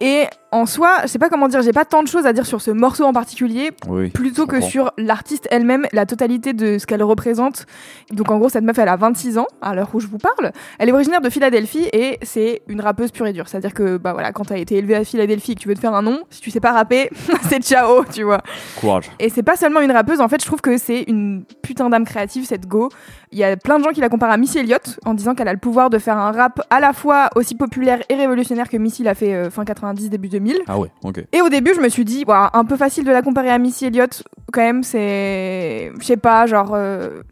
Et 0.00 0.26
en 0.52 0.66
soi, 0.66 0.98
je 1.02 1.06
sais 1.08 1.18
pas 1.18 1.28
comment 1.30 1.48
dire, 1.48 1.62
j'ai 1.62 1.72
pas 1.72 1.84
tant 1.84 2.02
de 2.02 2.08
choses 2.08 2.26
à 2.26 2.32
dire 2.32 2.46
sur 2.46 2.60
ce 2.60 2.70
morceau 2.70 3.04
en 3.04 3.12
particulier, 3.12 3.70
Oui. 3.88 4.10
plutôt 4.10 4.46
que 4.46 4.60
sur 4.60 4.92
l'artiste 4.98 5.48
elle-même, 5.50 5.86
la 5.92 6.06
totalité 6.06 6.52
de 6.52 6.78
ce 6.78 6.86
qu'elle 6.86 7.02
représente. 7.02 7.66
Donc 8.12 8.30
en 8.30 8.38
gros, 8.38 8.48
cette 8.50 8.62
meuf, 8.64 8.78
elle 8.78 8.88
a 8.88 8.96
26 8.96 9.38
ans 9.38 9.46
à 9.62 9.74
l'heure 9.74 9.88
où 9.94 10.00
je 10.00 10.06
vous 10.06 10.18
parle. 10.18 10.52
Elle 10.78 10.88
est 10.88 10.92
originaire 10.92 11.20
de 11.22 11.30
Philadelphie 11.30 11.88
et 11.92 12.18
c'est 12.22 12.62
une 12.68 12.80
rappeuse 12.80 13.10
pure 13.10 13.26
et 13.26 13.32
dure. 13.32 13.48
C'est-à-dire 13.48 13.72
que 13.74 13.96
bah 13.96 14.12
voilà, 14.12 14.32
quand 14.32 14.44
t'as 14.44 14.58
été 14.58 14.76
élevée 14.76 14.94
à 14.94 15.04
Philadelphie 15.04 15.52
et 15.52 15.54
que 15.54 15.60
tu 15.60 15.68
veux 15.68 15.74
te 15.74 15.80
faire 15.80 15.94
un 15.94 16.02
nom, 16.02 16.20
si 16.30 16.40
tu 16.42 16.50
sais 16.50 16.60
pas 16.60 16.72
rapper, 16.72 17.08
c'est 17.48 17.62
ciao, 17.62 18.04
tu 18.04 18.22
vois. 18.22 18.42
Courage. 18.78 19.10
Et 19.18 19.30
c'est 19.30 19.42
pas 19.42 19.56
seulement 19.56 19.80
une 19.80 19.92
rappeuse, 19.92 20.20
en 20.20 20.28
fait, 20.28 20.40
je 20.40 20.46
trouve 20.46 20.60
que 20.60 20.76
c'est 20.76 21.04
une 21.08 21.44
putain 21.62 21.88
d'âme 21.88 22.04
créative, 22.04 22.44
cette 22.44 22.66
Go. 22.68 22.90
Il 23.30 23.38
y 23.38 23.44
a 23.44 23.56
plein 23.56 23.78
de 23.78 23.84
gens 23.84 23.90
qui 23.90 24.00
la 24.00 24.10
comparent 24.10 24.32
à 24.32 24.36
Missy 24.36 24.58
Elliott 24.58 25.00
en 25.06 25.14
disant 25.14 25.34
qu'elle 25.34 25.48
a 25.48 25.52
le 25.54 25.58
pouvoir 25.58 25.88
de 25.88 25.98
faire 25.98 26.18
un 26.18 26.30
rap 26.32 26.60
à 26.68 26.80
la 26.80 26.92
fois 26.92 27.30
aussi 27.36 27.54
populaire 27.54 28.02
et 28.10 28.14
révolutionnaire 28.14 28.68
que 28.68 28.76
Missy 28.76 29.02
l'a 29.02 29.14
fait 29.14 29.32
euh, 29.32 29.48
fin 29.48 29.64
90, 29.64 30.10
début 30.10 30.28
2000. 30.28 30.41
Ah 30.68 30.78
ouais, 30.78 30.88
ok. 31.04 31.24
Et 31.32 31.40
au 31.42 31.48
début, 31.48 31.72
je 31.74 31.80
me 31.80 31.88
suis 31.88 32.04
dit, 32.04 32.24
Ouah, 32.26 32.50
un 32.54 32.64
peu 32.64 32.76
facile 32.76 33.04
de 33.04 33.10
la 33.12 33.22
comparer 33.22 33.50
à 33.50 33.58
Missy 33.58 33.86
Elliott, 33.86 34.22
quand 34.52 34.60
même, 34.62 34.82
c'est. 34.82 35.92
Je 36.00 36.04
sais 36.04 36.16
pas, 36.16 36.46
genre. 36.46 36.72
euh, 36.74 37.22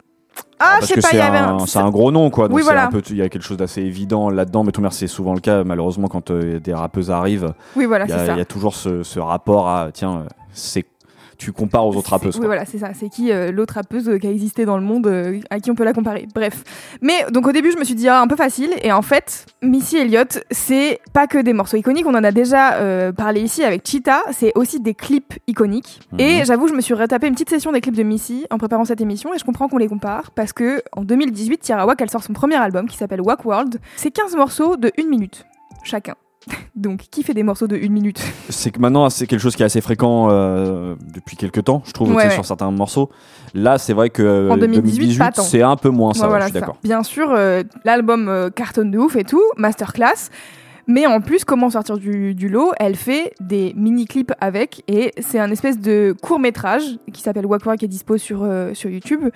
Ah, 0.59 0.77
Parce 0.79 0.91
que 0.93 1.01
pas, 1.01 1.07
il 1.07 1.11
c'est 1.11 1.17
y 1.17 1.21
avait 1.21 1.37
un, 1.39 1.55
un. 1.57 1.65
c'est 1.65 1.79
un 1.79 1.89
gros 1.89 2.11
nom, 2.11 2.29
quoi. 2.29 2.47
Donc 2.47 2.55
Oui, 2.55 2.61
c'est 2.61 2.67
voilà. 2.67 2.85
un 2.87 2.91
peu- 2.91 3.01
il 3.09 3.15
y 3.17 3.21
a 3.21 3.29
quelque 3.29 3.43
chose 3.43 3.57
d'assez 3.57 3.81
évident 3.81 4.29
là-dedans, 4.29 4.63
mais 4.63 4.71
tout 4.71 4.81
c'est 4.91 5.07
souvent 5.07 5.33
le 5.33 5.39
cas. 5.39 5.63
Malheureusement, 5.63 6.07
quand 6.07 6.29
euh, 6.31 6.59
des 6.59 6.73
rappeuses 6.73 7.09
arrivent, 7.11 7.53
Oui, 7.75 7.85
voilà, 7.85 8.05
il 8.05 8.09
y, 8.09 8.11
c'est 8.11 8.19
a- 8.19 8.25
ça. 8.27 8.31
il 8.33 8.37
y 8.37 8.41
a 8.41 8.45
toujours 8.45 8.75
ce, 8.75 9.01
ce 9.03 9.19
rapport 9.19 9.67
à, 9.67 9.89
tiens, 9.91 10.17
euh, 10.19 10.29
c'est, 10.53 10.85
tu 11.41 11.51
compares 11.51 11.87
aux 11.87 11.95
autres 11.95 12.11
rappeuses. 12.11 12.37
Oui, 12.39 12.45
voilà, 12.45 12.65
c'est 12.65 12.77
ça. 12.77 12.91
C'est 12.93 13.09
qui 13.09 13.31
euh, 13.31 13.51
l'autre 13.51 13.73
rappeuse 13.73 14.07
euh, 14.07 14.19
qui 14.19 14.27
a 14.27 14.29
existé 14.29 14.63
dans 14.63 14.77
le 14.77 14.83
monde, 14.83 15.07
euh, 15.07 15.39
à 15.49 15.59
qui 15.59 15.71
on 15.71 15.75
peut 15.75 15.83
la 15.83 15.91
comparer. 15.91 16.27
Bref. 16.35 16.63
Mais 17.01 17.25
donc 17.31 17.47
au 17.47 17.51
début, 17.51 17.71
je 17.71 17.79
me 17.79 17.83
suis 17.83 17.95
dit, 17.95 18.07
ah, 18.07 18.21
un 18.21 18.27
peu 18.27 18.35
facile. 18.35 18.69
Et 18.83 18.91
en 18.91 19.01
fait, 19.01 19.47
Missy 19.63 19.97
Elliott, 19.97 20.43
c'est 20.51 20.99
pas 21.13 21.25
que 21.25 21.39
des 21.39 21.53
morceaux 21.53 21.77
iconiques. 21.77 22.05
On 22.05 22.13
en 22.13 22.23
a 22.23 22.31
déjà 22.31 22.75
euh, 22.75 23.11
parlé 23.11 23.41
ici 23.41 23.63
avec 23.63 23.87
Cheetah. 23.87 24.21
C'est 24.31 24.51
aussi 24.53 24.79
des 24.79 24.93
clips 24.93 25.33
iconiques. 25.47 26.01
Mhm. 26.11 26.19
Et 26.19 26.45
j'avoue, 26.45 26.67
je 26.67 26.73
me 26.73 26.81
suis 26.81 26.93
retapé 26.93 27.25
une 27.25 27.33
petite 27.33 27.49
session 27.49 27.71
des 27.71 27.81
clips 27.81 27.97
de 27.97 28.03
Missy 28.03 28.45
en 28.51 28.59
préparant 28.59 28.85
cette 28.85 29.01
émission. 29.01 29.33
Et 29.33 29.39
je 29.39 29.43
comprends 29.43 29.67
qu'on 29.67 29.79
les 29.79 29.87
compare. 29.87 30.29
Parce 30.31 30.53
que 30.53 30.83
en 30.91 31.03
2018, 31.03 31.57
Tierra 31.57 31.87
Wack, 31.87 31.99
elle 32.01 32.11
sort 32.11 32.23
son 32.23 32.33
premier 32.33 32.57
album 32.57 32.87
qui 32.87 32.97
s'appelle 32.97 33.21
Wack 33.21 33.45
World. 33.45 33.79
C'est 33.95 34.11
15 34.11 34.35
morceaux 34.35 34.77
de 34.77 34.91
1 34.99 35.07
minute 35.07 35.43
chacun. 35.83 36.15
Donc, 36.75 37.01
qui 37.11 37.23
fait 37.23 37.33
des 37.33 37.43
morceaux 37.43 37.67
de 37.67 37.75
1 37.75 37.89
minute 37.89 38.21
C'est 38.49 38.71
que 38.71 38.79
maintenant, 38.79 39.09
c'est 39.09 39.27
quelque 39.27 39.39
chose 39.39 39.55
qui 39.55 39.61
est 39.63 39.65
assez 39.65 39.81
fréquent 39.81 40.29
euh, 40.31 40.95
depuis 41.13 41.35
quelques 41.37 41.63
temps, 41.63 41.83
je 41.85 41.91
trouve, 41.91 42.09
Ouais, 42.11 42.25
ouais. 42.25 42.31
sur 42.31 42.45
certains 42.45 42.71
morceaux. 42.71 43.09
Là, 43.53 43.77
c'est 43.77 43.93
vrai 43.93 44.09
que 44.09 44.23
euh, 44.23 44.49
En 44.49 44.57
2018, 44.57 45.17
pas 45.17 45.31
tant. 45.31 45.43
c'est 45.43 45.61
un 45.61 45.75
peu 45.75 45.89
moins 45.89 46.13
ça, 46.13 46.23
Ouais, 46.23 46.29
voilà, 46.29 46.45
je 46.47 46.51
suis 46.51 46.59
d'accord. 46.59 46.77
Bien 46.83 47.03
sûr, 47.03 47.31
euh, 47.31 47.63
l'album 47.85 48.49
cartonne 48.55 48.91
de 48.91 48.97
ouf 48.97 49.15
et 49.15 49.23
tout, 49.23 49.43
masterclass. 49.57 50.29
Mais 50.87 51.05
en 51.05 51.21
plus, 51.21 51.45
comment 51.45 51.69
sortir 51.69 51.97
du, 51.97 52.33
du 52.33 52.49
lot 52.49 52.71
Elle 52.79 52.95
fait 52.95 53.33
des 53.39 53.73
mini-clips 53.77 54.31
avec, 54.41 54.83
et 54.87 55.11
c'est 55.21 55.39
un 55.39 55.51
espèce 55.51 55.79
de 55.79 56.15
court-métrage 56.21 56.83
qui 57.13 57.21
s'appelle 57.21 57.45
Walk 57.45 57.77
qui 57.77 57.85
est 57.85 57.87
dispo 57.87 58.17
sur, 58.17 58.47
sur 58.73 58.89
YouTube. 58.89 59.29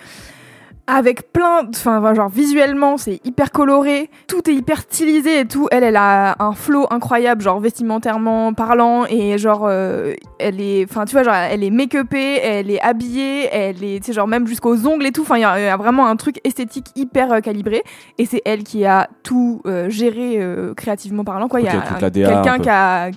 Avec 0.87 1.33
plein, 1.33 1.67
enfin, 1.67 2.13
genre 2.13 2.29
visuellement, 2.29 2.97
c'est 2.97 3.19
hyper 3.25 3.51
coloré, 3.51 4.11
tout 4.27 4.47
est 4.47 4.53
hyper 4.53 4.81
stylisé 4.81 5.39
et 5.39 5.45
tout. 5.45 5.67
Elle, 5.71 5.83
elle 5.83 5.95
a 5.95 6.35
un 6.37 6.53
flow 6.53 6.85
incroyable, 6.91 7.41
genre 7.41 7.59
vestimentairement 7.59 8.53
parlant, 8.53 9.05
et 9.07 9.39
genre, 9.39 9.65
euh, 9.67 10.13
elle 10.37 10.61
est, 10.61 10.85
enfin, 10.87 11.05
tu 11.05 11.13
vois, 11.13 11.23
genre, 11.23 11.33
elle 11.33 11.63
est 11.63 11.71
make-upée, 11.71 12.39
elle 12.39 12.69
est 12.69 12.79
habillée, 12.81 13.49
elle 13.51 13.83
est, 13.83 13.99
tu 13.99 14.07
sais, 14.07 14.13
genre, 14.13 14.27
même 14.27 14.45
jusqu'aux 14.45 14.85
ongles 14.85 15.07
et 15.07 15.11
tout. 15.11 15.23
Enfin, 15.23 15.37
il 15.37 15.41
y, 15.41 15.45
a 15.45 15.59
il 15.59 15.63
y 15.63 15.67
a 15.67 15.77
vraiment 15.77 16.05
un 16.05 16.15
truc 16.17 16.39
esthétique 16.43 16.87
hyper 16.95 17.33
euh, 17.33 17.39
calibré. 17.39 17.81
Et 18.19 18.27
c'est 18.27 18.43
elle 18.45 18.63
qui 18.63 18.85
a 18.85 19.09
tout 19.23 19.63
euh, 19.65 19.89
géré 19.89 20.39
créativement 20.77 21.23
parlant, 21.23 21.47
quoi. 21.47 21.61
Il 21.61 21.65
y 21.65 21.69
a 21.69 21.81
quelqu'un 21.81 22.59
qui 22.59 22.69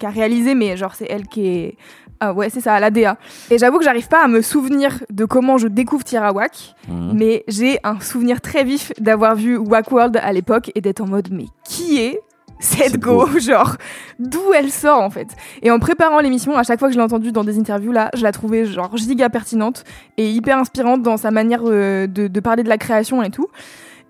a 0.06 0.10
réalisé, 0.10 0.54
mais 0.54 0.78
genre, 0.78 0.94
c'est 0.94 1.06
elle 1.10 1.26
qui 1.26 1.48
est. 1.48 1.76
Ah 2.20 2.32
ouais, 2.32 2.50
c'est 2.50 2.60
ça, 2.60 2.78
la 2.80 2.90
DA. 2.90 3.16
Et 3.50 3.58
j'avoue 3.58 3.78
que 3.78 3.84
j'arrive 3.84 4.08
pas 4.08 4.24
à 4.24 4.28
me 4.28 4.42
souvenir 4.42 5.04
de 5.10 5.24
comment 5.24 5.56
je 5.58 5.68
découvre 5.68 6.02
Tierra 6.04 6.32
Wack, 6.32 6.74
Mhm. 6.88 7.12
mais 7.14 7.44
j'ai 7.48 7.78
un 7.84 8.00
souvenir 8.00 8.40
très 8.40 8.64
vif 8.64 8.92
d'avoir 8.98 9.36
vu 9.36 9.56
Wack 9.56 9.90
World 9.92 10.18
à 10.22 10.32
l'époque 10.32 10.72
et 10.74 10.80
d'être 10.80 11.00
en 11.00 11.06
mode, 11.06 11.28
mais 11.30 11.46
qui 11.64 12.00
est 12.00 12.20
cette 12.60 12.98
go, 12.98 13.24
genre 13.38 13.76
d'où 14.18 14.40
elle 14.52 14.70
sort 14.72 15.00
en 15.00 15.10
fait? 15.10 15.28
Et 15.62 15.70
en 15.70 15.78
préparant 15.78 16.18
l'émission, 16.18 16.56
à 16.56 16.64
chaque 16.64 16.80
fois 16.80 16.88
que 16.88 16.94
je 16.94 16.98
l'ai 16.98 17.04
entendue 17.04 17.30
dans 17.30 17.44
des 17.44 17.56
interviews 17.56 17.92
là, 17.92 18.10
je 18.16 18.22
la 18.24 18.32
trouvais 18.32 18.64
genre 18.64 18.96
giga 18.96 19.28
pertinente 19.28 19.84
et 20.16 20.28
hyper 20.28 20.58
inspirante 20.58 21.02
dans 21.02 21.16
sa 21.18 21.30
manière 21.30 21.60
euh, 21.66 22.08
de, 22.08 22.26
de 22.26 22.40
parler 22.40 22.64
de 22.64 22.68
la 22.68 22.78
création 22.78 23.22
et 23.22 23.30
tout. 23.30 23.46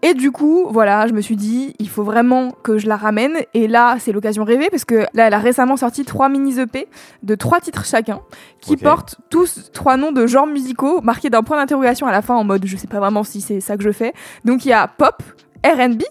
Et 0.03 0.15
du 0.15 0.31
coup, 0.31 0.69
voilà, 0.71 1.07
je 1.09 1.13
me 1.13 1.21
suis 1.21 1.35
dit, 1.35 1.75
il 1.81 1.89
faut 1.89 2.05
vraiment 2.05 2.53
que 2.63 2.79
je 2.79 2.87
la 2.87 2.97
ramène. 2.97 3.37
Et 3.53 3.67
là, 3.67 3.97
c'est 3.99 4.13
l'occasion 4.13 4.45
rêvée 4.45 4.69
parce 4.71 4.85
que 4.85 5.07
là, 5.13 5.27
elle 5.27 5.35
a 5.35 5.39
récemment 5.39 5.77
sorti 5.77 6.05
trois 6.05 6.29
mini 6.29 6.59
EP 6.61 6.87
de 7.25 7.35
trois 7.35 7.61
titres 7.61 7.85
chacun, 7.85 8.21
qui 8.61 8.77
portent 8.77 9.17
tous 9.29 9.71
trois 9.73 9.97
noms 9.97 10.13
de 10.13 10.27
genres 10.27 10.47
musicaux 10.47 11.01
marqués 11.01 11.31
d'un 11.31 11.43
point 11.43 11.57
d'interrogation 11.57 12.07
à 12.07 12.13
la 12.13 12.23
fin 12.23 12.35
en 12.35 12.45
mode, 12.45 12.65
je 12.65 12.77
sais 12.77 12.87
pas 12.87 13.01
vraiment 13.01 13.25
si 13.25 13.41
c'est 13.41 13.61
ça 13.61 13.77
que 13.77 13.83
je 13.83 13.91
fais. 13.91 14.13
Donc 14.45 14.65
il 14.65 14.69
y 14.69 14.73
a 14.73 14.87
pop, 14.87 15.23
R&B, 15.65 16.03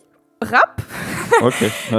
rap, 0.41 0.82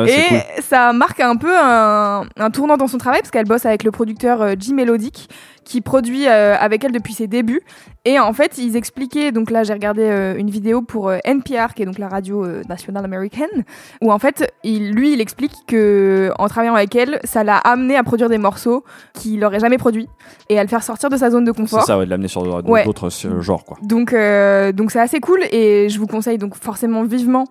et 0.06 0.28
cool. 0.28 0.38
ça 0.62 0.92
marque 0.92 1.20
un 1.20 1.36
peu 1.36 1.56
un, 1.58 2.26
un 2.36 2.50
tournant 2.50 2.76
dans 2.76 2.86
son 2.86 2.98
travail 2.98 3.20
parce 3.20 3.30
qu'elle 3.30 3.46
bosse 3.46 3.66
avec 3.66 3.82
le 3.82 3.90
producteur 3.90 4.42
euh, 4.42 4.54
Jim 4.58 4.74
Melodic 4.74 5.28
qui 5.64 5.80
produit 5.80 6.26
euh, 6.26 6.56
avec 6.58 6.82
elle 6.84 6.92
depuis 6.92 7.12
ses 7.12 7.26
débuts. 7.26 7.62
Et 8.08 8.18
en 8.18 8.32
fait, 8.32 8.56
ils 8.56 8.74
expliquaient, 8.74 9.32
donc 9.32 9.50
là 9.50 9.64
j'ai 9.64 9.74
regardé 9.74 10.00
euh, 10.02 10.34
une 10.38 10.48
vidéo 10.48 10.80
pour 10.80 11.10
euh, 11.10 11.18
NPR, 11.26 11.74
qui 11.74 11.82
est 11.82 11.84
donc 11.84 11.98
la 11.98 12.08
radio 12.08 12.42
euh, 12.42 12.62
nationale 12.66 13.04
américaine, 13.04 13.64
où 14.00 14.10
en 14.10 14.18
fait, 14.18 14.50
il, 14.64 14.92
lui, 14.92 15.12
il 15.12 15.20
explique 15.20 15.52
que 15.66 16.30
en 16.38 16.48
travaillant 16.48 16.74
avec 16.74 16.96
elle, 16.96 17.20
ça 17.24 17.44
l'a 17.44 17.58
amené 17.58 17.96
à 17.96 18.02
produire 18.02 18.30
des 18.30 18.38
morceaux 18.38 18.82
qu'il 19.12 19.40
n'aurait 19.40 19.60
jamais 19.60 19.76
produits 19.76 20.08
et 20.48 20.58
à 20.58 20.62
le 20.62 20.70
faire 20.70 20.82
sortir 20.82 21.10
de 21.10 21.18
sa 21.18 21.30
zone 21.30 21.44
de 21.44 21.52
C'est 21.54 21.60
confort. 21.60 21.82
ça, 21.82 21.98
ouais, 21.98 22.06
de 22.06 22.10
l'amener 22.10 22.28
sur 22.28 22.42
d'autres 22.42 22.66
Ouais. 22.70 22.86
euh, 23.26 23.40
genres, 23.42 23.66
quoi. 23.66 23.76
Donc, 23.82 24.14
donc 24.74 24.90
c'est 24.90 25.00
assez 25.00 25.20
cool 25.20 25.40
et 25.52 25.90
je 25.90 25.98
vous 25.98 26.06
conseille 26.06 26.38
donc 26.38 26.54
forcément 26.54 27.02
vivement 27.02 27.44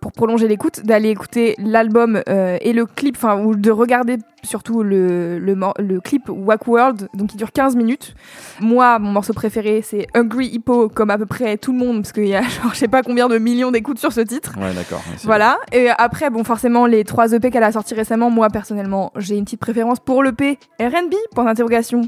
pour 0.00 0.12
prolonger 0.12 0.46
l'écoute 0.46 0.84
d'aller 0.84 1.08
écouter 1.08 1.56
l'album 1.58 2.22
et 2.28 2.72
le 2.72 2.86
clip, 2.86 3.16
enfin 3.16 3.42
ou 3.42 3.56
de 3.56 3.70
regarder 3.72 4.18
surtout 4.42 4.84
le, 4.84 5.38
le, 5.40 5.56
le 5.78 6.00
clip 6.00 6.24
Wack 6.28 6.68
World, 6.68 7.08
donc 7.14 7.30
qui 7.30 7.36
dure 7.36 7.50
15 7.50 7.74
minutes. 7.74 8.14
Moi, 8.60 8.98
mon 9.00 9.10
morceau 9.10 9.32
préféré 9.32 9.82
c'est 9.82 9.95
Hungry 10.14 10.46
Hippo, 10.48 10.88
comme 10.88 11.10
à 11.10 11.18
peu 11.18 11.26
près 11.26 11.56
tout 11.56 11.72
le 11.72 11.78
monde, 11.78 12.02
parce 12.02 12.12
qu'il 12.12 12.28
y 12.28 12.34
a 12.34 12.42
genre 12.62 12.72
je 12.72 12.78
sais 12.78 12.88
pas 12.88 13.02
combien 13.02 13.28
de 13.28 13.38
millions 13.38 13.70
d'écoutes 13.70 13.98
sur 13.98 14.12
ce 14.12 14.20
titre. 14.20 14.54
Ouais, 14.58 14.74
d'accord. 14.74 15.02
Voilà. 15.24 15.58
Et 15.72 15.88
après, 15.96 16.30
bon, 16.30 16.44
forcément, 16.44 16.86
les 16.86 17.04
trois 17.04 17.32
EP 17.32 17.50
qu'elle 17.50 17.62
a 17.62 17.72
sortis 17.72 17.94
récemment, 17.94 18.30
moi, 18.30 18.48
personnellement, 18.50 19.12
j'ai 19.16 19.36
une 19.36 19.44
petite 19.44 19.60
préférence 19.60 20.00
pour 20.00 20.22
l'EP 20.22 20.58
R&B, 20.80 21.14
point 21.34 21.44
d'interrogation, 21.44 22.02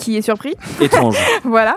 qui 0.00 0.16
est 0.16 0.22
surpris. 0.22 0.54
Étrange. 0.80 1.16
voilà. 1.44 1.76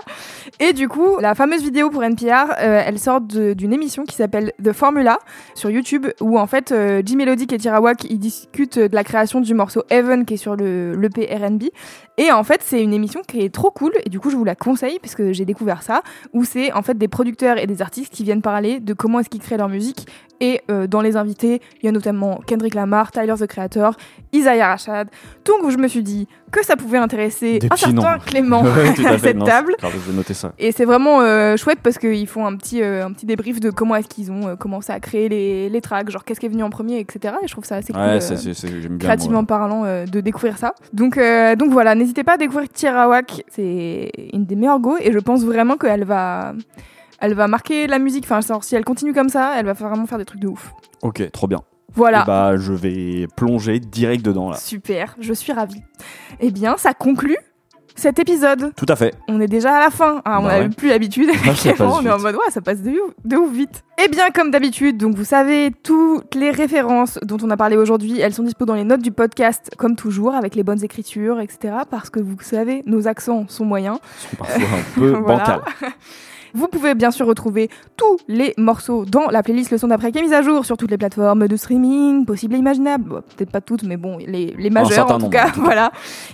Et 0.60 0.72
du 0.72 0.88
coup, 0.88 1.18
la 1.20 1.34
fameuse 1.34 1.62
vidéo 1.62 1.90
pour 1.90 2.02
NPR, 2.02 2.52
euh, 2.58 2.82
elle 2.84 2.98
sort 2.98 3.20
d'une 3.20 3.72
émission 3.72 4.04
qui 4.04 4.16
s'appelle 4.16 4.52
The 4.62 4.72
Formula 4.72 5.18
sur 5.54 5.70
YouTube, 5.70 6.06
où 6.20 6.38
en 6.38 6.46
fait, 6.46 6.72
euh, 6.72 7.02
Jim 7.04 7.16
Melodic 7.16 7.52
et 7.52 7.58
Tirawak, 7.58 8.04
ils 8.08 8.18
discutent 8.18 8.78
de 8.78 8.94
la 8.94 9.04
création 9.04 9.40
du 9.40 9.52
morceau 9.52 9.82
Heaven, 9.90 10.24
qui 10.24 10.34
est 10.34 10.38
sur 10.38 10.56
le 10.56 10.94
l'EP 10.94 11.26
R&B. 11.26 11.64
Et 12.16 12.30
en 12.30 12.44
fait, 12.44 12.60
c'est 12.64 12.82
une 12.82 12.94
émission 12.94 13.20
qui 13.26 13.40
est 13.40 13.52
trop 13.52 13.70
cool, 13.70 13.92
et 14.04 14.08
du 14.08 14.20
coup, 14.20 14.30
je 14.30 14.36
vous 14.36 14.44
la 14.44 14.54
conseille, 14.54 14.98
parce 15.00 15.14
que 15.14 15.32
j'ai 15.32 15.44
découvert 15.44 15.82
ça, 15.82 16.02
où 16.32 16.44
c'est 16.44 16.72
en 16.72 16.82
fait 16.82 16.96
des 16.96 17.08
producteurs 17.08 17.58
et 17.58 17.66
des 17.66 17.82
artistes 17.82 18.12
qui 18.14 18.24
viennent 18.24 18.42
parler 18.42 18.80
de 18.80 18.94
comment 18.94 19.20
est-ce 19.20 19.28
qu'ils 19.28 19.42
créent 19.42 19.58
leur 19.58 19.68
musique. 19.68 20.06
Et 20.40 20.60
euh, 20.70 20.86
dans 20.86 21.00
les 21.00 21.16
invités, 21.16 21.60
il 21.82 21.86
y 21.86 21.88
a 21.88 21.92
notamment 21.92 22.40
Kendrick 22.46 22.74
Lamar, 22.74 23.12
Tyler 23.12 23.34
the 23.38 23.46
Creator, 23.46 23.96
Isaiah 24.32 24.68
Rashad. 24.68 25.08
Donc 25.44 25.70
je 25.70 25.76
me 25.78 25.88
suis 25.88 26.02
dit 26.02 26.26
que 26.50 26.64
ça 26.64 26.76
pouvait 26.76 26.98
intéresser 26.98 27.58
Des 27.58 27.68
un 27.70 27.76
certain 27.76 28.12
noms. 28.14 28.18
Clément 28.24 28.62
Ouais, 28.74 29.06
à 29.06 29.18
cette 29.18 29.36
non, 29.36 29.44
table. 29.44 29.74
c'est 29.78 29.86
grave, 29.86 30.00
je 30.04 30.10
vais 30.10 30.16
noter 30.16 30.34
ça. 30.34 30.52
Et 30.58 30.72
c'est 30.72 30.84
vraiment 30.84 31.20
euh, 31.20 31.56
chouette 31.56 31.80
parce 31.82 31.98
qu'ils 31.98 32.26
font 32.26 32.46
un 32.46 32.56
petit, 32.56 32.82
euh, 32.82 33.04
un 33.04 33.12
petit 33.12 33.26
débrief 33.26 33.60
de 33.60 33.70
comment 33.70 33.96
est-ce 33.96 34.08
qu'ils 34.08 34.30
ont 34.30 34.48
euh, 34.48 34.56
commencé 34.56 34.92
à 34.92 35.00
créer 35.00 35.28
les, 35.28 35.68
les 35.68 35.80
tracks, 35.80 36.10
genre 36.10 36.24
qu'est-ce 36.24 36.40
qui 36.40 36.46
est 36.46 36.50
venu 36.50 36.62
en 36.62 36.70
premier, 36.70 36.98
etc. 37.00 37.34
Et 37.42 37.48
je 37.48 37.52
trouve 37.52 37.64
ça 37.64 37.76
assez 37.76 37.92
cool. 37.92 38.98
Créativement 38.98 39.38
moi. 39.38 39.46
parlant 39.46 39.82
de 39.84 40.20
découvrir 40.20 40.58
ça. 40.58 40.74
Donc, 40.92 41.18
euh, 41.18 41.56
donc 41.56 41.70
voilà, 41.70 41.94
n'hésitez 41.94 42.24
pas 42.24 42.34
à 42.34 42.36
découvrir 42.36 42.68
Tirawak, 42.68 43.44
c'est 43.50 44.10
une 44.32 44.44
des 44.46 44.56
meilleures 44.56 44.80
go 44.80 44.96
et 45.00 45.12
je 45.12 45.18
pense 45.18 45.44
vraiment 45.44 45.76
qu'elle 45.76 46.04
va, 46.04 46.54
elle 47.20 47.34
va 47.34 47.48
marquer 47.48 47.86
la 47.86 47.98
musique. 47.98 48.24
Enfin, 48.30 48.40
si 48.60 48.74
elle 48.76 48.84
continue 48.84 49.12
comme 49.12 49.28
ça, 49.28 49.54
elle 49.58 49.66
va 49.66 49.72
vraiment 49.72 50.06
faire 50.06 50.18
des 50.18 50.24
trucs 50.24 50.40
de 50.40 50.48
ouf. 50.48 50.72
Ok, 51.02 51.30
trop 51.32 51.46
bien. 51.46 51.60
Voilà. 51.94 52.22
Et 52.22 52.26
bah, 52.26 52.56
je 52.56 52.72
vais 52.72 53.26
plonger 53.36 53.78
direct 53.78 54.24
dedans, 54.24 54.50
là. 54.50 54.56
Super, 54.56 55.14
je 55.20 55.32
suis 55.32 55.52
ravie. 55.52 55.82
Eh 56.40 56.50
bien, 56.50 56.76
ça 56.76 56.92
conclut 56.92 57.36
cet 57.94 58.18
épisode. 58.18 58.72
Tout 58.76 58.86
à 58.88 58.96
fait. 58.96 59.14
On 59.28 59.40
est 59.40 59.46
déjà 59.46 59.76
à 59.76 59.78
la 59.78 59.90
fin. 59.90 60.20
Ah, 60.24 60.40
on 60.40 60.42
Bah 60.42 60.48
n'a 60.54 60.58
ouais. 60.64 60.68
plus 60.70 60.88
l'habitude. 60.88 61.30
On 61.78 62.04
est 62.04 62.10
en 62.10 62.18
mode 62.18 62.34
ouais, 62.34 62.50
ça 62.50 62.60
passe 62.60 62.82
de 62.82 62.90
ouf, 62.90 63.12
de 63.24 63.36
ouf 63.36 63.52
vite. 63.52 63.84
Eh 64.04 64.08
bien, 64.08 64.30
comme 64.34 64.50
d'habitude, 64.50 64.96
donc 64.96 65.14
vous 65.14 65.22
savez, 65.24 65.70
toutes 65.84 66.34
les 66.34 66.50
références 66.50 67.20
dont 67.22 67.36
on 67.44 67.50
a 67.50 67.56
parlé 67.56 67.76
aujourd'hui, 67.76 68.18
elles 68.18 68.34
sont 68.34 68.42
dispo 68.42 68.64
dans 68.64 68.74
les 68.74 68.82
notes 68.82 69.02
du 69.02 69.12
podcast, 69.12 69.70
comme 69.78 69.94
toujours, 69.94 70.34
avec 70.34 70.56
les 70.56 70.64
bonnes 70.64 70.82
écritures, 70.82 71.38
etc. 71.38 71.74
Parce 71.88 72.10
que 72.10 72.18
vous 72.18 72.34
savez, 72.40 72.82
nos 72.86 73.06
accents 73.06 73.44
sont 73.46 73.64
moyens. 73.64 73.98
Ils 74.02 74.28
sont 74.30 74.36
parfois 74.36 74.64
un 74.64 74.94
peu 74.98 75.12
bancals. 75.20 75.62
Vous 76.54 76.68
pouvez 76.68 76.94
bien 76.94 77.10
sûr 77.10 77.26
retrouver 77.26 77.68
tous 77.96 78.16
les 78.28 78.54
morceaux 78.56 79.04
dans 79.04 79.28
la 79.28 79.42
playlist 79.42 79.70
Le 79.72 79.78
son 79.78 79.88
d'après 79.88 80.12
qui 80.12 80.18
est 80.18 80.22
mise 80.22 80.32
à 80.32 80.40
jour 80.42 80.64
sur 80.64 80.76
toutes 80.76 80.90
les 80.90 80.98
plateformes 80.98 81.48
de 81.48 81.56
streaming, 81.56 82.24
possibles 82.24 82.54
et 82.54 82.58
imaginables. 82.58 83.08
Bon, 83.08 83.22
Peut-être 83.36 83.50
pas 83.50 83.60
toutes, 83.60 83.82
mais 83.82 83.96
bon, 83.96 84.18
les, 84.18 84.54
les 84.56 84.70
majeures 84.70 84.92
certain 84.92 85.14
en 85.14 85.18
tout 85.18 85.24
nombre, 85.24 85.32
cas. 85.32 85.46
en 85.48 85.50
tout 85.50 85.56
cas. 85.56 85.62
Voilà. 85.64 85.92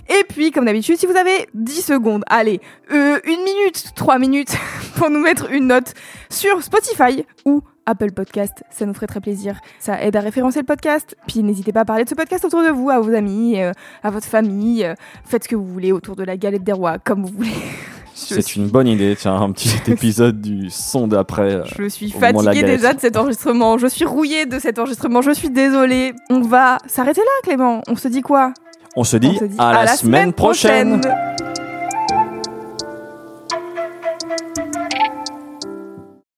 Et 0.09 0.23
puis, 0.29 0.51
comme 0.51 0.65
d'habitude, 0.65 0.97
si 0.97 1.05
vous 1.07 1.17
avez 1.17 1.47
10 1.55 1.81
secondes, 1.81 2.23
allez, 2.27 2.61
euh, 2.91 3.19
une 3.25 3.43
minute, 3.43 3.91
trois 3.95 4.19
minutes 4.19 4.55
pour 4.95 5.09
nous 5.09 5.19
mettre 5.19 5.51
une 5.51 5.67
note 5.67 5.93
sur 6.29 6.61
Spotify 6.61 7.25
ou 7.45 7.61
Apple 7.87 8.11
Podcast, 8.11 8.63
ça 8.69 8.85
nous 8.85 8.93
ferait 8.93 9.07
très 9.07 9.21
plaisir. 9.21 9.59
Ça 9.79 10.01
aide 10.03 10.15
à 10.15 10.19
référencer 10.19 10.59
le 10.59 10.65
podcast. 10.65 11.15
Puis 11.27 11.41
n'hésitez 11.41 11.73
pas 11.73 11.79
à 11.81 11.85
parler 11.85 12.03
de 12.03 12.09
ce 12.09 12.15
podcast 12.15 12.45
autour 12.45 12.61
de 12.61 12.69
vous, 12.69 12.91
à 12.91 12.99
vos 12.99 13.11
amis, 13.13 13.59
euh, 13.59 13.71
à 14.03 14.11
votre 14.11 14.27
famille. 14.27 14.85
euh, 14.85 14.93
faites 15.25 15.45
ce 15.45 15.49
que 15.49 15.55
vous 15.55 15.65
voulez 15.65 15.91
autour 15.91 16.15
de 16.15 16.23
la 16.23 16.37
galette 16.37 16.63
des 16.63 16.73
rois, 16.73 16.99
comme 16.99 17.23
vous 17.25 17.33
voulez. 17.35 17.49
C'est 18.13 18.55
une 18.55 18.67
bonne 18.67 18.87
idée, 18.87 19.15
tiens, 19.17 19.35
un 19.35 19.51
petit 19.51 19.71
épisode 19.91 20.41
du 20.41 20.69
son 20.69 21.07
d'après. 21.07 21.53
euh, 21.53 21.63
Je 21.79 21.87
suis 21.89 22.09
fatiguée 22.11 22.63
déjà 22.63 22.93
de 22.93 22.99
cet 22.99 23.17
enregistrement. 23.17 23.77
Je 23.77 23.87
suis 23.87 24.05
rouillée 24.05 24.45
de 24.45 24.59
cet 24.59 24.79
enregistrement. 24.79 25.21
Je 25.21 25.31
suis 25.31 25.49
désolée. 25.49 26.13
On 26.29 26.41
va 26.41 26.77
s'arrêter 26.87 27.21
là, 27.21 27.31
Clément. 27.43 27.81
On 27.87 27.95
se 27.95 28.07
dit 28.07 28.21
quoi? 28.21 28.53
On 28.95 29.03
se 29.03 29.17
dit, 29.17 29.31
On 29.35 29.39
se 29.39 29.45
dit 29.45 29.55
à, 29.57 29.85
la, 29.85 29.87
semaine 29.87 30.33
prochaine. 30.33 30.99
prochaine. 31.01 31.60